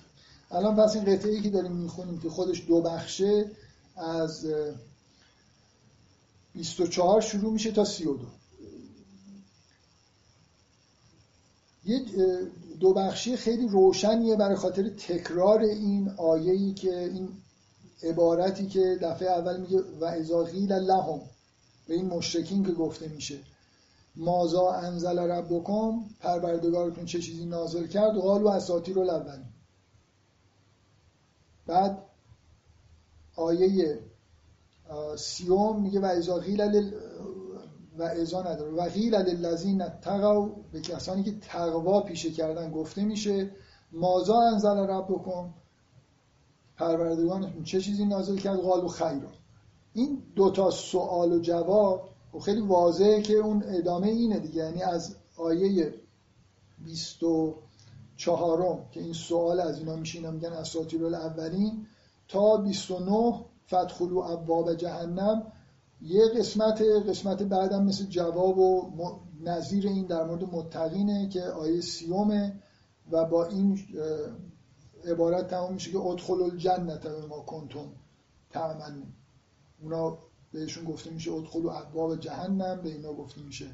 [0.51, 3.51] الان پس این قطعه ای که داریم می‌خونیم که خودش دو بخشه
[3.95, 4.47] از
[6.53, 8.27] 24 شروع میشه تا 32
[11.85, 12.05] یه
[12.79, 17.29] دو بخشی خیلی روشنیه برای خاطر تکرار این آیه‌ای که این
[18.03, 21.21] عبارتی که دفعه اول میگه و اذا قیل لهم
[21.87, 23.39] به این مشرکین که گفته میشه.
[24.19, 29.45] مازا انزل ربکم؟ پروردگارتون چه چیزی نازل کرد؟ قالو اساطیر الاولین.
[31.67, 32.05] بعد
[33.35, 33.99] آیه
[35.17, 36.91] سیوم میگه و ازا غیل
[37.97, 43.51] و ازا نداره و غیل للذین تقوا به کسانی که تقوا پیشه کردن گفته میشه
[43.91, 45.53] مازا انزل ربکم؟
[46.77, 49.31] پروردگارتون چه چیزی نازل کرد؟ قالو خیرا.
[49.93, 54.63] این دوتا سوال و جواب و خیلی واضحه که اون ادامه اینه دیگه.
[54.63, 55.93] یعنی از آیه
[56.77, 61.87] 24 که این سوال از اینا میشه اینا میگن اساطیر الاولین
[62.27, 65.51] تا 29 فتخلو ابواب جهنم.
[66.01, 68.91] یه قسمت قسمت بعدم مثل جواب و
[69.43, 72.59] نظیر این در مورد متقینه که آیه سیومه
[73.11, 73.79] و با این
[75.05, 77.91] عبارت تمام میشه که ادخل الجنت ما کنتم
[78.49, 79.13] تعملون.
[79.81, 80.17] اونا
[80.51, 83.65] بهشون گفته میشه ادخل و ابواب جهنم به اینا گفته میشه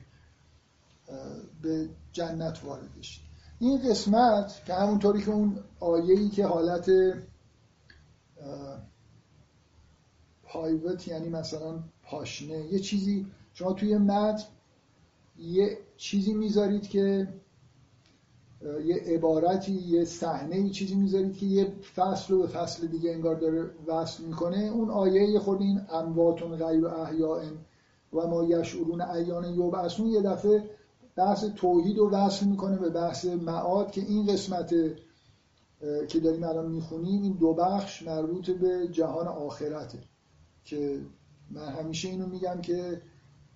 [1.62, 3.26] به جنت وارد بشید
[3.60, 6.90] این قسمت که همونطوری که اون آیه‌ای که حالت
[10.44, 14.44] پایوت یعنی مثلا پاشنه یه چیزی شما توی متن
[15.38, 17.28] یه چیزی می‌ذارید که
[18.86, 23.36] یه عبارتی یه صحنه یه چیزی می‌ذارید که یه فصل رو به فصل دیگه انگار
[23.36, 24.58] داره وصل می‌کنه.
[24.58, 27.42] اون آیه یه خود این امواتون غیر احیاء
[28.14, 30.70] و ما یشعرون ایان یبعثون یه دفعه
[31.16, 34.70] بحث توحید رو وصل می‌کنه به بحث معاد که این قسمت
[36.08, 40.00] که داریم الان می‌خونیم این دو بخش مربوط به جهان آخرته
[40.64, 41.00] که
[41.52, 43.02] من همیشه اینو میگم که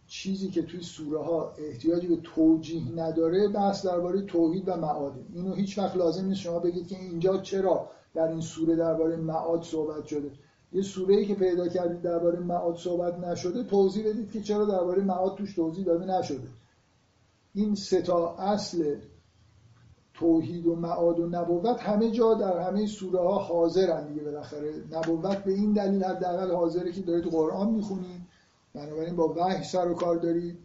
[0.09, 5.53] چیزی که توی سوره ها احتیاجی به توجیه نداره بحث درباره توحید و معاده اینو
[5.53, 10.05] هیچ وقت لازم نیست شما بگید که اینجا چرا در این سوره درباره معاد صحبت
[10.05, 10.31] شده.
[10.73, 15.03] یه سوره ای که پیدا کردید درباره معاد صحبت نشده توضیح بدید که چرا درباره
[15.03, 16.47] معاد توش توضیح داده نشده.
[17.53, 18.95] این سه تا اصل
[20.13, 24.73] توحید و معاد و نبوت همه جا در همه سوره ها حاضرن دیگه بالاخره.
[24.91, 28.18] نبوت به این دلیل حداقل حاضره که دارید قرآن می‌خونید
[28.79, 30.57] بنابراین با وحی سر و کار دارید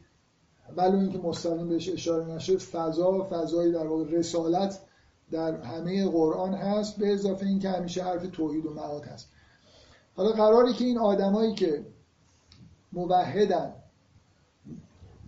[0.76, 4.80] ولو اینکه مستقیم بهش اشاره نشه فضا فضایی در واقع رسالت
[5.30, 9.28] در همه قرآن هست به اضافه اینکه همیشه حرف توحید و معاد هست.
[10.16, 11.86] حالا قراری که این آدمایی که
[12.92, 13.74] موحدن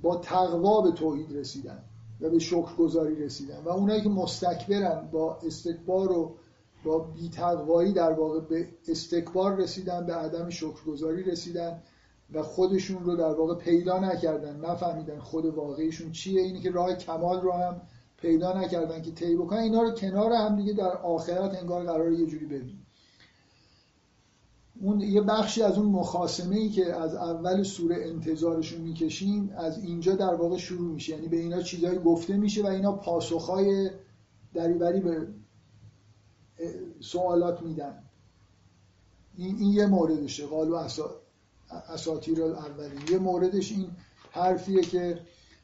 [0.03, 1.83] با تقوا به توحید رسیدن
[2.21, 6.37] و به شکرگزاری رسیدن و اونایی که مستکبرن با استکبار و
[6.85, 11.83] با بیتقوایی در واقع به استکبار رسیدن به عدم شکرگزاری رسیدن
[12.33, 16.43] و خودشون رو در واقع پیدا نکردن نفهمیدن خود واقعیشون چیه.
[16.43, 17.81] اینی که راه کمال رو هم
[18.17, 19.59] پیدا نکردن که طی بکنن.
[19.59, 22.87] اینا رو کنار هم دیگه در آخرت انگار قرار یه جوری ببینیم.
[24.81, 30.15] اون یه بخشی از اون مخاسمه ای که از اول سوره انتظارشون می‌کشیم از اینجا
[30.15, 31.13] در واقع شروع میشه.
[31.13, 33.91] یعنی به اینا چیزایی گفته میشه و اینا پاسخهای
[34.55, 35.29] دریوری به
[37.01, 38.03] سوالات میدن.
[39.37, 40.47] این, این یه موردشه.
[40.47, 41.26] قالو اسا...
[41.71, 43.91] اساتیر الاولین یه موردش این
[44.31, 45.21] حرفیه که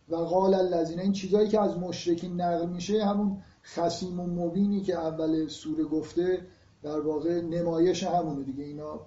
[0.09, 4.99] و قال الذین این چیزایی که از مشرکین نقل میشه همون خسیم و مبینی که
[4.99, 6.47] اول سوره گفته
[6.83, 8.65] در واقع نمایش همونه دیگه.
[8.65, 9.01] اینا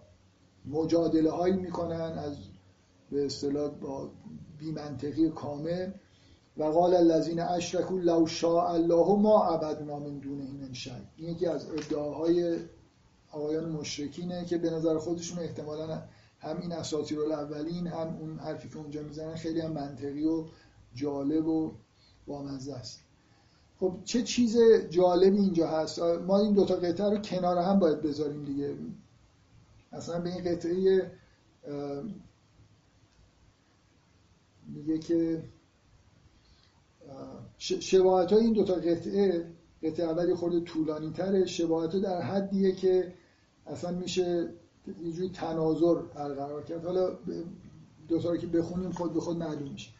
[0.65, 2.37] مجادله هایی می‌کنن از
[3.11, 4.09] به اصطلاح با
[4.59, 5.91] بیمنطقی کامل.
[6.57, 10.43] و قال الذین اشرکوا لو شاء الله ما عبدنا من دونه
[11.17, 12.57] این یکی از ادعاهای
[13.31, 16.01] آقایان مشرکینه که به نظر خودشون احتمالا
[16.45, 20.45] هم این اساطیر الاولین هم اون حرفی که اونجا می‌زنن خیلی هم منطقی و
[20.93, 21.71] جالب و
[22.27, 23.01] بامزه است.
[23.79, 24.57] خب چه چیز
[24.89, 28.75] جالبی اینجا هست؟ ما این دوتا قطعه رو کنار هم باید بذاریم دیگه.
[29.91, 31.11] اصلا به این قطعه
[34.67, 35.43] میگه که
[37.57, 39.51] شباهت های این دوتا قطعه
[39.83, 43.13] قطعه اولی خورده طولانی تره شباهت در حدیه که
[43.67, 44.53] اصلا میشه
[45.03, 46.85] یه جوری تناظر برقرار کرد.
[46.85, 47.09] حالا
[48.07, 49.91] دوتا رو که بخونیم خود به خود معلوم میشه.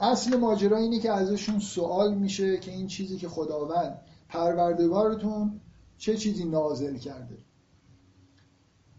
[0.00, 5.60] اصل ماجرا اینه که ازشون سوال میشه که این چیزی که خداوند پروردگارتون
[5.98, 7.38] چه چیزی نازل کرده.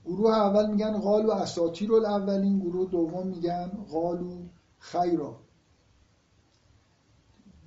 [0.06, 4.38] گروه اول میگن قالو اساطیر الاولین گروه دوم میگن قالو
[4.80, 5.36] خیرا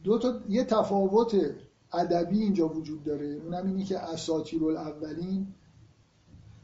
[0.04, 1.36] دو تا یه تفاوت
[1.92, 3.26] ادبی اینجا وجود داره.
[3.26, 5.54] اونم اینه که اساطیر الاولین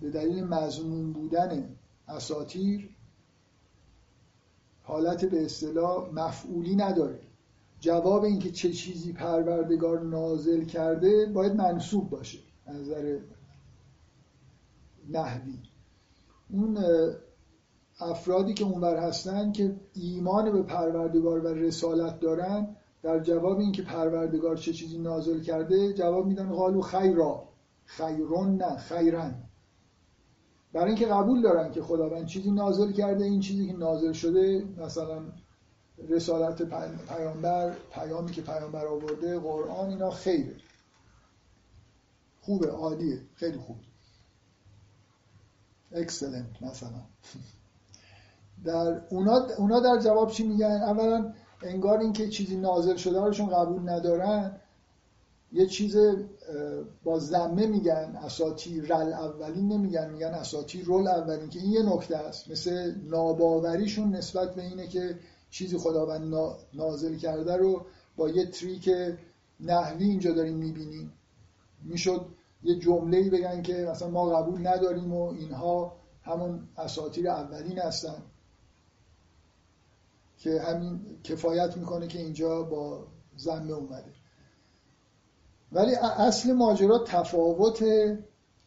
[0.00, 1.76] به دلیل مضمون بودن
[2.08, 2.90] اساطیر
[4.82, 7.20] حالت به اصطلاح مفعولی نداره.
[7.80, 12.38] جواب اینکه چه چیزی پروردگار نازل کرده باید منصوب باشه.
[12.66, 13.18] نظر
[15.08, 15.58] نحوی.
[16.50, 16.78] اون
[18.00, 24.56] افرادی که اونور هستن که ایمان به پروردگار و رسالت دارن در جواب اینکه پروردگار
[24.56, 27.48] چه چیزی نازل کرده جواب میدن قالو خیرا.
[27.84, 29.43] خیرون نه خیرن.
[30.74, 35.22] برای اینکه قبول دارن که خداوند چیزی نازل کرده این چیزی که نازل شده مثلا
[36.08, 36.62] رسالت
[37.08, 40.56] پیامبر پیامی که پیامبر آورده قرآن اینا خیره.
[42.40, 43.76] خوبه عالیه خیلی خوب.
[45.92, 47.02] اکسلنت مثلا.
[48.64, 51.32] در اونا, اونا در جواب چی میگن؟ اولا
[51.62, 54.60] انگار اینکه چیزی نازل شده روشون قبول ندارن
[55.52, 55.96] یه چیز
[57.04, 62.16] با زمه میگن اساتی رل اولین نمیگن میگن اساتی رول اولین که این یه نکته
[62.16, 62.50] است.
[62.50, 65.18] مثل ناباوریشون نسبت به اینه که
[65.50, 66.34] چیزی خداوند
[66.74, 68.90] نازل کرده رو با یه تریک
[69.60, 71.12] نحوی اینجا داریم می‌بینیم.
[71.82, 72.26] می‌شد
[72.62, 78.22] یه جمله بگن که مثلا ما قبول نداریم و اینها همون اساتیر اولین هستن.
[80.38, 83.06] که همین کفایت می‌کنه که اینجا با
[83.36, 84.12] زمه اومده.
[85.74, 87.84] ولی اصل ماجرا تفاوت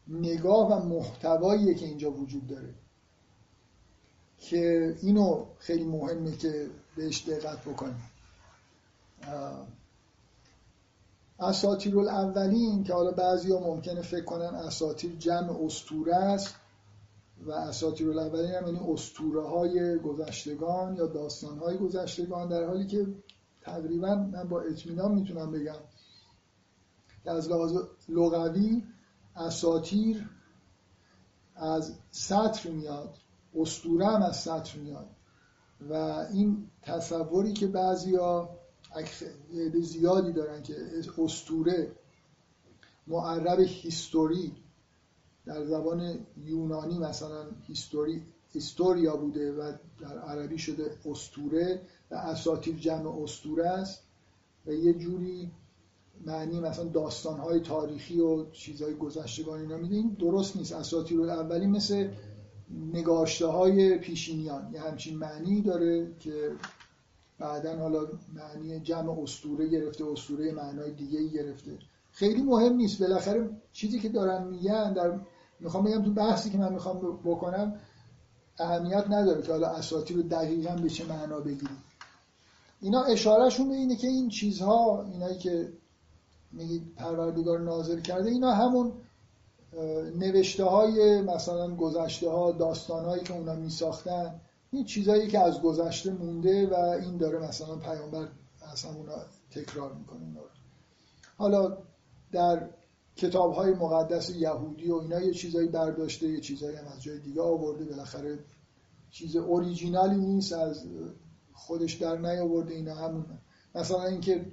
[0.08, 2.74] نگاه و محتواییه که اینجا وجود داره.
[4.38, 8.04] که اینو خیلی مهمه که بهش دقت بکنیم.
[11.40, 16.56] اساتیر الاولین که حالا بعضی ها ممکنه فکر کنن اساتیر جمع استوره است
[17.46, 23.08] و اساتیر الاولین هم یعنی استوره های گذشتگان یا داستان های گذشتگان در حالی که
[23.62, 25.80] تقریبا من با اطمینان می‌تونم بگم
[27.26, 27.78] از لحاظ
[28.10, 28.84] لغوی
[29.36, 30.30] اساتیر
[31.56, 33.18] از سطر میاد
[33.56, 35.08] استوره هم از سطر میاد.
[35.90, 35.94] و
[36.34, 38.50] این تصوری که بعضیا
[39.82, 40.76] زیادی دارن که
[41.18, 41.92] استوره
[43.08, 44.56] معرب هیستوری
[45.46, 48.24] در زبان یونانی مثلا هیستوری
[48.54, 51.82] هیستوریا بوده و در عربی شده استوره
[52.12, 54.04] و اساتیر جمع استوره است.
[54.66, 55.52] و یه جوری
[56.26, 60.74] معنی مثلا داستانهای تاریخی و چیزهای گذشتگان اینا میده درست نیست.
[60.74, 62.10] اساتیر اولی مثل
[62.94, 64.74] نگاشته های پیشینیان.
[64.74, 66.52] یه همچین معنی داره که
[67.40, 71.78] بعدا حالا معنی جمع استوره گرفته استوره معنای دیگه گرفته.
[72.12, 73.02] خیلی مهم نیست.
[73.02, 75.20] بالاخره چیزی که دارن میگن در
[75.60, 77.80] می‌خوام بگم تو بحثی که من می‌خوام بکنم
[78.60, 81.84] اهمیت نداره که حالا اساطیر رو دقیقا به چه معنا بگیریم
[82.82, 85.74] اینا اشارهشون به اینه که این چیزها اینایی که
[86.52, 88.94] میگید پروردگار نازل کرده اینا همون
[90.16, 94.42] نوشته های مثلا گذشته ها داستان هایی که اونا می ساختن
[94.72, 98.28] این چیزهایی که از گذشته مونده و این داره مثلا پیامبر
[98.72, 99.16] اصلا اونا
[99.52, 100.28] تکرار می‌کنه
[101.38, 101.78] حالا
[102.32, 102.70] در
[103.16, 107.42] کتاب های مقدس یهودی و اینا یه چیزایی برداشته یه چیزایی هم از جای دیگه
[107.42, 108.40] آورده بالاخره
[109.10, 110.86] چیز اوریجینالی نیست از
[111.54, 113.26] خودش در نیاورده اینا همون
[113.76, 114.46] مثلا اینکه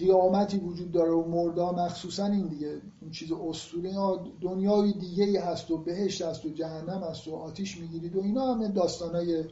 [0.00, 3.92] قیامتی وجود داره و مردا مخصوصا این دیگه این چیز اسطوره
[4.40, 8.54] دنیای دیگه ای هست و بهشت هست و جهنم هست و آتیش می‌گیرید و اینا
[8.54, 9.44] همه داستانای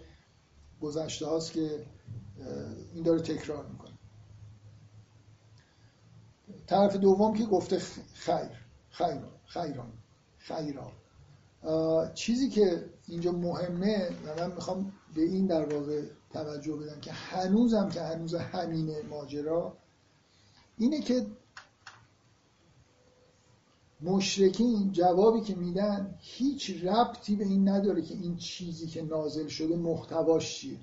[0.80, 1.86] گذشته هاست که
[2.94, 3.90] این داره تکرار می‌کنه.
[6.66, 7.78] طرف دوم که گفته
[8.14, 8.50] خیر
[8.90, 9.92] خیر خیران
[10.38, 10.92] خیران.
[12.14, 17.88] چیزی که اینجا مهمه و من می‌خوام به این در واقع توجه بدم که هنوزم
[17.88, 19.76] که هنوز همینه ماجرا
[20.78, 21.26] اینه که
[24.00, 29.76] مشرکین جوابی که میدن هیچ ربطی به این نداره که این چیزی که نازل شده
[29.76, 30.78] محتواش چیه.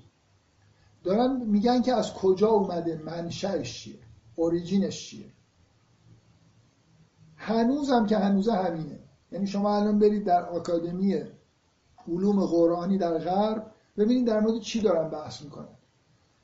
[1.04, 3.98] دارن میگن که از کجا اومده منشأش چیه
[4.36, 5.26] اوریجینش چیه.
[7.36, 8.98] هنوزم که هنوز همینه.
[9.32, 11.22] یعنی شما الان برید در آکادمی
[12.08, 15.76] علوم قرآنی در غرب ببینید در مورد چی دارن بحث می‌کنن.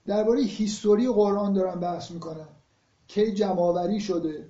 [0.07, 2.49] درباره هیستوری قرآن دارن بحث می‌کنن.
[3.15, 4.49] کی جمعآوری شده.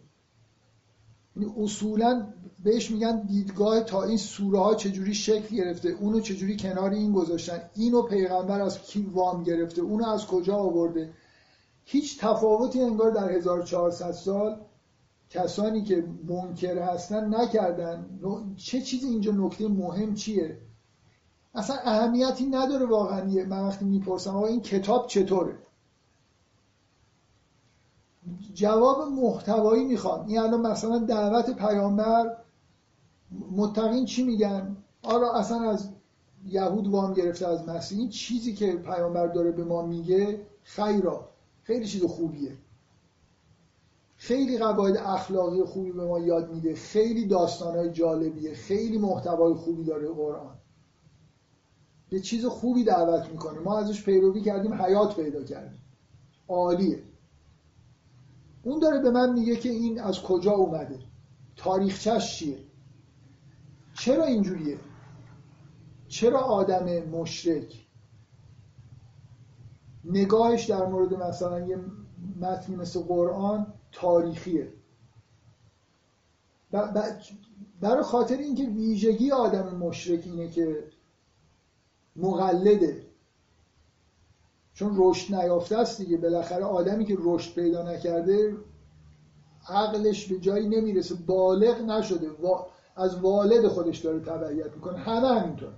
[1.37, 2.27] یعنی اصولا
[2.65, 7.61] بهش میگن دیدگاه تا این سوره ها چجوری شکل گرفته اونو چجوری کنار این گذاشتن
[7.75, 11.13] اینو پیغمبر از کی وام گرفته اونو از کجا آورده.
[11.85, 14.61] هیچ تفاوتی انگار در 1400 سال
[15.31, 18.21] کسانی که منکر هستن نکردن.
[18.57, 20.59] چه چیزی اینجا نکته مهم چیه؟
[21.55, 23.25] اصلا اهمیتی نداره واقعا.
[23.25, 25.59] من وقتی می‌پرسم آقا این کتاب چطوره؟
[28.55, 32.37] جواب محتوایی می‌خوام این الان مثلا دعوت پیامبر
[33.51, 35.89] متقین چی میگن؟ آرا اصلا از
[36.47, 37.99] یهود وام گرفته از مسیح.
[37.99, 41.29] این چیزی که پیامبر داره به ما میگه خیرا.
[41.63, 42.57] خیلی چیز خوبیه.
[44.17, 46.75] خیلی قواعد اخلاقی خوبی به ما یاد میده.
[46.75, 48.55] خیلی داستانهای جالبیه.
[48.55, 50.57] خیلی محتوای خوبی داره قرآن.
[52.11, 53.59] به چیز خوبی دعوت می‌کنه.
[53.59, 55.79] ما ازش پیروی کردیم حیات پیدا کردیم.
[56.49, 57.03] عالیه.
[58.63, 60.99] اون داره به من میگه که این از کجا اومده.
[61.57, 62.59] تاریخچش چیه؟
[63.95, 64.79] چرا اینجوریه؟
[66.09, 67.87] چرا آدم مشرک؟
[70.05, 71.79] نگاهش در مورد مثلا یه
[72.41, 74.73] متنی مثل قرآن تاریخیه.
[77.81, 80.85] برای خاطر اینکه ویژگی آدم مشرک اینه که
[82.17, 83.12] مقلده.
[84.75, 88.57] چون رشد نیافته است دیگه بالاخره آدمی که رشد پیدا نکرده
[89.69, 92.31] عقلش به جایی نمی‌رسه بالغ نشده
[92.97, 95.73] از والد خودش داره تبعیت می‌کنه همه همینطور.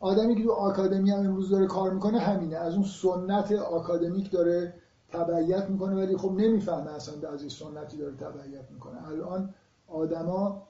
[0.00, 4.74] آدمی که تو آکادمی هم امروز داره کار می‌کنه همینه از اون سنت آکادمیک داره
[5.08, 9.08] تبعیت می‌کنه ولی خب نمی‌فهمه اصلا از این سنتی داره تبعیت می‌کنه.
[9.08, 9.54] الان
[9.86, 10.62] آدما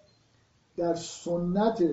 [0.76, 1.84] در سنت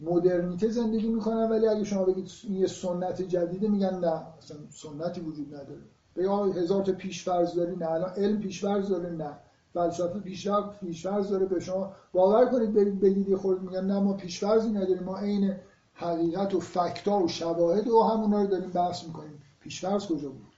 [0.00, 5.54] مدرنیته زندگی می‌کنن ولی اگه شما بگید یه سنت جدیده میگن نه اصلا سنتی وجود
[5.54, 5.80] نداره.
[6.14, 6.30] به
[6.60, 9.38] هزار تا پیشفرض داری نه الان علم پیشفرض داره نه.
[9.74, 15.02] فلسفه پیشرفت پیشفرض داره به شما باور کنید بگید خود میگن نه ما پیشفرضی نداریم
[15.02, 15.56] ما عین
[15.94, 19.42] حقیقت و فکتا و شواهد و همونا رو داریم بحث می‌کنیم.
[19.60, 20.54] پیشفرض کجا بود؟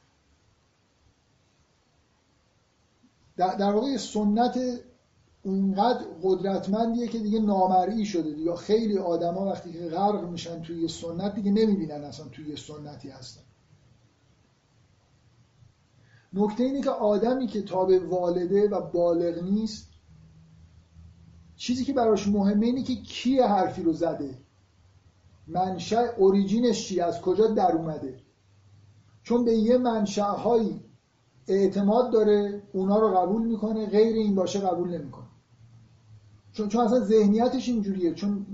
[3.36, 4.58] در واقع سنت
[5.46, 8.56] اونقدر قدرتمندیه که دیگه نامرئی شده دیگه.
[8.56, 13.40] خیلی آدما وقتی که غرق میشن توی سنت دیگه نمی‌بینن اصلا توی سنتی هستن.
[16.32, 19.88] نکته اینه که آدمی که تابع والده و بالغ نیست
[21.56, 24.38] چیزی که براش مهمه اینه که کی حرفی رو زده؟
[25.46, 28.20] منشأ اوریجینش چی؟ از کجا در اومده؟
[29.22, 30.80] چون به یه منشأهایی
[31.48, 35.25] اعتماد داره اونا رو قبول می‌کنه غیر این باشه قبول نمی‌کنه.
[36.56, 38.14] چون چون اصلا ذهنیتش اینجوریه.
[38.14, 38.46] چون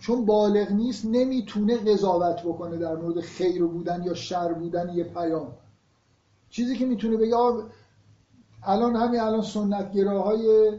[0.00, 5.52] چون بالغ نیست نمی‌تونه قضاوت بکنه در مورد خیر بودن یا شر بودن یه پیام.
[6.50, 7.36] چیزی که می‌تونه بگه
[8.62, 10.72] الان همین الان سنتگراهای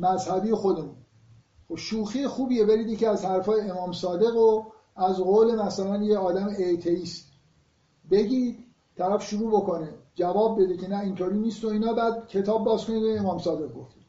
[0.00, 0.96] مذهبی خودمون.
[1.68, 4.64] خب شوخی خوبیه برید که از حرفای امام صادق و
[4.96, 7.26] از قول مثلا یه آدم ایتیست
[8.10, 8.58] بگید
[8.96, 9.88] طرف شروع بکنه.
[10.14, 14.03] جواب بده که نه اینطوری نیست و اینا بعد کتاب باز کنید امام صادق گفت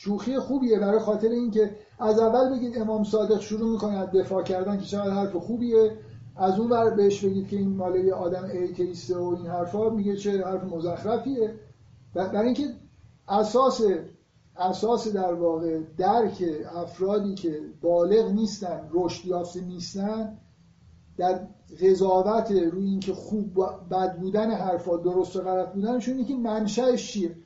[0.00, 4.78] شوخی خوبیه برای خاطر اینکه از اول بگید امام صادق شروع می‌کنه از دفاع کردن
[4.78, 5.92] که چقدر حرف خوبیه.
[6.36, 10.16] از اون ور بهش بگید که این مال یه آدم ایتیسته و این حرفا میگه
[10.16, 11.54] چه حرف مزخرفیه.
[12.14, 12.64] برای اینکه
[13.28, 13.82] اساس
[14.56, 16.44] اساس در واقع درک
[16.74, 20.38] افرادی که بالغ نیستن رشد یافته نیستن
[21.16, 21.46] در
[21.82, 23.54] قضاوت روی اینکه خوب
[23.90, 27.36] بد بودن حرفا درست و غلط بودنشون اینه که منشأش چیه؟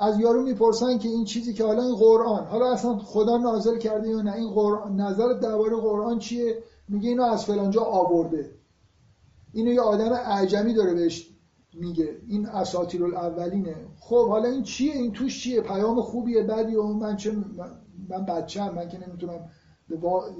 [0.00, 4.08] از یارو می‌پرسن که این چیزی که حالا این قرآن حالا اصلا خدا نازل کرده
[4.08, 8.50] یا نه این قرآن نظر درباره قرآن چیه؟ میگه اینو از فلانجا آورده.
[9.52, 11.30] اینو یه آدم اعجمی داره بهش
[11.74, 12.18] میگه.
[12.28, 17.16] این اساطیر الاولینه خب حالا این چیه؟ این توش چیه؟ پیام خوبیه بدی و من
[17.16, 17.32] چه
[18.08, 19.50] من بچم من که نمی‌تونم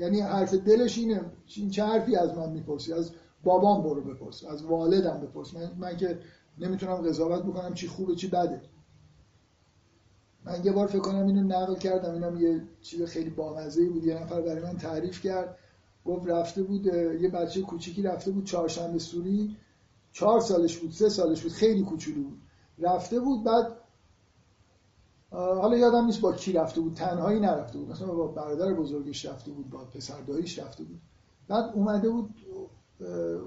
[0.01, 1.21] یعنی حرف دلش اینه.
[1.57, 3.11] این چه حرفی از من می‌پرسی؟ از
[3.45, 5.55] بابام برو بپرس از والدم بپرس.
[5.55, 6.19] من, من که
[6.59, 8.63] نمی‌تونم قضاوت بکنم چی خوبه چی بده.
[10.49, 14.05] من یه بار فکر کنم اینو نقل کردم اینم یه چیز خیلی بامزه بود.
[14.05, 15.59] یه نفر برای من تعریف کرد
[16.05, 16.87] گفت رفته بود
[17.21, 19.57] یه بچه کوچیکی رفته بود چهارشنبه سوری.
[20.13, 22.39] چهار سالش بود سه سالش بود خیلی کوچولو بود.
[22.79, 23.67] رفته بود بعد
[25.31, 27.91] حالا یادم نیست با کی رفته بود تنهایی نرفته بود.
[27.91, 31.01] مثلا با برادر بزرگش رفته بود با پسر داییش رفته بود.
[31.49, 32.35] بعد اومده بود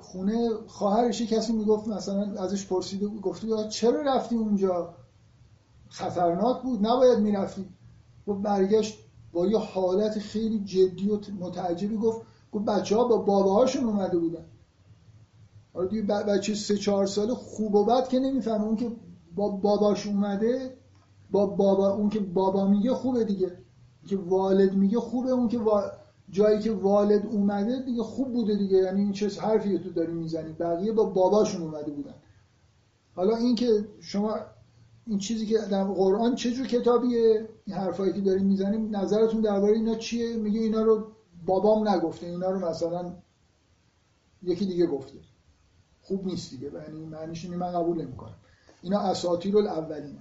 [0.01, 4.93] خونه خواهرش کسی می‌گفت مثلا ازش پرسیده بود گفته بود چرا رفتی اونجا؟
[5.91, 7.65] خطرناک بود نباید می‌رفتی
[8.27, 8.99] و برگشت
[9.33, 14.45] با یه حالت خیلی جدی و متعجبی گفت گفت بچه ها با باباهاشون اومده بودن.
[15.73, 18.63] حالا دیگه بچه سه چهار ساله خوب و بد که نمی‌فهمه.
[18.63, 18.91] اون که
[19.35, 20.77] با باباش اومده
[21.31, 23.57] با بابا اون که بابا میگه خوبه دیگه.
[24.07, 25.59] که والد میگه خوبه اون که
[26.29, 28.77] جایی که والد اومده دیگه خوب بوده دیگه.
[28.77, 32.15] یعنی این چه حرفی تو داری می‌زنی؟ بقیه با باباشون اومده بودن.
[33.15, 34.35] حالا این که شما
[35.07, 39.73] این چیزی که در قرآن چه جور کتابیه؟ این حرفایی که داریم می‌زنیم نظرتون درباره
[39.73, 41.07] اینا چیه؟ میگه اینا رو
[41.45, 43.13] بابام نگفته اینا رو مثلا
[44.43, 45.17] یکی دیگه گفته.
[46.01, 48.35] خوب نیست دیگه یعنی معنیش اینه من قبول نمی‌کنم.
[48.81, 50.17] اینا اساطیر الاولین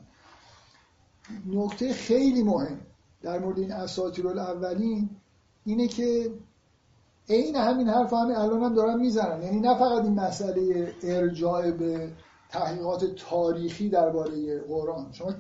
[1.47, 2.81] نکته خیلی مهم
[3.23, 5.11] در مورد این اساطیر الاولین
[5.65, 6.31] اینه که
[7.28, 9.43] عین همین حرف همین الان هم دارن می‌زنن.
[9.43, 12.12] یعنی نه فقط این مسئله ارجاع به
[12.51, 15.12] تحقیقات تاریخی درباره قرآن.
[15.12, 15.32] شما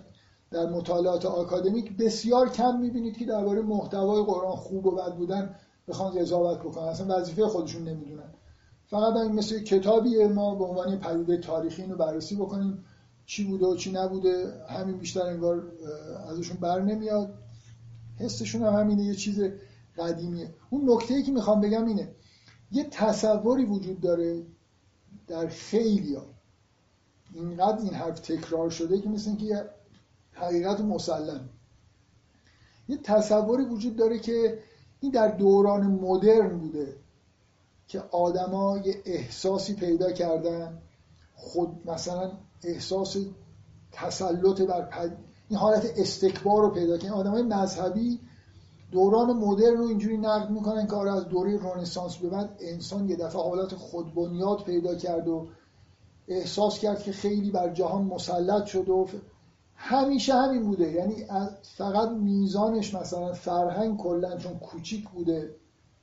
[0.50, 5.54] در مطالعات آکادمیک بسیار کم می‌بینید که درباره محتوای قرآن خوب و بد بودن
[5.88, 6.84] بخوان قضاوت بکنن.
[6.84, 8.34] اصلا وظیفه خودشون نمی‌دونن.
[8.86, 12.84] فقط این مثل کتابی ما به عنوان پدیده تاریخی اینو بررسی بکنیم.
[13.26, 15.62] چی بوده و چی نبوده همین بیشتر انگار
[16.28, 17.34] ازشون بر نمیاد.
[18.18, 19.42] حسشون هم همینه یه چیز
[19.98, 20.54] قدیمیه.
[20.70, 22.14] اون نکته که می‌خوام بگم اینه
[22.72, 24.42] یه تصوری وجود داره
[25.26, 26.26] در خیلی ها
[27.34, 29.70] اینقدر این حرف تکرار شده که مثل که
[30.32, 31.48] حقیقت مسلم.
[32.88, 34.58] یه تصوری وجود داره که
[35.00, 36.96] این در دوران مدرن بوده
[37.88, 40.78] که آدما یه احساسی پیدا کردن.
[41.34, 42.32] خود مثلا
[42.64, 43.16] احساس
[43.92, 45.16] تسلط بر پد...
[45.48, 47.14] این حالت استکبار رو پیدا کردن.
[47.14, 48.20] آدمای مذهبی
[48.92, 53.16] دوران مدرن رو اینجوری نقد می‌کنن که آره از دوره رنسانس به بعد انسان یه
[53.16, 55.48] دفعه حالت خودبنیاد پیدا کرد و
[56.30, 59.08] احساس کرد که خیلی بر جهان مسلط شد و
[59.74, 60.92] همیشه همین بوده.
[60.92, 61.24] یعنی
[61.62, 65.54] فقط میزانش مثلا فرهنگ کلا چون کوچیک بوده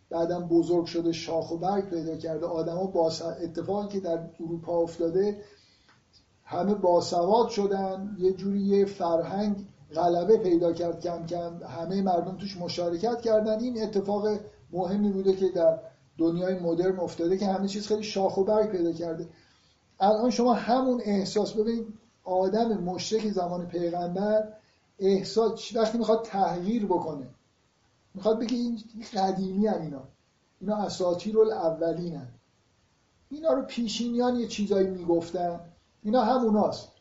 [0.10, 3.12] بعدم بزرگ شده شاخ و برگ پیدا کرده آدما با
[3.44, 5.42] اتفاقی که در اروپا افتاده
[6.44, 12.58] همه باسواد شدن یه جوری یه فرهنگ غلبه پیدا کرد کم کم همه مردم توش
[12.58, 13.60] مشارکت کردن.
[13.60, 14.28] این اتفاق
[14.72, 15.80] مهمی بوده که در
[16.18, 19.28] دنیای مدرن افتاده که همه چیز خیلی شاخ و برگ پیدا کرده.
[20.00, 21.88] الان شما همون احساس ببینید
[22.24, 24.54] آدم مشرک زمان پیغمبر
[25.00, 27.28] احساس وقتی می‌خواد تغییر بکنه.
[28.14, 28.80] می‌خواد بگه این
[29.14, 30.04] قدیمی هم اینا.
[30.62, 32.28] اینا اساطیر الاولین هم.
[33.30, 35.60] اینا رو پیشینیان یه چیزایی می‌گفتن.
[36.04, 36.92] اینا هموناست.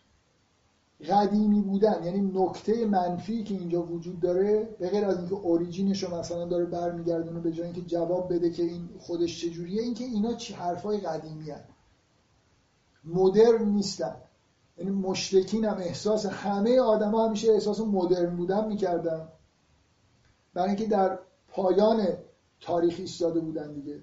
[1.08, 6.14] قدیمی بودن یعنی نکته منفی که اینجا وجود داره به غیر از اینکه اوریجینش رو
[6.14, 10.54] مثلا داره برمیگردونه به جای اینکه جواب بده که این خودش چجوریه اینکه اینا چی
[10.54, 11.60] حرفای قدیمی هن.
[13.06, 14.16] مدرن نیستن.
[14.78, 19.28] یعنی مشرکین هم احساس همه آدما همیشه احساس مدرن بودن می‌کردن.
[20.54, 21.18] برای اینکه در
[21.48, 22.06] پایان
[22.60, 24.00] تاریخ ایستاده بودن دیگه.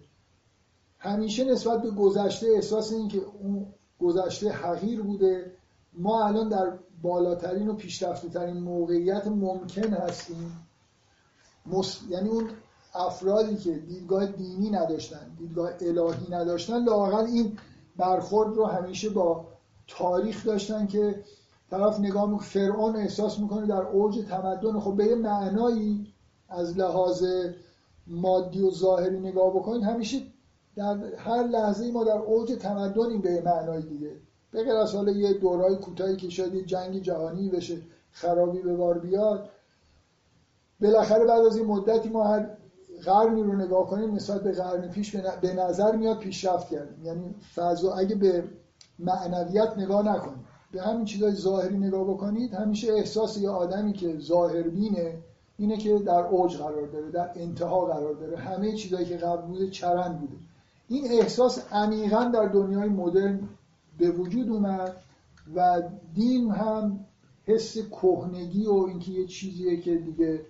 [1.00, 3.66] همیشه نسبت به گذشته احساس این که اون
[4.00, 5.52] گذشته حقیر بوده.
[5.94, 10.68] ما الان در بالاترین و پیشرفته ترین موقعیت ممکن هستیم.
[12.10, 12.50] یعنی اون
[12.96, 17.58] افرادی که دیدگاه دینی نداشتن دیدگاه الهی نداشتن لاقل این
[17.98, 19.46] برخورد رو همیشه با
[19.88, 21.24] تاریخ داشتن که
[21.70, 24.80] طرف نگاه می‌کنه فرعون احساس می‌کنه در اوج تمدن.
[24.80, 26.14] خب به یه معنایی
[26.50, 27.26] از لحاظ
[28.08, 30.22] مادی و ظاهری نگاه بکنید همیشه
[30.76, 34.12] در هر لحظه ما در اوج تمدنیم به معنای دیگه.
[34.52, 37.78] به غیر از حالا یه دورای کوتاهی که شاید یه جنگ جهانی بشه
[38.12, 39.50] خرابی به بار بیاد.
[40.82, 42.50] بالاخره بعد از این مدتی ما هر
[43.06, 47.06] قرنی رو نگاه کنیم نسبت به قرن پیش به نظر میاد پیشرفت کردیم.
[47.06, 48.44] یعنی فضا اگه به
[49.00, 55.18] معنویت نگاه نکنید به همین چیزای ظاهری نگاه بکنید همیشه احساس یه آدمی که ظاهربینه
[55.58, 58.38] اینه که در اوج قرار داره در انتها قرار داره.
[58.38, 60.34] همه چیزایی که قبل بوده چرند بوده.
[60.88, 63.50] این احساس عمیقا در دنیای مدرن
[63.98, 64.96] به وجود اومد
[65.56, 65.82] و
[66.14, 67.06] دین هم
[67.46, 70.46] حس کهنگی و اینکه یه چیزیه که دیگه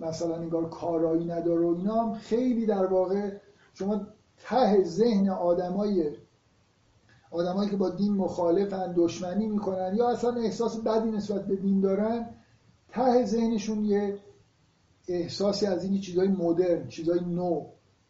[0.00, 3.30] مثلا انگار کارایی نداره و اینا هم خیلی در واقع
[3.74, 4.06] شما
[4.44, 6.16] ته ذهن آدمای
[7.30, 12.26] آدمایی که با دین مخالفن دشمنی می‌کنن یا اصلا احساس بدی نسبت به دین دارن
[12.88, 14.18] ته ذهنشون یه
[15.08, 17.66] احساسی از این چیزای مدرن چیزای نو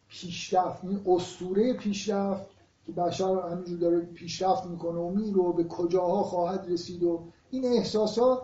[0.07, 2.49] پیشرفت این اسطوره پیشرفت
[2.85, 8.41] که بشر همینجور داره پیشرفت می‌کنه و میرو به کجاها خواهد رسید و این احساسات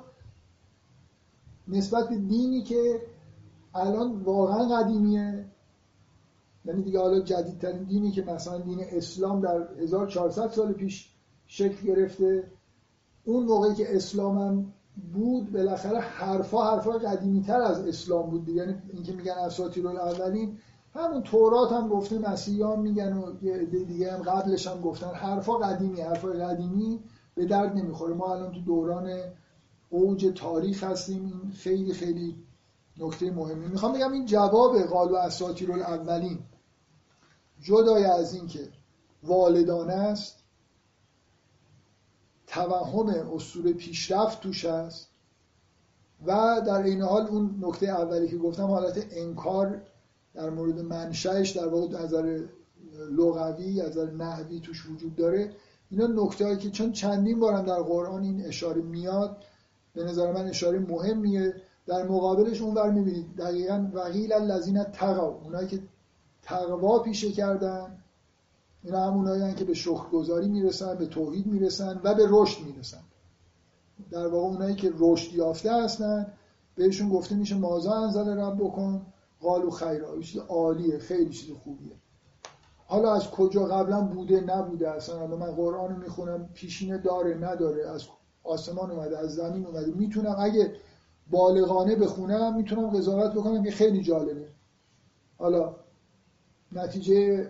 [1.67, 3.01] نسبت به دینی که
[3.73, 5.45] الان واقعا قدیمیه.
[6.65, 11.09] یعنی دیگه حالا جدیدترین دینی که مثلا دین اسلام در 1400 سال پیش
[11.47, 12.51] شکل گرفته
[13.25, 14.73] اون موقعی که اسلام هم
[15.13, 20.57] بود بالاخره حرفا حرفا قدیمی تر از اسلام بود یعنی اینکه میگن اساطیر الاولین
[20.95, 23.31] همون تورات هم گفته مسیحیان میگن و
[23.87, 25.07] دیگه هم قبلش هم گفتن.
[25.07, 26.99] حرفا قدیمی حرفا قدیمی
[27.35, 28.13] به درد نمی‌خوره.
[28.13, 29.09] ما الان تو دوران
[29.89, 31.25] اوج تاریخ هستیم.
[31.25, 32.35] این خیلی خیلی
[32.99, 33.67] نکته مهمی.
[33.67, 36.39] می‌خوام بگم این جواب قال و اساطیر الاولین
[37.61, 38.69] جدای از این که
[39.23, 40.37] والدانه است
[42.47, 45.09] توهم اصول پیشرفت توش است
[46.25, 49.81] و در این حال اون نکته اولی که گفتم حالت انکار
[50.33, 52.43] در مورد منشأش در واقع نظر
[53.11, 55.55] لغوی از نظر نحوی توش وجود داره.
[55.89, 59.43] اینا نکته هایی که چون چندین بارم در قرآن این اشاره میاد
[59.93, 61.61] به نظر من اشاره مهمیه.
[61.87, 65.79] در مقابلش اون ور می‌بینید دقیقا وقیل الذین تقوا اونایی که
[66.41, 68.03] تقوا پیشه کردن
[68.83, 73.01] اینا همونایی که به شکرگزاری می‌رسن به توحید می‌رسن و به رشد می‌رسن.
[74.11, 76.33] در واقع اونایی که رشد یافته هستن
[76.75, 79.05] بهشون گفته میشه مازا انزل رب بکن
[79.41, 81.95] قالو خیرا چیز عالیه خیلی چیز خوبیه.
[82.85, 87.89] حالا از کجا قبلا بوده نبوده؟ اصلا حالا من قرآن رو می‌خونم پیشینه داره نداره.
[87.89, 88.03] از
[88.43, 89.91] آسمان اومده از زمین اومده.
[89.91, 90.73] می‌تونم اگه
[91.31, 94.47] بالغانه بخونم می‌تونم قضاوت بکنم که خیلی جالبه.
[95.37, 95.75] حالا
[96.71, 97.49] نتیجه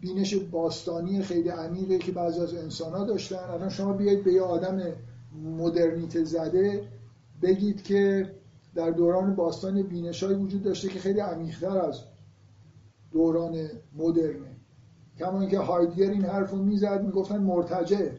[0.00, 3.36] بینش باستانی خیلی عمیقه که بعضی از انسان ها داشتن.
[3.36, 4.82] الان شما بیاید به یه آدم
[5.58, 6.88] مدرنیته زده
[7.42, 8.34] بگید که
[8.74, 12.00] در دوران باستان بینش وجود داشته که خیلی عمیقتر از
[13.12, 14.56] دوران مدرنه.
[15.18, 18.10] کما اینکه هایدگر این حرف رو می‌زد می‌گفتن مرتجع.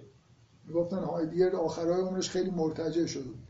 [0.68, 3.45] می‌گفتن هایدگر آخرهای عمرش خیلی مرتجع شده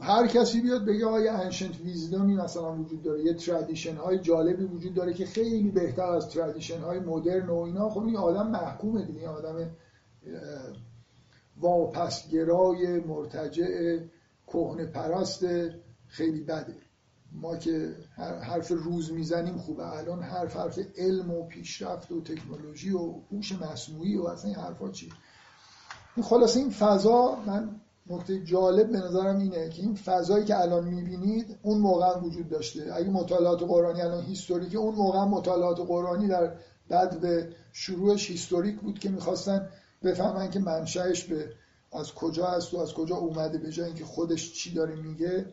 [0.00, 4.94] هر کسی بیاد بگه آیا انشنت ویزدمی مثلا وجود داره یه تردیشن های جالبی وجود
[4.94, 7.90] داره که خیلی بهتر از تردیشن های مدرن و اینا.
[7.90, 9.70] خب این آدم محکومه دیگه آدم
[11.60, 13.98] واپسگرای مرتجع
[14.46, 15.46] کهنه پرست
[16.06, 16.76] خیلی بده.
[17.32, 17.96] ما که
[18.42, 19.98] حرف روز می‌زنیم خوبه.
[19.98, 24.90] الان حرف حرف علم و پیشرفت و تکنولوژی و هوش مصنوعی و اصلا این حرفا
[24.90, 25.12] چی؟
[26.22, 27.80] خلاصه این فضا من
[28.12, 32.94] نکته جالب به نظرم اینه که این فضایی که الان می‌بینید اون موقع وجود داشته.
[32.94, 36.54] اگه مطالعات قرآنی الان هیستوریک اون موقع مطالعات قرآنی در
[36.88, 39.68] بعد به شروعش هیستوریک بود که می‌خواستن
[40.02, 41.52] بفهمن که منشأش به
[41.92, 45.52] از کجا است و از کجا اومده به جای اینکه خودش چی داره میگه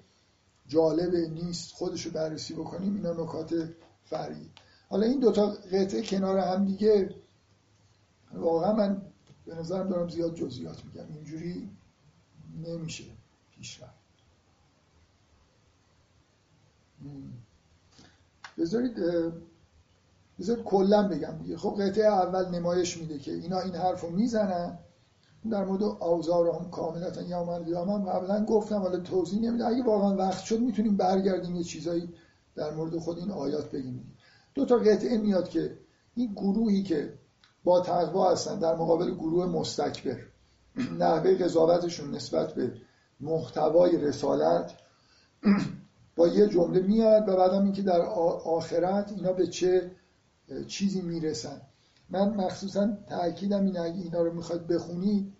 [0.67, 1.73] جالبه نیست.
[1.73, 2.95] خودش رو بررسی بکنیم.
[2.95, 3.69] اینا نکات
[4.03, 4.49] فرعی.
[4.89, 7.15] حالا این دوتا قطعه کنار هم دیگه
[8.33, 9.01] واقعا من
[9.45, 11.13] به نظرم دارم زیاد جزئیات میگم.
[11.13, 11.69] اینجوری
[12.57, 13.03] نمیشه
[13.51, 13.93] پیشرفت.
[18.57, 18.95] بذارید
[20.39, 21.57] بذارید کلا بگم دیگه.
[21.57, 24.79] خب قطعه اول نمایش میده که اینا این حرف رو می‌زنن.
[25.51, 29.65] در مورد آوزار هم کاملتا یا من هم قبلا گفتم حالا توضیح نمیده.
[29.65, 32.13] اگه واقعا وقت شد می‌تونیم برگردیم یه چیزایی
[32.55, 34.17] در مورد خود این آیات بگیم.
[34.53, 35.77] دو تا قطعه میاد که
[36.15, 37.19] این گروهی که
[37.63, 40.28] با تقوا هستن در مقابل گروه مستکبر.
[40.79, 42.73] نحوه قضاوتشون نسبت به
[43.19, 44.73] محتوای رسالت
[46.15, 49.91] با یه جمله میاد و بعدم اینکه در آخرت اینا به چه
[50.67, 51.61] چیزی می‌رسن.
[52.09, 55.33] من مخصوصا تاکیدم این اگه اینا رو می‌خواد بخونید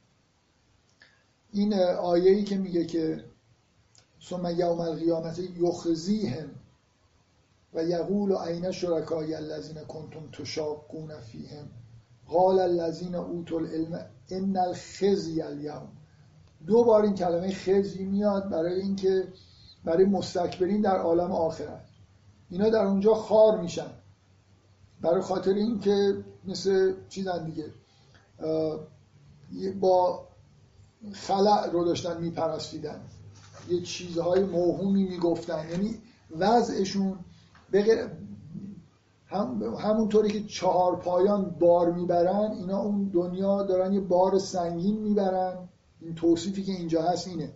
[1.52, 3.26] این آیه ای که میگه که
[4.30, 6.50] ثم یوم القیامت یخزیهم
[7.74, 11.68] و یقول عین شرکای الذین کنتم تشاقون فیهم.
[12.30, 15.88] قال الذین اوتوا العلم ان الخزی الیوم.
[16.68, 19.28] دو بار این کلمه خزی میاد برای اینکه
[19.84, 21.86] برای مستکبرین در عالم آخرت
[22.50, 23.90] اینا در اونجا خار میشن.
[25.02, 27.66] برای خاطر اینکه مثل چیزن دیگه.
[29.80, 30.28] با
[31.14, 33.02] خلع رو داشتن میپرستیدن.
[33.70, 35.70] یه چیزهای موهومی می‌گفتن.
[35.72, 36.02] یعنی
[36.38, 37.20] وضعشون
[39.30, 45.70] هم همونطوری که چهار پایان بار می‌برن اینا اون دنیا دارن یه بار سنگین می‌برن.
[46.02, 47.54] این توصیفی که اینجا هست اینه.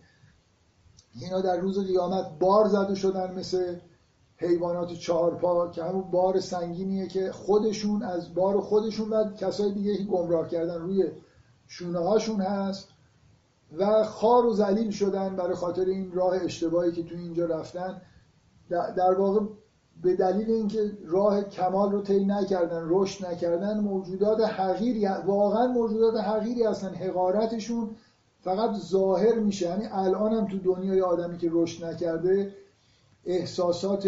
[1.21, 3.75] اینا در روز قیامت بار زده شدن مثل
[4.37, 10.03] حیوانات چهار پا که همون بار سنگینیه که خودشون از بار خودشون و کسای دیگه
[10.03, 10.81] گمراه کردن.
[10.81, 11.11] روی
[11.67, 12.87] شونه هاشون هست
[13.77, 18.01] و خار و ذلیل شدن برای خاطر این راه اشتباهی که تو اینجا رفتن.
[18.69, 19.45] در واقع
[20.01, 26.63] به دلیل اینکه راه کمال رو طی نکردن رشد نکردن موجودات حقیری واقعا موجودات حقیری
[26.63, 27.89] هستن حقارتشون
[28.41, 29.65] فقط ظاهر میشه.
[29.65, 32.55] یعنی الان هم تو دنیای آدمی که رشد نکرده
[33.25, 34.07] احساسات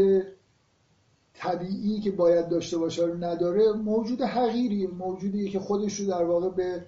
[1.34, 6.50] طبیعی که باید داشته باشه رو نداره موجود حقیری موجودی که خودش رو در واقع
[6.50, 6.86] به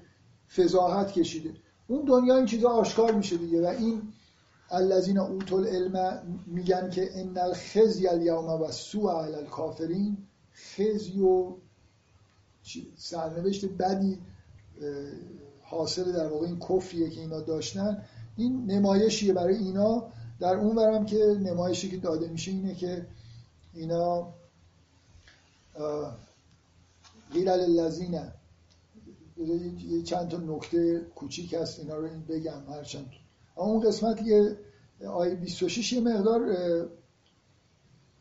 [0.56, 1.54] فضاحت کشیده.
[1.88, 4.02] اون دنیا این چیزا آشکار میشه دیگه و این
[4.72, 10.18] الذین اوتوا العلم میگن که ان الخزی الیوم و سوء علی الکافرین
[10.54, 11.54] خزی و
[12.98, 14.20] سرنوشت بدی
[15.62, 18.04] حاصل در واقع این کفریه که اینا داشتن.
[18.38, 20.08] این نمایشیه برای اینا.
[20.40, 23.08] در اون برم که نمایشی که داده میشه اینه که
[23.74, 24.34] اینا
[27.34, 28.22] قیل للذین.
[30.06, 33.10] چند تا نکته کوچیک هست اینا رو بگم هرچند
[33.58, 34.58] اون قسمت که
[35.08, 36.56] آیه 26 یه مقدار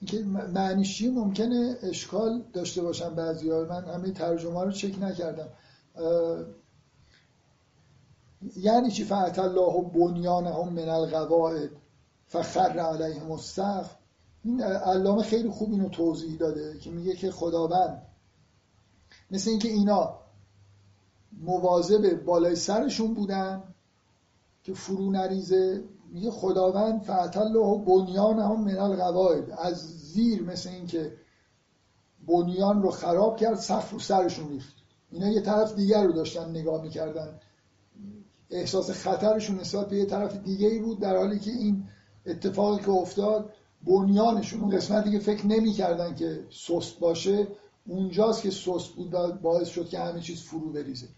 [0.06, 0.22] که
[0.54, 3.64] معنیش ممکنه اشکال داشته باشن بعضی ها.
[3.64, 5.48] من همه ترجمه رو چک نکردم.
[8.56, 11.70] یعنی چی؟ فعت الله بنیانهم من القواعد
[12.26, 13.96] فخر علیهم السقف.
[14.44, 18.02] این علامه خیلی خوب اینو توضیح داده که میگه که خداوند
[19.30, 20.18] مثل اینکه اینا
[21.32, 23.62] مواظب بالای سرشون بودن
[24.66, 31.12] که فرو نریزه میگه خداوند فعتل و بنیان هم من القواعد از زیر مثل اینکه
[32.26, 34.74] بنیان رو خراب کرد سقف رو سرشون ریخت.
[35.10, 37.40] اینا یه طرف دیگر رو داشتن نگاه می‌کردن.
[38.50, 41.88] احساس خطرشون نسبت به یه طرف دیگه ای بود در حالی که این
[42.26, 43.52] اتفاقی که افتاد
[43.86, 47.48] بنیانشون اون قسمتی که فکر نمی‌کردن که سست باشه
[47.86, 51.08] اونجاست که سست بود و باعث شد که همه چیز فرو بریزه.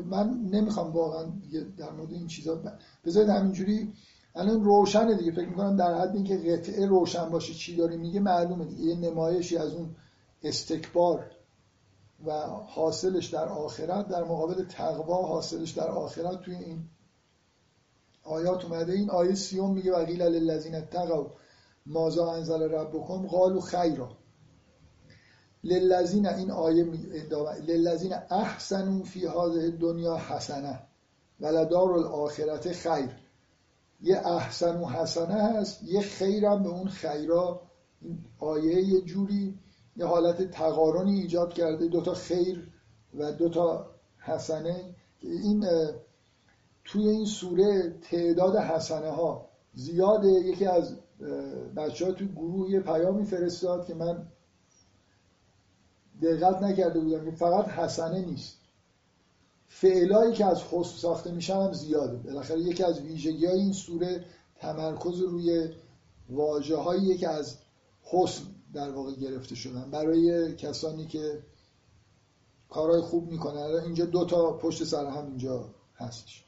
[0.00, 1.32] من نمی‌خوام واقعا
[1.78, 2.62] در مورد این چیزا
[3.04, 3.92] بذارید همینجوری
[4.34, 5.32] الان روشنه دیگه.
[5.32, 8.82] فکر می‌کنم در حد اینکه قطعه روشن باشه چی داره میگه معلومه دیگه.
[8.82, 9.96] یه نمایشی از اون
[10.42, 11.30] استکبار
[12.26, 16.84] و حاصلش در آخرت در مقابل تقوا حاصلش در آخرت توی این
[18.24, 18.92] آیات اومده.
[18.92, 21.26] این آیه سیوم میگه وقیل للذین اتقوا
[21.86, 24.21] مازا انزل ربکم؟ قالوا خیرا.
[25.64, 26.84] للذین این آیه
[27.66, 30.80] للذین احسنوا فی هذه دنیا حسنه
[31.40, 33.10] ولدار الاخرت خیر.
[34.00, 37.60] یه احسن و حسنه هست یه خیرم به اون خیرا.
[38.00, 39.58] این آیه یه جوری
[39.96, 42.68] یه حالت تقارنی ایجاد کرده دوتا خیر
[43.14, 43.86] و دوتا
[44.18, 44.94] حسنه.
[45.20, 45.66] این
[46.84, 50.28] توی این سوره تعداد حسنه ها زیاده.
[50.28, 50.96] یکی از
[51.76, 54.26] بچه ها توی گروه یه پیامی فرستاد که من
[56.22, 58.58] دقت نکرده بودم که فقط حسنه نیست.
[59.68, 62.16] فعلایی که از حسن ساخته میشن هم زیاده.
[62.16, 64.24] بالاخره یکی از ویژگی های این سوره
[64.56, 65.68] تمرکز روی
[66.30, 67.56] واجه که از
[68.02, 68.44] حسن
[68.74, 69.90] در واقع گرفته شدن.
[69.90, 71.42] برای کسانی که
[72.68, 76.44] کارهای خوب می‌کنن اینجا دو تا پشت سر هم اینجا هستش.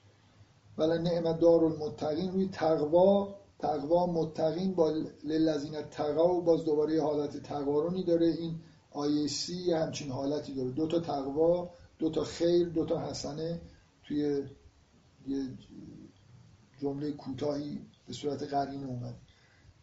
[0.79, 4.93] ولی نعمت دار المتقین روی تقوا تقوا متقین با
[5.25, 8.27] للذین تقوا باز دوباره حالت تقارنی داره.
[8.27, 8.61] این
[8.95, 10.71] آیه سی همچین حالتی داره.
[10.71, 13.61] دو تا تقوا دو تا خیر دو تا حسنه
[14.05, 14.43] توی
[15.27, 15.59] یه
[16.81, 19.15] جمله کوتاهی به صورت قرینه اومد.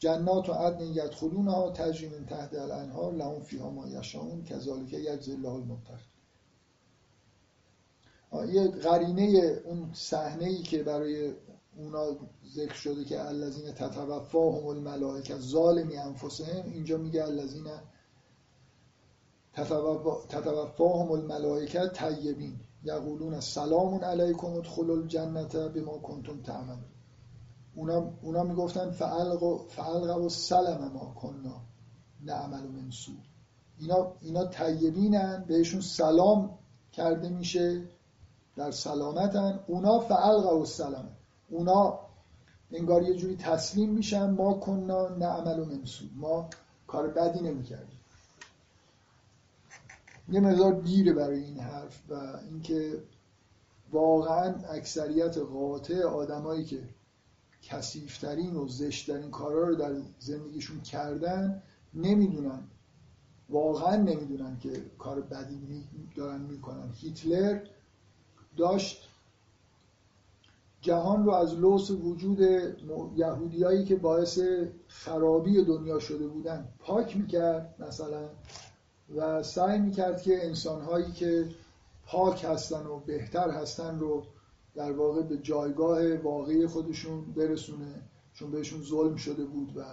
[0.02, 5.50] جنات و عدن یدخلونها تجری من تحت الانهار لهم فیها ما یشاءون کذالک یجزی الله
[5.50, 6.12] المتقین
[8.54, 11.34] یه قرینه اون صحنه ای که برای
[11.78, 12.06] اونا
[12.54, 17.68] ذکر شده که الذین تتوفاهم الملائکه ظالمی انفسهم اینجا میگه الذین
[20.30, 22.60] تتوفاهم الملائکه طیبین.
[22.84, 26.92] یقولون سلام علیکم ادخلوا الجنه بما کنتم تعملون
[27.76, 31.62] اونا, اونا می‌گفتن فعلق و سلم ما کننا
[32.26, 33.12] نعمل و منسو
[33.80, 36.58] اینا, اینا طیبینن بهشون سلام
[36.92, 37.90] کرده میشه
[38.56, 39.60] در سلامتن.
[39.68, 41.10] اونا فعلق و سلام
[41.50, 42.00] اونا
[42.72, 46.50] انگار یه جوری تسلیم میشن ما کننا نعمل و منسو ما
[46.88, 48.01] کار بدی نمی‌کردیم.
[50.30, 52.14] یه مقدار دیره برای این حرف و
[52.50, 53.04] اینکه
[53.92, 56.80] واقعا اکثریت قاطع آدمایی که
[57.62, 61.62] کسیفترین و زشتترین کارا رو در زندگیشون کردن
[61.94, 62.64] نمی‌دونن.
[63.50, 65.86] واقعا نمی‌دونن که کار بدی
[66.16, 66.90] دارن می‌کنن.
[66.94, 67.60] هیتلر
[68.58, 69.08] داشت
[70.82, 72.40] جهان رو از لوس وجود
[73.16, 74.40] یهودیایی که باعث
[74.88, 78.30] خرابی دنیا شده بودن پاک می‌کرد مثلا
[79.16, 81.50] و سعی می‌کرد که انسانهایی که
[82.06, 84.24] پاک هستن و بهتر هستن رو
[84.76, 88.02] در واقع به جایگاه واقعی خودشون برسونه.
[88.34, 89.84] چون بهشون ظلم شده بود و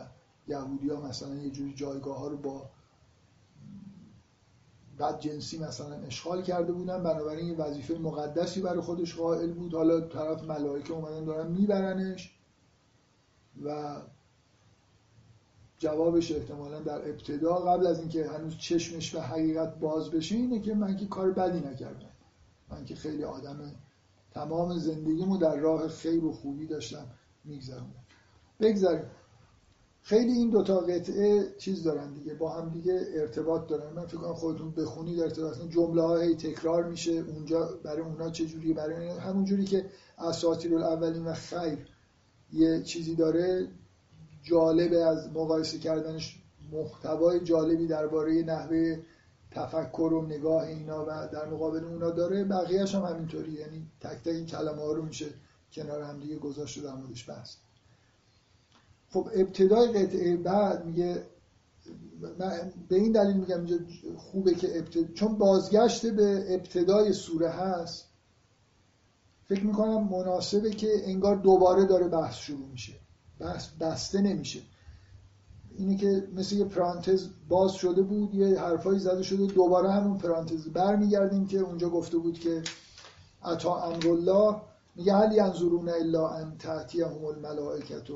[0.49, 2.71] یهودی ها مثلا یه جوری جایگاه ها رو با
[4.99, 7.03] بد جنسی مثلا اشغال کرده بودن.
[7.03, 9.75] بنابراین وظیفه مقدسی برای خودش قائل بود.
[9.75, 12.35] حالا طرف ملائکه اومدن دارن میبرنش
[13.65, 13.97] و
[15.79, 20.75] جوابش احتمالا در ابتدا قبل از اینکه هنوز چشمش به حقیقت باز بشه اینه که
[20.75, 22.11] من که کار بدی نکردم.
[22.71, 23.73] من که خیلی آدم
[24.31, 27.07] تمام زندگیمو در راه خیر و خوبی داشتم
[27.45, 27.95] میگذرم
[28.61, 29.11] بگذاریم.
[30.03, 33.93] خیلی این دوتا قطعه چیز دارن دیگه با هم دیگه ارتباط دارن.
[33.93, 35.61] من فکر کنم خودتون بخونید ارتباط.
[35.69, 37.13] جمله های تکرار میشه.
[37.13, 39.87] اونجا برای اونا چه جوری برای همون جوری که
[40.19, 41.79] اساطیر الاولین و خیر
[42.53, 43.69] یه چیزی داره
[44.43, 46.39] جالبه از مقایسه کردنش
[46.73, 49.03] محتوای جالبی درباره نحوه
[49.51, 52.45] تفکر و نگاه اینا و در مقابل اونا داره.
[52.45, 53.53] بقیهش هم همینطوری.
[53.53, 55.27] یعنی تک تک کلمه ها رو میشه
[55.73, 57.57] کنار هم دیگه گذاشت در موردش بحث.
[59.11, 61.23] خب ابتدای قطعه بعد میگه
[62.39, 63.77] من به این دلیل میگم اینجا
[64.17, 68.05] خوبه که ابتدا چون بازگشت به ابتدای سوره هست
[69.49, 72.93] فکر می‌کنم مناسبه که انگار دوباره داره بحث شروع میشه.
[73.81, 74.61] بسته نمیشه.
[75.79, 80.69] اینه که مثل یه پرانتز باز شده بود یه حرفایی زده شده دوباره همون پرانتز
[80.69, 82.63] برمیگردیم که اونجا گفته بود که
[83.43, 84.57] عطا امرالله
[84.97, 86.57] میگه هل ینظرون الا ان
[86.95, 88.11] هم الملائکت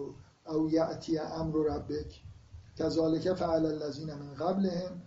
[0.48, 2.22] او یعتی امر ربک.
[2.78, 5.02] کذالک فعل الذین من قبلهم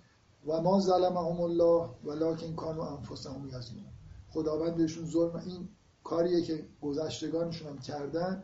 [0.48, 3.94] و ما ظلمهم الله ولکن کانوا انفسهم یظلمون.
[4.30, 5.70] خداوند بهشون ظلم این
[6.04, 8.44] کاریه که گذشتگانشون هم کردن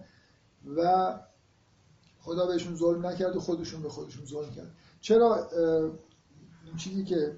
[0.77, 1.13] و
[2.21, 4.71] خدا بهشون ظلم نکرد و خودشون به خودشون ظلم کرد
[5.01, 5.49] چرا
[6.65, 7.37] این چیزی که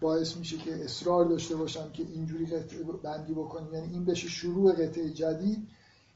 [0.00, 4.72] باعث میشه که اصرار داشته باشم که اینجوری قطعه بندی بکنیم یعنی این بشه شروع
[4.72, 5.68] قطعه جدید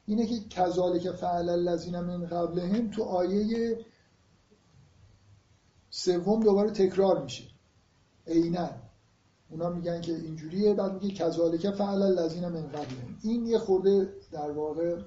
[0.07, 3.79] اینه که کذالک فعل الذین من قبلهم تو آیه
[5.91, 7.45] سوم دوباره تکرار میشه.
[8.27, 8.69] عینا.
[9.51, 13.19] اونا میگن که اینجوریه بعد میگه کذالک فعل الذین من قبلهم.
[13.23, 14.99] این یه خورده در واقع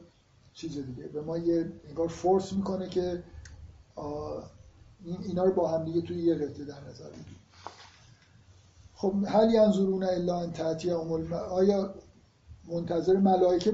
[0.58, 1.04] چیز دیگه.
[1.08, 3.24] به ما یه انگار فورس می‌کنه که
[5.06, 7.40] این اینا رو با هم دیگه توی یه قطعه در نظر بگیریم.
[8.94, 11.94] خب هل ینظرون الا ان تاتی آیا
[12.68, 13.74] منتظر ملائکه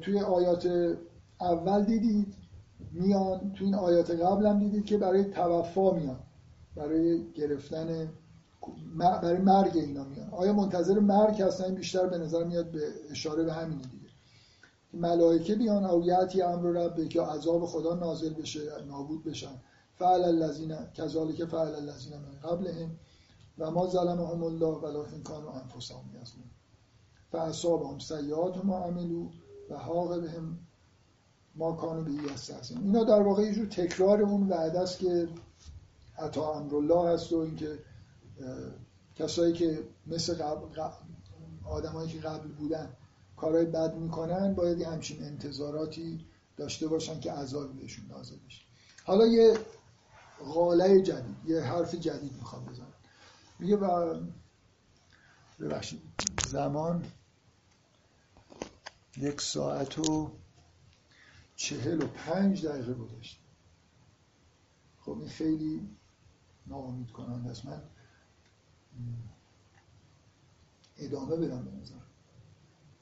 [0.00, 0.96] توی آیات
[1.40, 2.34] اول دیدید؟
[2.92, 6.20] میان توی این آیات قبل هم دیدید که برای توفا میان
[6.76, 8.08] برای گرفتن
[8.98, 10.28] برای مرگ اینا میان.
[10.30, 12.80] آیا منتظر مرگ هستن؟ بیشتر به نظر میاد به
[13.10, 13.97] اشاره به همین دیگه.
[14.98, 19.60] ملائکه بیان او یاتی امر رب که عذاب خدا نازل بشه نابود بشن.
[19.94, 22.90] فعل الذین کذالک فعل الذین من قبلهم
[23.58, 26.50] و ما ظلمهم الله ولکن كانوا انفسهم یظلمون.
[27.32, 29.28] فاصابهم سیئات ما عملوا
[29.70, 30.58] و حاق بهم
[31.56, 35.28] ما کانوا به یستهزئون اینا در واقع یه جور تکرار اون وعده است که
[36.18, 37.78] عطا امرالله هست و اینکه
[39.16, 40.80] کسایی که مثل قبل
[41.64, 42.96] آدمایی که قبل بودن
[43.40, 48.62] کارهای بد می‌کنن باید همچین انتظاراتی داشته باشن که عذاب بهشون نازل بشه.
[49.04, 49.58] حالا یه
[50.44, 52.92] غاله جدید یه حرف جدید می‌خوام بزنم.
[53.58, 54.20] میگه و
[55.60, 56.02] ببخشید
[56.50, 57.04] زمان
[59.16, 60.30] یک ساعت و
[61.56, 63.40] چهل و پنج دقیقه گذشت.
[65.00, 65.88] خب این خیلی
[66.66, 67.66] ناامید کننده است.
[67.66, 67.82] من
[70.96, 71.70] ادامه بدم به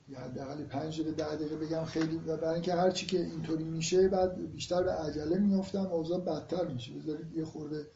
[0.08, 3.64] یا حداقل پنج دقیقه ده دقیقه بگم خیلی و برای اینکه هر چی که اینطوری
[3.64, 6.92] میشه بعد بیشتر به عجله میافتم اوضاع بدتر میشه.
[6.92, 7.86] بذارید یه خورده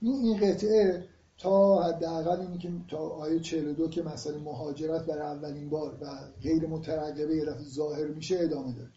[0.00, 1.08] این این قطعه
[1.38, 6.06] تا حداقل اینی که تا آیه 42 که مسئله مهاجرت برای اولین بار و
[6.42, 8.90] غیر مترقبه یه ظاهر میشه ادامه داره.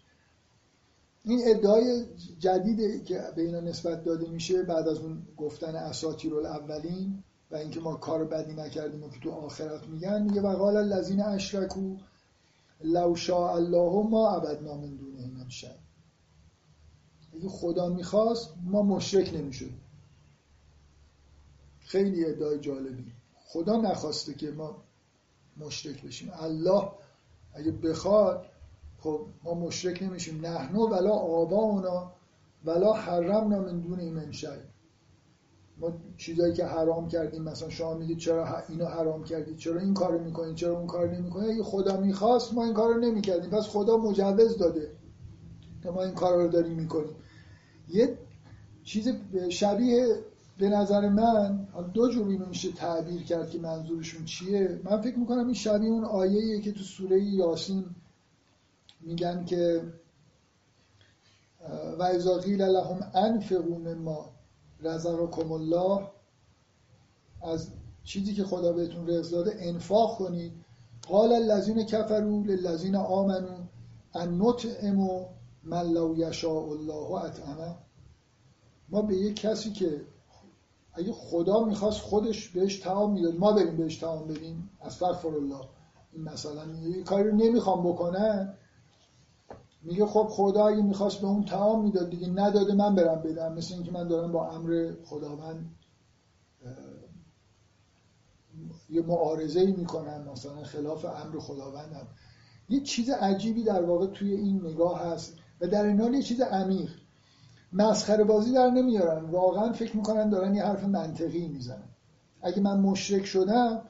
[1.26, 2.06] این ادعای
[2.40, 7.24] جدید که به اینا نسبت داده میشه بعد از اون گفتن اساطیر الاولین
[7.54, 11.22] و اینکه ما کار بدی نکردیم و که تو آخرت میگن میگه و قال الذین
[11.22, 11.98] اشرکو
[12.84, 15.70] لو شاء الله ما عبدنا من دونه من شیء.
[17.34, 19.82] اگه خدا می‌خواست ما مشرک نمی‌شدیم.
[21.80, 23.12] خیلی ادعای جالبی.
[23.46, 24.84] خدا نخواسته که ما
[25.58, 26.32] مشرک بشیم.
[26.34, 26.92] الله
[27.54, 28.46] اگه بخواد
[29.00, 30.46] خب ما مشرک نمیشیم.
[30.46, 32.12] نحنو ولا اونا
[32.66, 34.32] ولا حرمنا من دون من
[35.78, 40.24] ما چیزایی که حرام کردیم مثلا شما میگید چرا اینو حرام کردید چرا این کارو
[40.24, 43.50] می‌کنید چرا اون کارو نمی‌کنید اگه خدا می‌خواست ما این کارو نمی‌کردیم.
[43.50, 44.92] پس خدا مجوز داده
[45.84, 47.16] که ما این کار رو داریم می‌کنیم.
[47.90, 48.18] یه
[48.84, 49.10] چیز
[49.50, 50.16] شبیه
[50.58, 54.80] به نظر من دو جور اینو میشه تعبیر کرد که منظورشون چیه.
[54.84, 57.86] من فکر می‌کنم این شبیه اون آیه که تو سوره یاسین
[59.02, 59.82] میگن که
[62.00, 64.30] و اذا قیل لهم انفقوا مما
[64.84, 66.08] رزقکم الله
[67.42, 67.68] از
[68.04, 70.54] چیزی که خدا بهتون رزق داده انفاق کنید.
[71.08, 73.58] قال الذين كفروا للذين آمنوا
[74.16, 75.26] ان نطعم
[75.64, 77.76] من لو یشاء الله اطعمه.
[78.90, 80.02] ما به یک کسی که
[80.94, 84.70] اگه خدا می‌خواست خودش بهش تعام می‌داد ما بریم بهش تعام بدیم.
[84.82, 85.62] استغفر الله.
[86.14, 88.58] این مثلا یه کاری رو نمی‌خوام بکنن
[89.84, 93.54] میگه خب خدا اگه می‌خواست به اون تعام می‌داد دیگه نداده من برم بدم.
[93.54, 95.76] مثل اینکه من دارم با امر خداوند
[98.90, 100.28] یه معارضه ای می‌کنم.
[100.32, 102.08] مثلا خلاف امر خداوندم.
[102.70, 106.42] یه چیز عجیبی در واقع توی این نگاه هست و در این حال یه چیز
[106.42, 106.90] عمیق.
[107.74, 109.26] مسخره بازی در نمیارن.
[109.26, 111.90] واقعا فکر می‌کنن دارن یه حرف منطقی می‌زنن.
[112.42, 113.82] اگه من مشرک شدم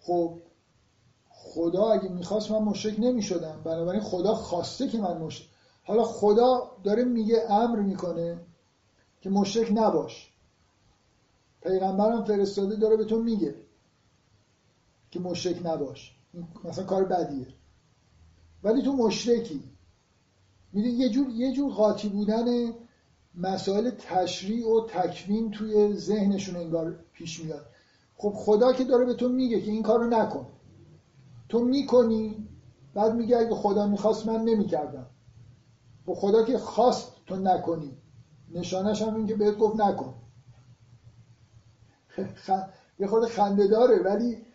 [0.00, 0.38] خب
[1.56, 3.60] خدا اگه می‌خواست من مشرک نمی‌شدم.
[3.64, 5.48] بنابراین خدا خواسته که من مشرک
[5.84, 8.38] حالا خدا داره میگه امر می‌کنه
[9.20, 10.32] که مشرک نباش.
[11.62, 13.54] پیغمبرم فرستاده داره به تو میگه
[15.10, 16.16] که مشرک نباش.
[16.64, 17.46] مثلا کار بدیه.
[18.64, 19.62] ولی تو مشرکی.
[20.72, 22.72] می‌دونی یه جور یه جور قاطی بودن
[23.34, 27.66] مسائل تشریع و تکوین توی ذهنشون انگار پیش میاد.
[28.16, 30.46] خب خدا که داره به تو میگه که این کار رو نکن.
[31.48, 32.48] تو می‌کنی؟
[32.94, 35.06] بعد میگه اگه خدا می‌خواست من نمی‌کردم.
[36.08, 37.98] و خب خدا که خواست تو نکنی.
[38.50, 40.14] نشانش هم این که بهت گفت نکن.
[42.98, 44.46] یه خود خنده داره ولی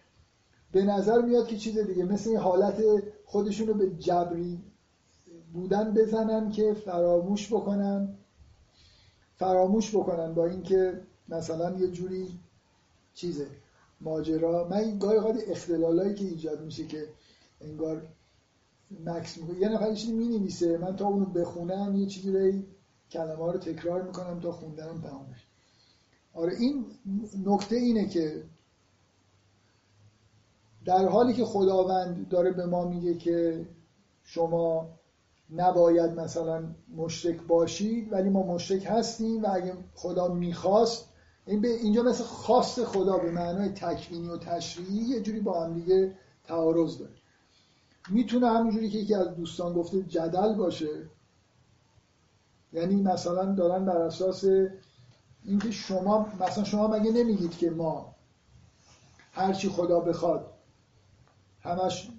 [0.72, 2.84] به نظر میاد که چیز دیگه مثل این حالت
[3.26, 4.63] خودشون رو به جبری
[5.53, 8.18] بودن بزنن که فراموش بکنن.
[9.35, 12.39] فراموش بکنن با اینکه مثلا یه جوری
[13.13, 13.47] چیزه.
[14.02, 14.68] ماجرا.
[14.68, 17.07] من این گاهی قد اختلالایی که ایجاد میشه که
[17.61, 18.07] انگار
[19.06, 20.78] مکس می‌کنه یه نفر چیزی می‌نویسه.
[20.78, 22.61] من تا اونو بخونم یه چیزی رو
[23.11, 25.45] کلمه رو تکرار می‌کنم تا خوندنم تمام بشه
[26.34, 26.86] آره این
[27.45, 28.44] نکته اینه که
[30.86, 33.65] در حالی که خداوند داره به ما میگه که
[34.23, 34.90] شما
[35.49, 36.64] نباید مثلا
[36.95, 41.11] مشرک باشید ولی ما مشرک هستیم و اگه خدا می‌خواست
[41.52, 45.73] این به اینجا مثل خواست خدا به معنای تکوینی و تشریعی یه جوری با هم
[45.73, 47.11] دیگه تعارض داره.
[48.10, 51.10] می‌تونه همینجوری که یکی از دوستان گفته جدل باشه.
[52.73, 54.44] یعنی مثلا دارن بر اساس
[55.44, 58.15] اینکه شما مثلا شما مگه نمیگید که ما
[59.32, 60.53] هرچی خدا بخواد
[61.61, 62.10] همش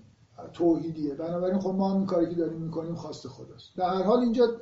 [0.52, 1.14] توحیدیه.
[1.14, 3.76] بنابراین خب ما هم کاری که داریم می‌کنیم خواست خداست.
[3.76, 4.60] در هر حال اینجا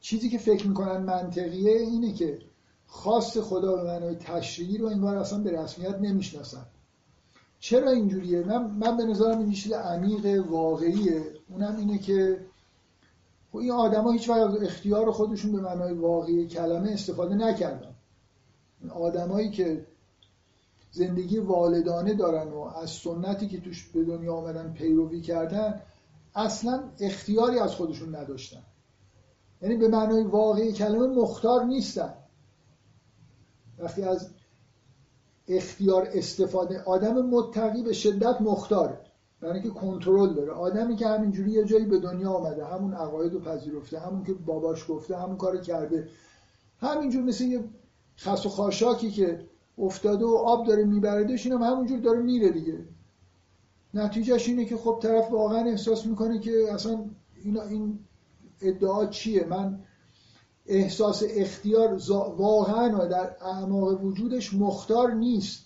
[0.00, 2.38] چیزی که فکر می‌کنن منطقیه اینه که
[2.86, 6.66] خواست خدا به معنای تشریعی رو انگار اصلا به رسمیت نمی‌شناسن.
[7.60, 11.24] چرا اینجوریه؟ من, من به نظرم این چیز عمیق واقعیه.
[11.48, 12.46] اونم اینه که
[13.52, 17.94] خب این آدما هیچ وقت اختیار خودشون به معنای واقعی کلمه استفاده نکردن.
[18.80, 19.86] این آدمایی که
[20.90, 25.82] زندگی والدانه دارن و از سنتی که توش به دنیا آمدن پیروی کردن
[26.34, 28.62] اصلا اختیاری از خودشون نداشتن.
[29.62, 32.14] یعنی به معنای واقعی کلمه مختار نیستن.
[33.78, 34.30] وقتی از
[35.48, 39.00] اختیار استفاده آدم متقی به شدت مختاره
[39.40, 40.52] برای اینکه کنترل داره.
[40.52, 44.86] آدمی که همینجوری یه جایی به دنیا آمده همون عقاید رو پذیرفته همون که باباش
[44.88, 46.08] گفته همون کار کرده
[46.80, 47.64] همینجور مثل یه
[48.18, 49.40] خس و خاشاکی که
[49.78, 52.78] افتاده و آب داره میبردش اینم همونجور داره میره دیگه.
[53.94, 57.04] نتیجهش اینه که خب طرف واقعا احساس می‌کنه که اصلا
[57.44, 57.98] اینا این
[58.60, 59.78] ادعا چیه؟ من
[60.68, 62.00] احساس اختیار
[62.36, 65.64] واقعا در اعماق وجودش مختار نیست.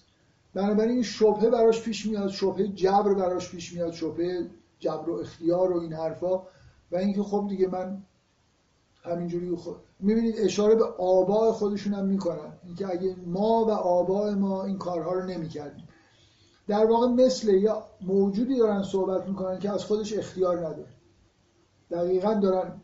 [0.54, 5.72] بنابراین این شبهه براش پیش میاد شبهه جبر براش پیش میاد شبهه جبر و اختیار
[5.72, 6.36] و این حرفا.
[6.92, 8.02] و اینکه خب دیگه من
[9.02, 12.52] همینجوری خود می‌بینید اشاره به آبای خودشون هم می‌کنن.
[12.64, 15.88] اینکه اگه ما و آبای ما این کارها رو نمی‌کردیم.
[16.68, 20.88] در واقع مثل یا موجودی دارن صحبت می‌کنن که از خودش اختیار نداره
[21.90, 22.80] دقیقا دارن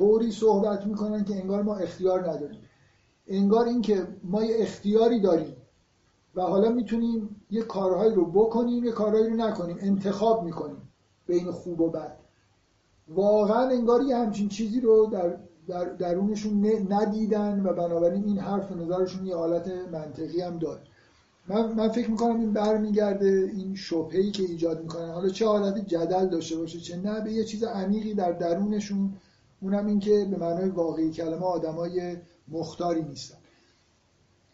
[0.00, 2.60] طوری صحبت می‌کنن که انگار ما اختیار نداریم.
[3.28, 5.56] انگار اینکه ما یه اختیاری داریم
[6.34, 10.82] و حالا می‌تونیم یه کارهایی رو بکنیم یه کارهایی رو نکنیم انتخاب می‌کنیم
[11.26, 12.16] بین خوب و بد.
[13.08, 15.36] واقعا انگار یه همچین چیزی رو در,
[15.68, 20.80] در درونشون ندیدن و بنابراین این حرف نظرشون یه حالت منطقی هم داره.
[21.48, 25.10] من, من فکر می‌کنم این برمیگرده این شبهی که ایجاد می‌کنن.
[25.10, 29.12] حالا چه حالت جدل داشته باشه چه نه به یه چیز عمیقی در درونشون
[29.60, 32.16] اونم این که به معنای واقعی کلمه آدمای
[32.48, 33.38] مختاری نیستن.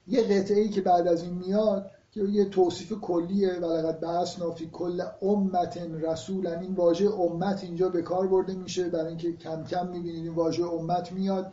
[0.09, 4.51] یه قطعه ای که بعد از این میاد که یه توصیف کلیه و لقد بعثنا
[4.51, 8.89] فی کل امت رسولا این واژه امت اینجا به کار برده میشه.
[8.89, 11.53] برای اینکه کم کم می‌بینید این واژه امت میاد.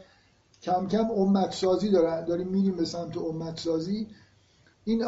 [0.62, 2.26] کم کم امت سازی داره.
[2.26, 4.08] داریم میریم به سمت امت سازی
[4.86, 5.04] این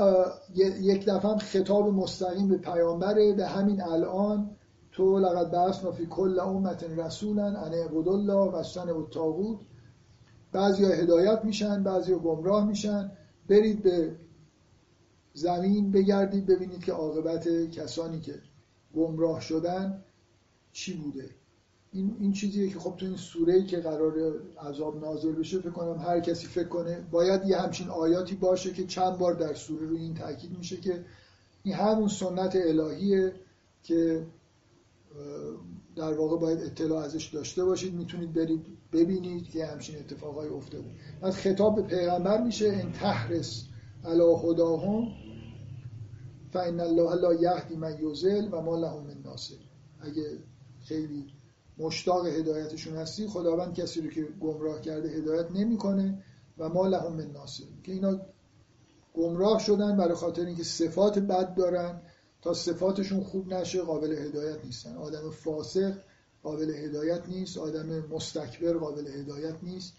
[0.56, 3.34] یک دفعه خطاب مستقیم به پیامبره.
[3.34, 4.50] به همین الان
[4.96, 9.60] تو لقد بعثنا فی کل امت رسولا ان اعبدوا الله و اجتنبوا الطاغوت.
[10.52, 13.12] بعضیا هدایت میشن بعضیا گمراه میشن.
[13.50, 14.16] برید به
[15.34, 18.42] زمین بگردید ببینید که عاقبت کسانی که
[18.96, 20.04] گمراه شدن
[20.72, 21.30] چی بوده.
[21.92, 24.14] این, این چیزیه که خب تو این سوره که قرار
[24.62, 28.86] عذاب نازل بشه فکر کنم هر کسی فکر کنه باید یه همچین آیاتی باشه که
[28.86, 31.06] چند بار در سوره روی این تاکید میشه که
[31.64, 33.34] این همون سنت الهیه
[33.84, 34.26] که
[35.96, 40.92] در واقع باید اطلاع ازش داشته باشید می‌تونید برید ببینید که همچین اتفاقای افتاده.
[41.22, 43.64] از خطاب به پیغمبر میشه ان تحرس
[44.06, 45.08] علی هداهم
[46.52, 49.56] فان الله لا یهدی من یضل و ما لهم من ناصر.
[50.02, 50.24] اگه
[50.84, 51.26] خیلی
[51.78, 56.24] مشتاق هدایتشون هستی خداوند کسی رو که گمراه کرده هدایت نمی‌کنه
[56.58, 57.64] و ما لهم من ناصر.
[57.84, 58.20] که اینا
[59.14, 62.02] گمراه شدن برای خاطر اینکه صفات بد دارن.
[62.46, 64.96] تا صفاتشون خوب نشه قابل هدایت نیستن.
[64.96, 65.98] آدم فاسق
[66.44, 67.58] قابل هدایت نیست.
[67.58, 69.94] آدم مستکبر قابل هدایت نیست.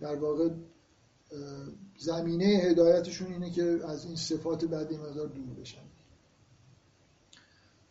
[0.00, 0.50] در واقع
[1.98, 5.82] زمینه هدایتشون اینه که از این صفات بعدی مقدار دور بشن.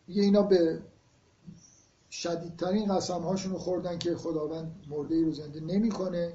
[0.08, 0.82] یه اینا به
[2.10, 6.32] شدیدترین قسم هاشون خوردن که خداوند مرده رو زنده نمی‌کنه.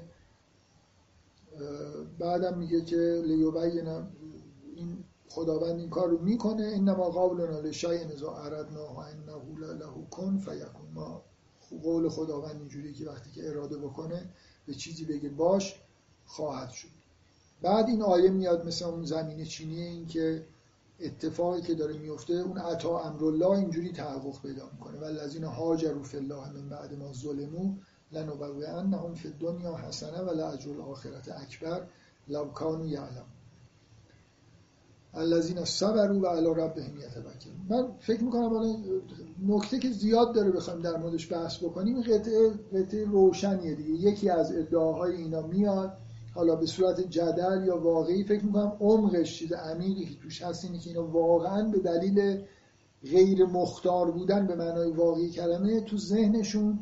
[2.18, 3.88] بعدم میگه که لیوبین
[4.76, 6.72] این خداوند این کار رو می‌کنه.
[6.76, 10.90] انما قولنا لشیء و انه له کن فیکون.
[10.94, 11.22] ما
[11.82, 14.28] قول خداوند اینجوری که وقتی که اراده بکنه
[14.66, 15.80] به چیزی بگه باش
[16.26, 16.88] خواهد شد.
[17.62, 20.46] بعد این آیه میاد مثل اون زمین چینی این که
[21.00, 25.00] اتفاقی که داره میفته اون عطا امرالله اینجوری تحقق پیدا می‌کنه.
[25.00, 27.74] و الذین هاجروا فی الله من بعد ما ظلموا
[28.12, 31.86] لنبوئنهم فی الدنیا حسنه و لاجر الاخرت اکبر
[32.28, 33.39] لو کانوا یعلمون.
[35.14, 38.76] الذین صبروا و علی ربهم یتوکلون من فکر می‌کنم
[39.48, 43.90] نکته که زیاد داره بخوایم در موردش بحث بکنیم قطعه قطعه روشنیه دیگه.
[43.90, 45.96] یکی از ادعاهای اینا میاد
[46.34, 50.78] حالا به صورت جدل یا واقعی فکر می‌کنم عمقش چیز عمیقی که توش هست اینه
[50.78, 52.44] که اینا واقعا به دلیل
[53.04, 56.78] غیر مختار بودن به معنای واقعی کلمه تو ذهنشون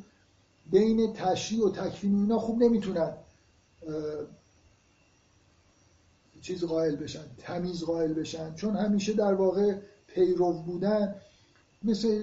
[0.71, 3.13] بین تشریع و تکفین اینا خوب نمی‌تونن
[6.49, 8.55] چیز قائل بشن تمیز قائل بشن.
[8.55, 9.75] چون همیشه در واقع
[10.07, 11.15] پیرو بودن
[11.83, 12.23] مثل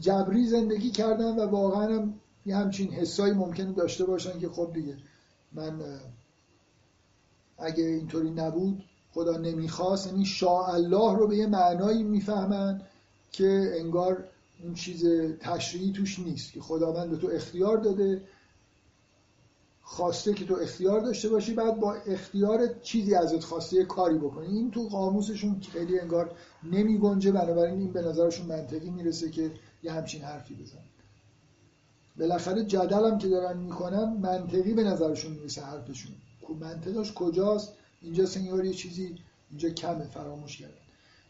[0.00, 2.14] جبری زندگی کردن و واقعا هم
[2.46, 4.96] یه همچین حسایی ممکنه داشته باشن که خب دیگه
[5.52, 5.72] من
[7.58, 10.06] اگه اینطوری نبود خدا نمی‌خواست.
[10.06, 12.82] یعنی شاء الله رو به یه معنایی می‌فهمن
[13.32, 14.24] که انگار
[14.62, 15.06] اون چیز
[15.40, 18.22] تشریعی توش نیست که خداوند به تو اختیار داده
[19.82, 24.46] خواسته که تو اختیار داشته باشی بعد با اختیار چیزی ازت خواسته کاری بکنی.
[24.46, 26.30] این تو قاموسشون خیلی انگار
[26.62, 29.50] نمی گنجه بنابراین این به نظرشون منطقی می‌رسه که
[29.82, 30.78] یه همچین حرفی بزن.
[32.18, 36.12] بالاخره جدل هم که دارن می‌کنن منطقی به نظرشون می‌رسه حرفشون.
[36.60, 39.16] منطقش کجاست؟ اینجا سنگار یه چیزی
[39.50, 40.74] اینجا کمه فراموش کردن.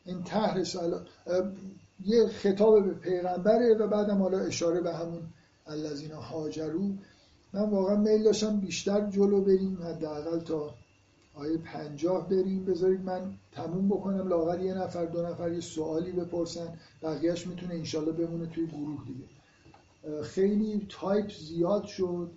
[0.04, 0.64] این تحر
[2.04, 5.22] یه خطاب به پیغمبره و بعدم حالا اشاره به همون
[5.66, 6.90] الذین هاجرو.
[7.52, 10.74] من واقعا میل داشتم بیشتر جلو بریم حداقل تا
[11.34, 12.64] آیه پنجاه بریم.
[12.64, 14.28] بذارید من تموم بکنم.
[14.28, 16.78] لاغر یه نفر دو نفر یه سوالی بپرسن.
[17.02, 20.22] بقیهش می‌تونه انشالله بمونه توی گروه دیگه.
[20.22, 22.30] خیلی تایپ زیاد شد.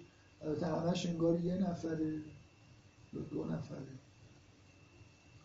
[0.61, 2.13] همش انگار یه نفره
[3.31, 4.04] دو نفره.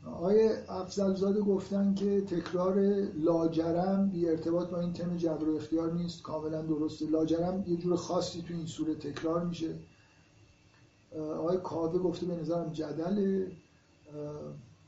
[0.07, 2.81] آیه افضل زاده گفتن که تکرار
[3.15, 7.07] لاجرم بی ارتباط با این تم جبر و اختیار نیست کاملا درسته.
[7.11, 9.75] لاجرم یه جور خاصی تو این سوره تکرار میشه.
[11.19, 13.47] آقای کاوه گفته به نظرم جدل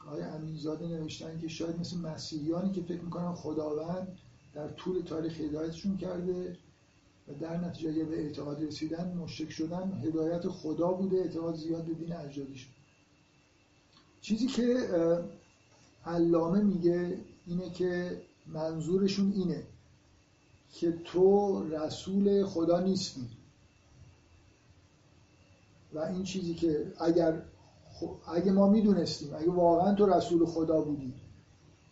[0.06, 4.18] آقای امینزاده نوشتن که شاید مثل مسیحیانی که فکر می‌کنن خداوند
[4.54, 6.56] در طول تاریخ هدایتشون کرده
[7.28, 11.16] و در نتیجه به اعتقاد رسیدن مشرک شدن هدایت خدا بوده.
[11.16, 12.71] اعتقاد زیاد به دین اجدادیشون.
[14.22, 14.88] چیزی که
[16.06, 19.62] علامه میگه اینه که منظورشون اینه
[20.72, 23.28] که تو رسول خدا نیستی.
[25.94, 27.42] و این چیزی که اگر
[28.34, 31.14] اگه ما می‌دونستیم اگه واقعا تو رسول خدا بودی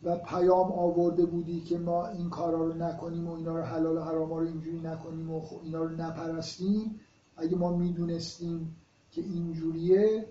[0.02, 4.00] و پیام آورده بودی که ما این کارا رو نکنیم و اینا رو حلال و
[4.00, 7.00] حرام رو اینجوری نکنیم و اینا رو نپرستیم
[7.36, 8.76] اگه ما می‌دونستیم
[9.12, 10.26] که اینجوریه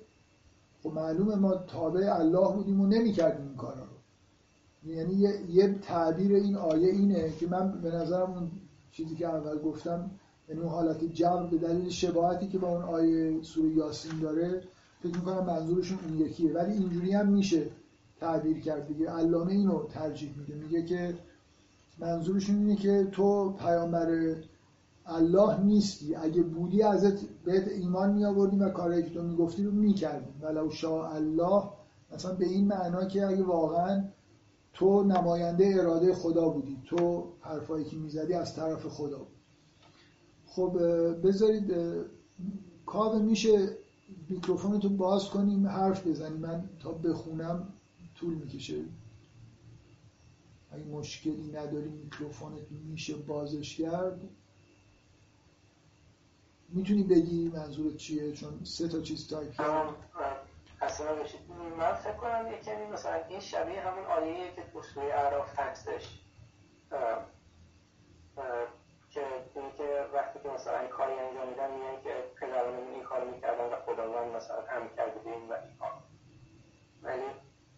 [0.84, 4.92] خب معلومه ما تابع الله بودیم و نمی‌کردیم این کارا رو.
[4.92, 5.14] یعنی
[5.50, 8.52] یه تعبیر این آیه اینه که من به نظرم اون
[8.92, 10.12] چیزی که اول گفتم
[10.50, 14.62] یعنی اون حالت جمع به دلیل شباهتی که با اون آیه سوره یاسین داره
[15.04, 16.54] فکر می‌کنم منظورشون اون یکیه.
[16.54, 17.66] ولی اینجوری هم میشه
[18.20, 19.10] تعبیر کرد دیگه.
[19.10, 20.54] علامه اینو ترجیح میده.
[20.54, 21.14] میگه که
[22.00, 24.36] منظورشون اینه که تو پیامبر
[25.10, 26.15] الله نیستی.
[26.15, 30.69] اگه بودی ازت بهت ایمان می آوردیم و کارهایی که تو می‌گفتی رو می‌کردیم ولو
[30.69, 31.64] شاء الله
[32.14, 34.03] مثلا به این معنا که اگه واقعا
[34.73, 39.27] تو نماینده اراده خدا بودی تو حرفایی که می‌زدی از طرف خدا بود.
[40.45, 40.77] خب
[41.27, 41.73] بذارید
[42.86, 43.77] کاوه میشه
[44.30, 46.38] میکروفونتو باز کنیم حرف بزنیم.
[46.38, 47.68] من تا بخونم
[48.15, 48.81] طول می‌کشه.
[50.72, 54.22] اگه مشکلی نداری میکروفونت میشه بازش کرد.
[56.74, 59.96] می‌تونی بگی منظورت چیه؟ چون سه تا چیز تایپ کرد.
[60.82, 61.40] اصلا بشید
[61.80, 66.08] من فکر کنم یه کمی مثلا این شبیه همون آیه که تو سوی اعراف تکسش
[69.12, 69.22] که
[69.78, 72.10] که وقتی که مثلا این کاری انجام میدن میگن که
[72.40, 75.74] پدران این کار می‌کردن و خداوند مثلا هم کرده به این و این
[77.04, 77.30] ولی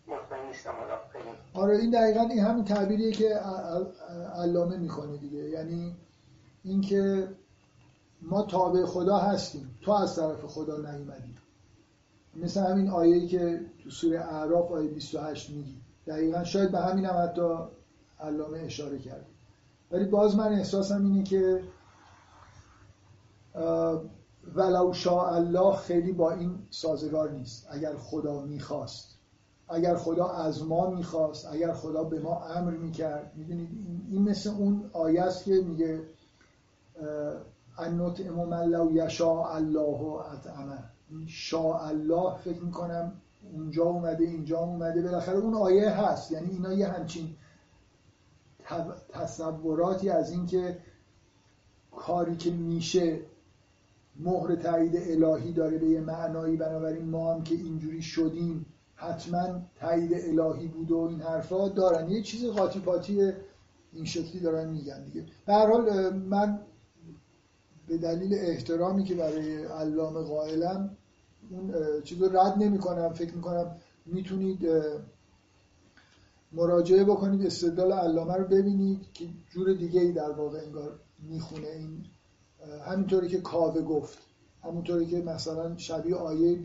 [0.07, 0.73] مطمئن نیستم
[1.53, 3.29] آره این دقیقا این همین تعبیریه که
[4.35, 5.37] علامه می‌کنه دیگه.
[5.37, 5.95] یعنی
[6.63, 7.27] اینکه
[8.21, 9.77] ما تابع خدا هستیم.
[9.81, 11.35] تو از طرف خدا نیومدی.
[12.35, 15.81] مثل همین آیه‌ای که تو سوره اعراف آیه 28 میگی.
[16.07, 17.57] دقیقا شاید به همین هم حتی
[18.19, 19.25] علامه اشاره کرد.
[19.91, 21.63] ولی باز من احساسم اینه که
[24.55, 27.67] ولو شاء الله خیلی با این سازگار نیست.
[27.71, 29.17] اگر خدا می‌خواست.
[29.69, 31.47] اگر خدا از ما می‌خواست.
[31.51, 33.31] اگر خدا به ما امر می‌کرد.
[33.35, 33.69] می‌دونید
[34.11, 36.01] این مثل اون آیه است که میگه
[37.77, 40.83] ان نطعم من لو یشاء الله اطعمه.
[41.27, 43.11] شاء الله فکر می‌کنم
[43.53, 45.01] اونجا اومده اینجا اومده.
[45.01, 46.31] بالاخره اون آیه هست.
[46.31, 47.35] یعنی اینا یه همچین
[49.09, 50.77] تصوراتی از اینکه
[51.91, 53.19] کاری که میشه
[54.19, 56.57] مهر تایید الهی داره به یه معنایی.
[56.57, 58.65] بنابراین ما هم که اینجوری شدیم
[58.95, 62.09] حتما تایید الهی بود و این حرفا دارن.
[62.09, 63.31] یه چیز قاطی پاتی
[63.93, 65.25] این شکلی دارن میگن دیگه.
[65.45, 66.59] به حال من
[67.87, 70.97] به دلیل احترامی که برای علامه قائلم
[71.49, 73.75] اون چیز رو رد نمی کنم فکر می کنم
[74.05, 74.67] می‌تونید
[76.53, 82.05] مراجعه بکنید استدلال علامه رو ببینید که جور دیگه ای در واقع انگار می‌خونه این
[82.85, 84.17] همینطوری که کاوه گفت.
[84.63, 86.59] همونطوری که مثلا شبیه آیه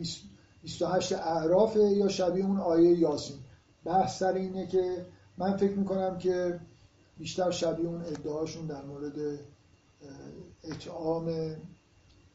[0.63, 3.37] 28 اعرافه یا شبیه اون آیه یاسین.
[3.85, 5.07] بحث سر اینه که
[5.39, 6.61] من فکر می‌کنم که
[7.19, 9.39] بیشتر شبیه اون ادعاشون در مورد
[10.71, 11.57] اطعام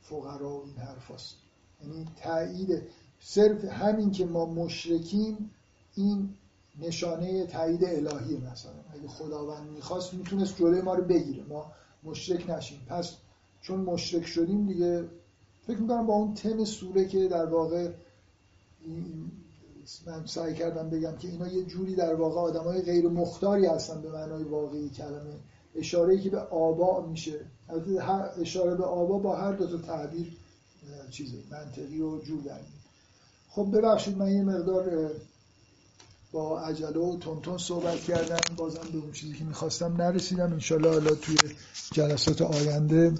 [0.02, 1.36] فقرا و این حرف هست.
[1.84, 2.84] یعنی تایید
[3.20, 5.52] صرف همین که ما مشرکیم
[5.96, 6.30] این
[6.80, 8.72] نشانه تایید الهی مثلا.
[8.94, 11.44] اگه خداوند می‌خواست می‌تونست جلوی ما رو بگیره.
[11.44, 11.72] ما
[12.04, 12.82] مشرک نشیم.
[12.88, 13.16] پس
[13.62, 15.10] چون مشرک شدیم دیگه
[15.68, 17.92] فکر می‌کنم با اون تم سوره که در واقع
[20.06, 24.02] من سعی کردم بگم که اینا یه جوری در واقع آدم های غیر مختاری هستن
[24.02, 25.40] به معنای واقعی کلمه
[25.76, 27.40] اشاره که به آبا میشه.
[28.42, 30.28] اشاره به آبا با هر دو تا تعبیر
[31.12, 32.60] چیز منطقی و جور در
[33.50, 35.12] خب ببخشید من یه مقدار
[36.32, 38.56] با عجله و تونتون صحبت کردم.
[38.58, 40.54] بازم به اون چیزی که می‌خواستم نرسیدم.
[40.54, 41.38] انشالله حالا توی
[41.92, 43.14] جلسات آینده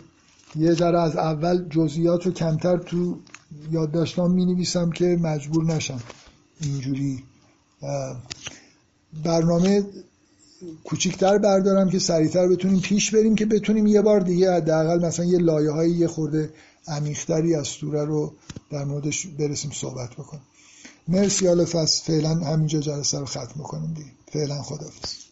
[0.56, 3.20] یه ذره از اول جزئیات رو کمتر تو
[3.72, 6.00] یادداشتام می نویسم که مجبور نشم
[6.62, 7.24] اینجوری
[9.24, 9.84] برنامه
[10.84, 15.38] کوچیکتر بردارم که سریعتر بتونیم پیش بریم که بتونیم یه بار دیگه حداقل مثلا یه
[15.38, 16.54] لایه های یه خورده
[16.88, 18.34] عمیقتری از سوره رو
[18.72, 20.44] در موردش برسیم صحبت بکنیم.
[21.08, 21.66] مرسی حالا
[22.06, 24.12] فعلا همینجا جلسه رو ختم کنیم دیگه.
[24.34, 25.31] فعلا خدافظ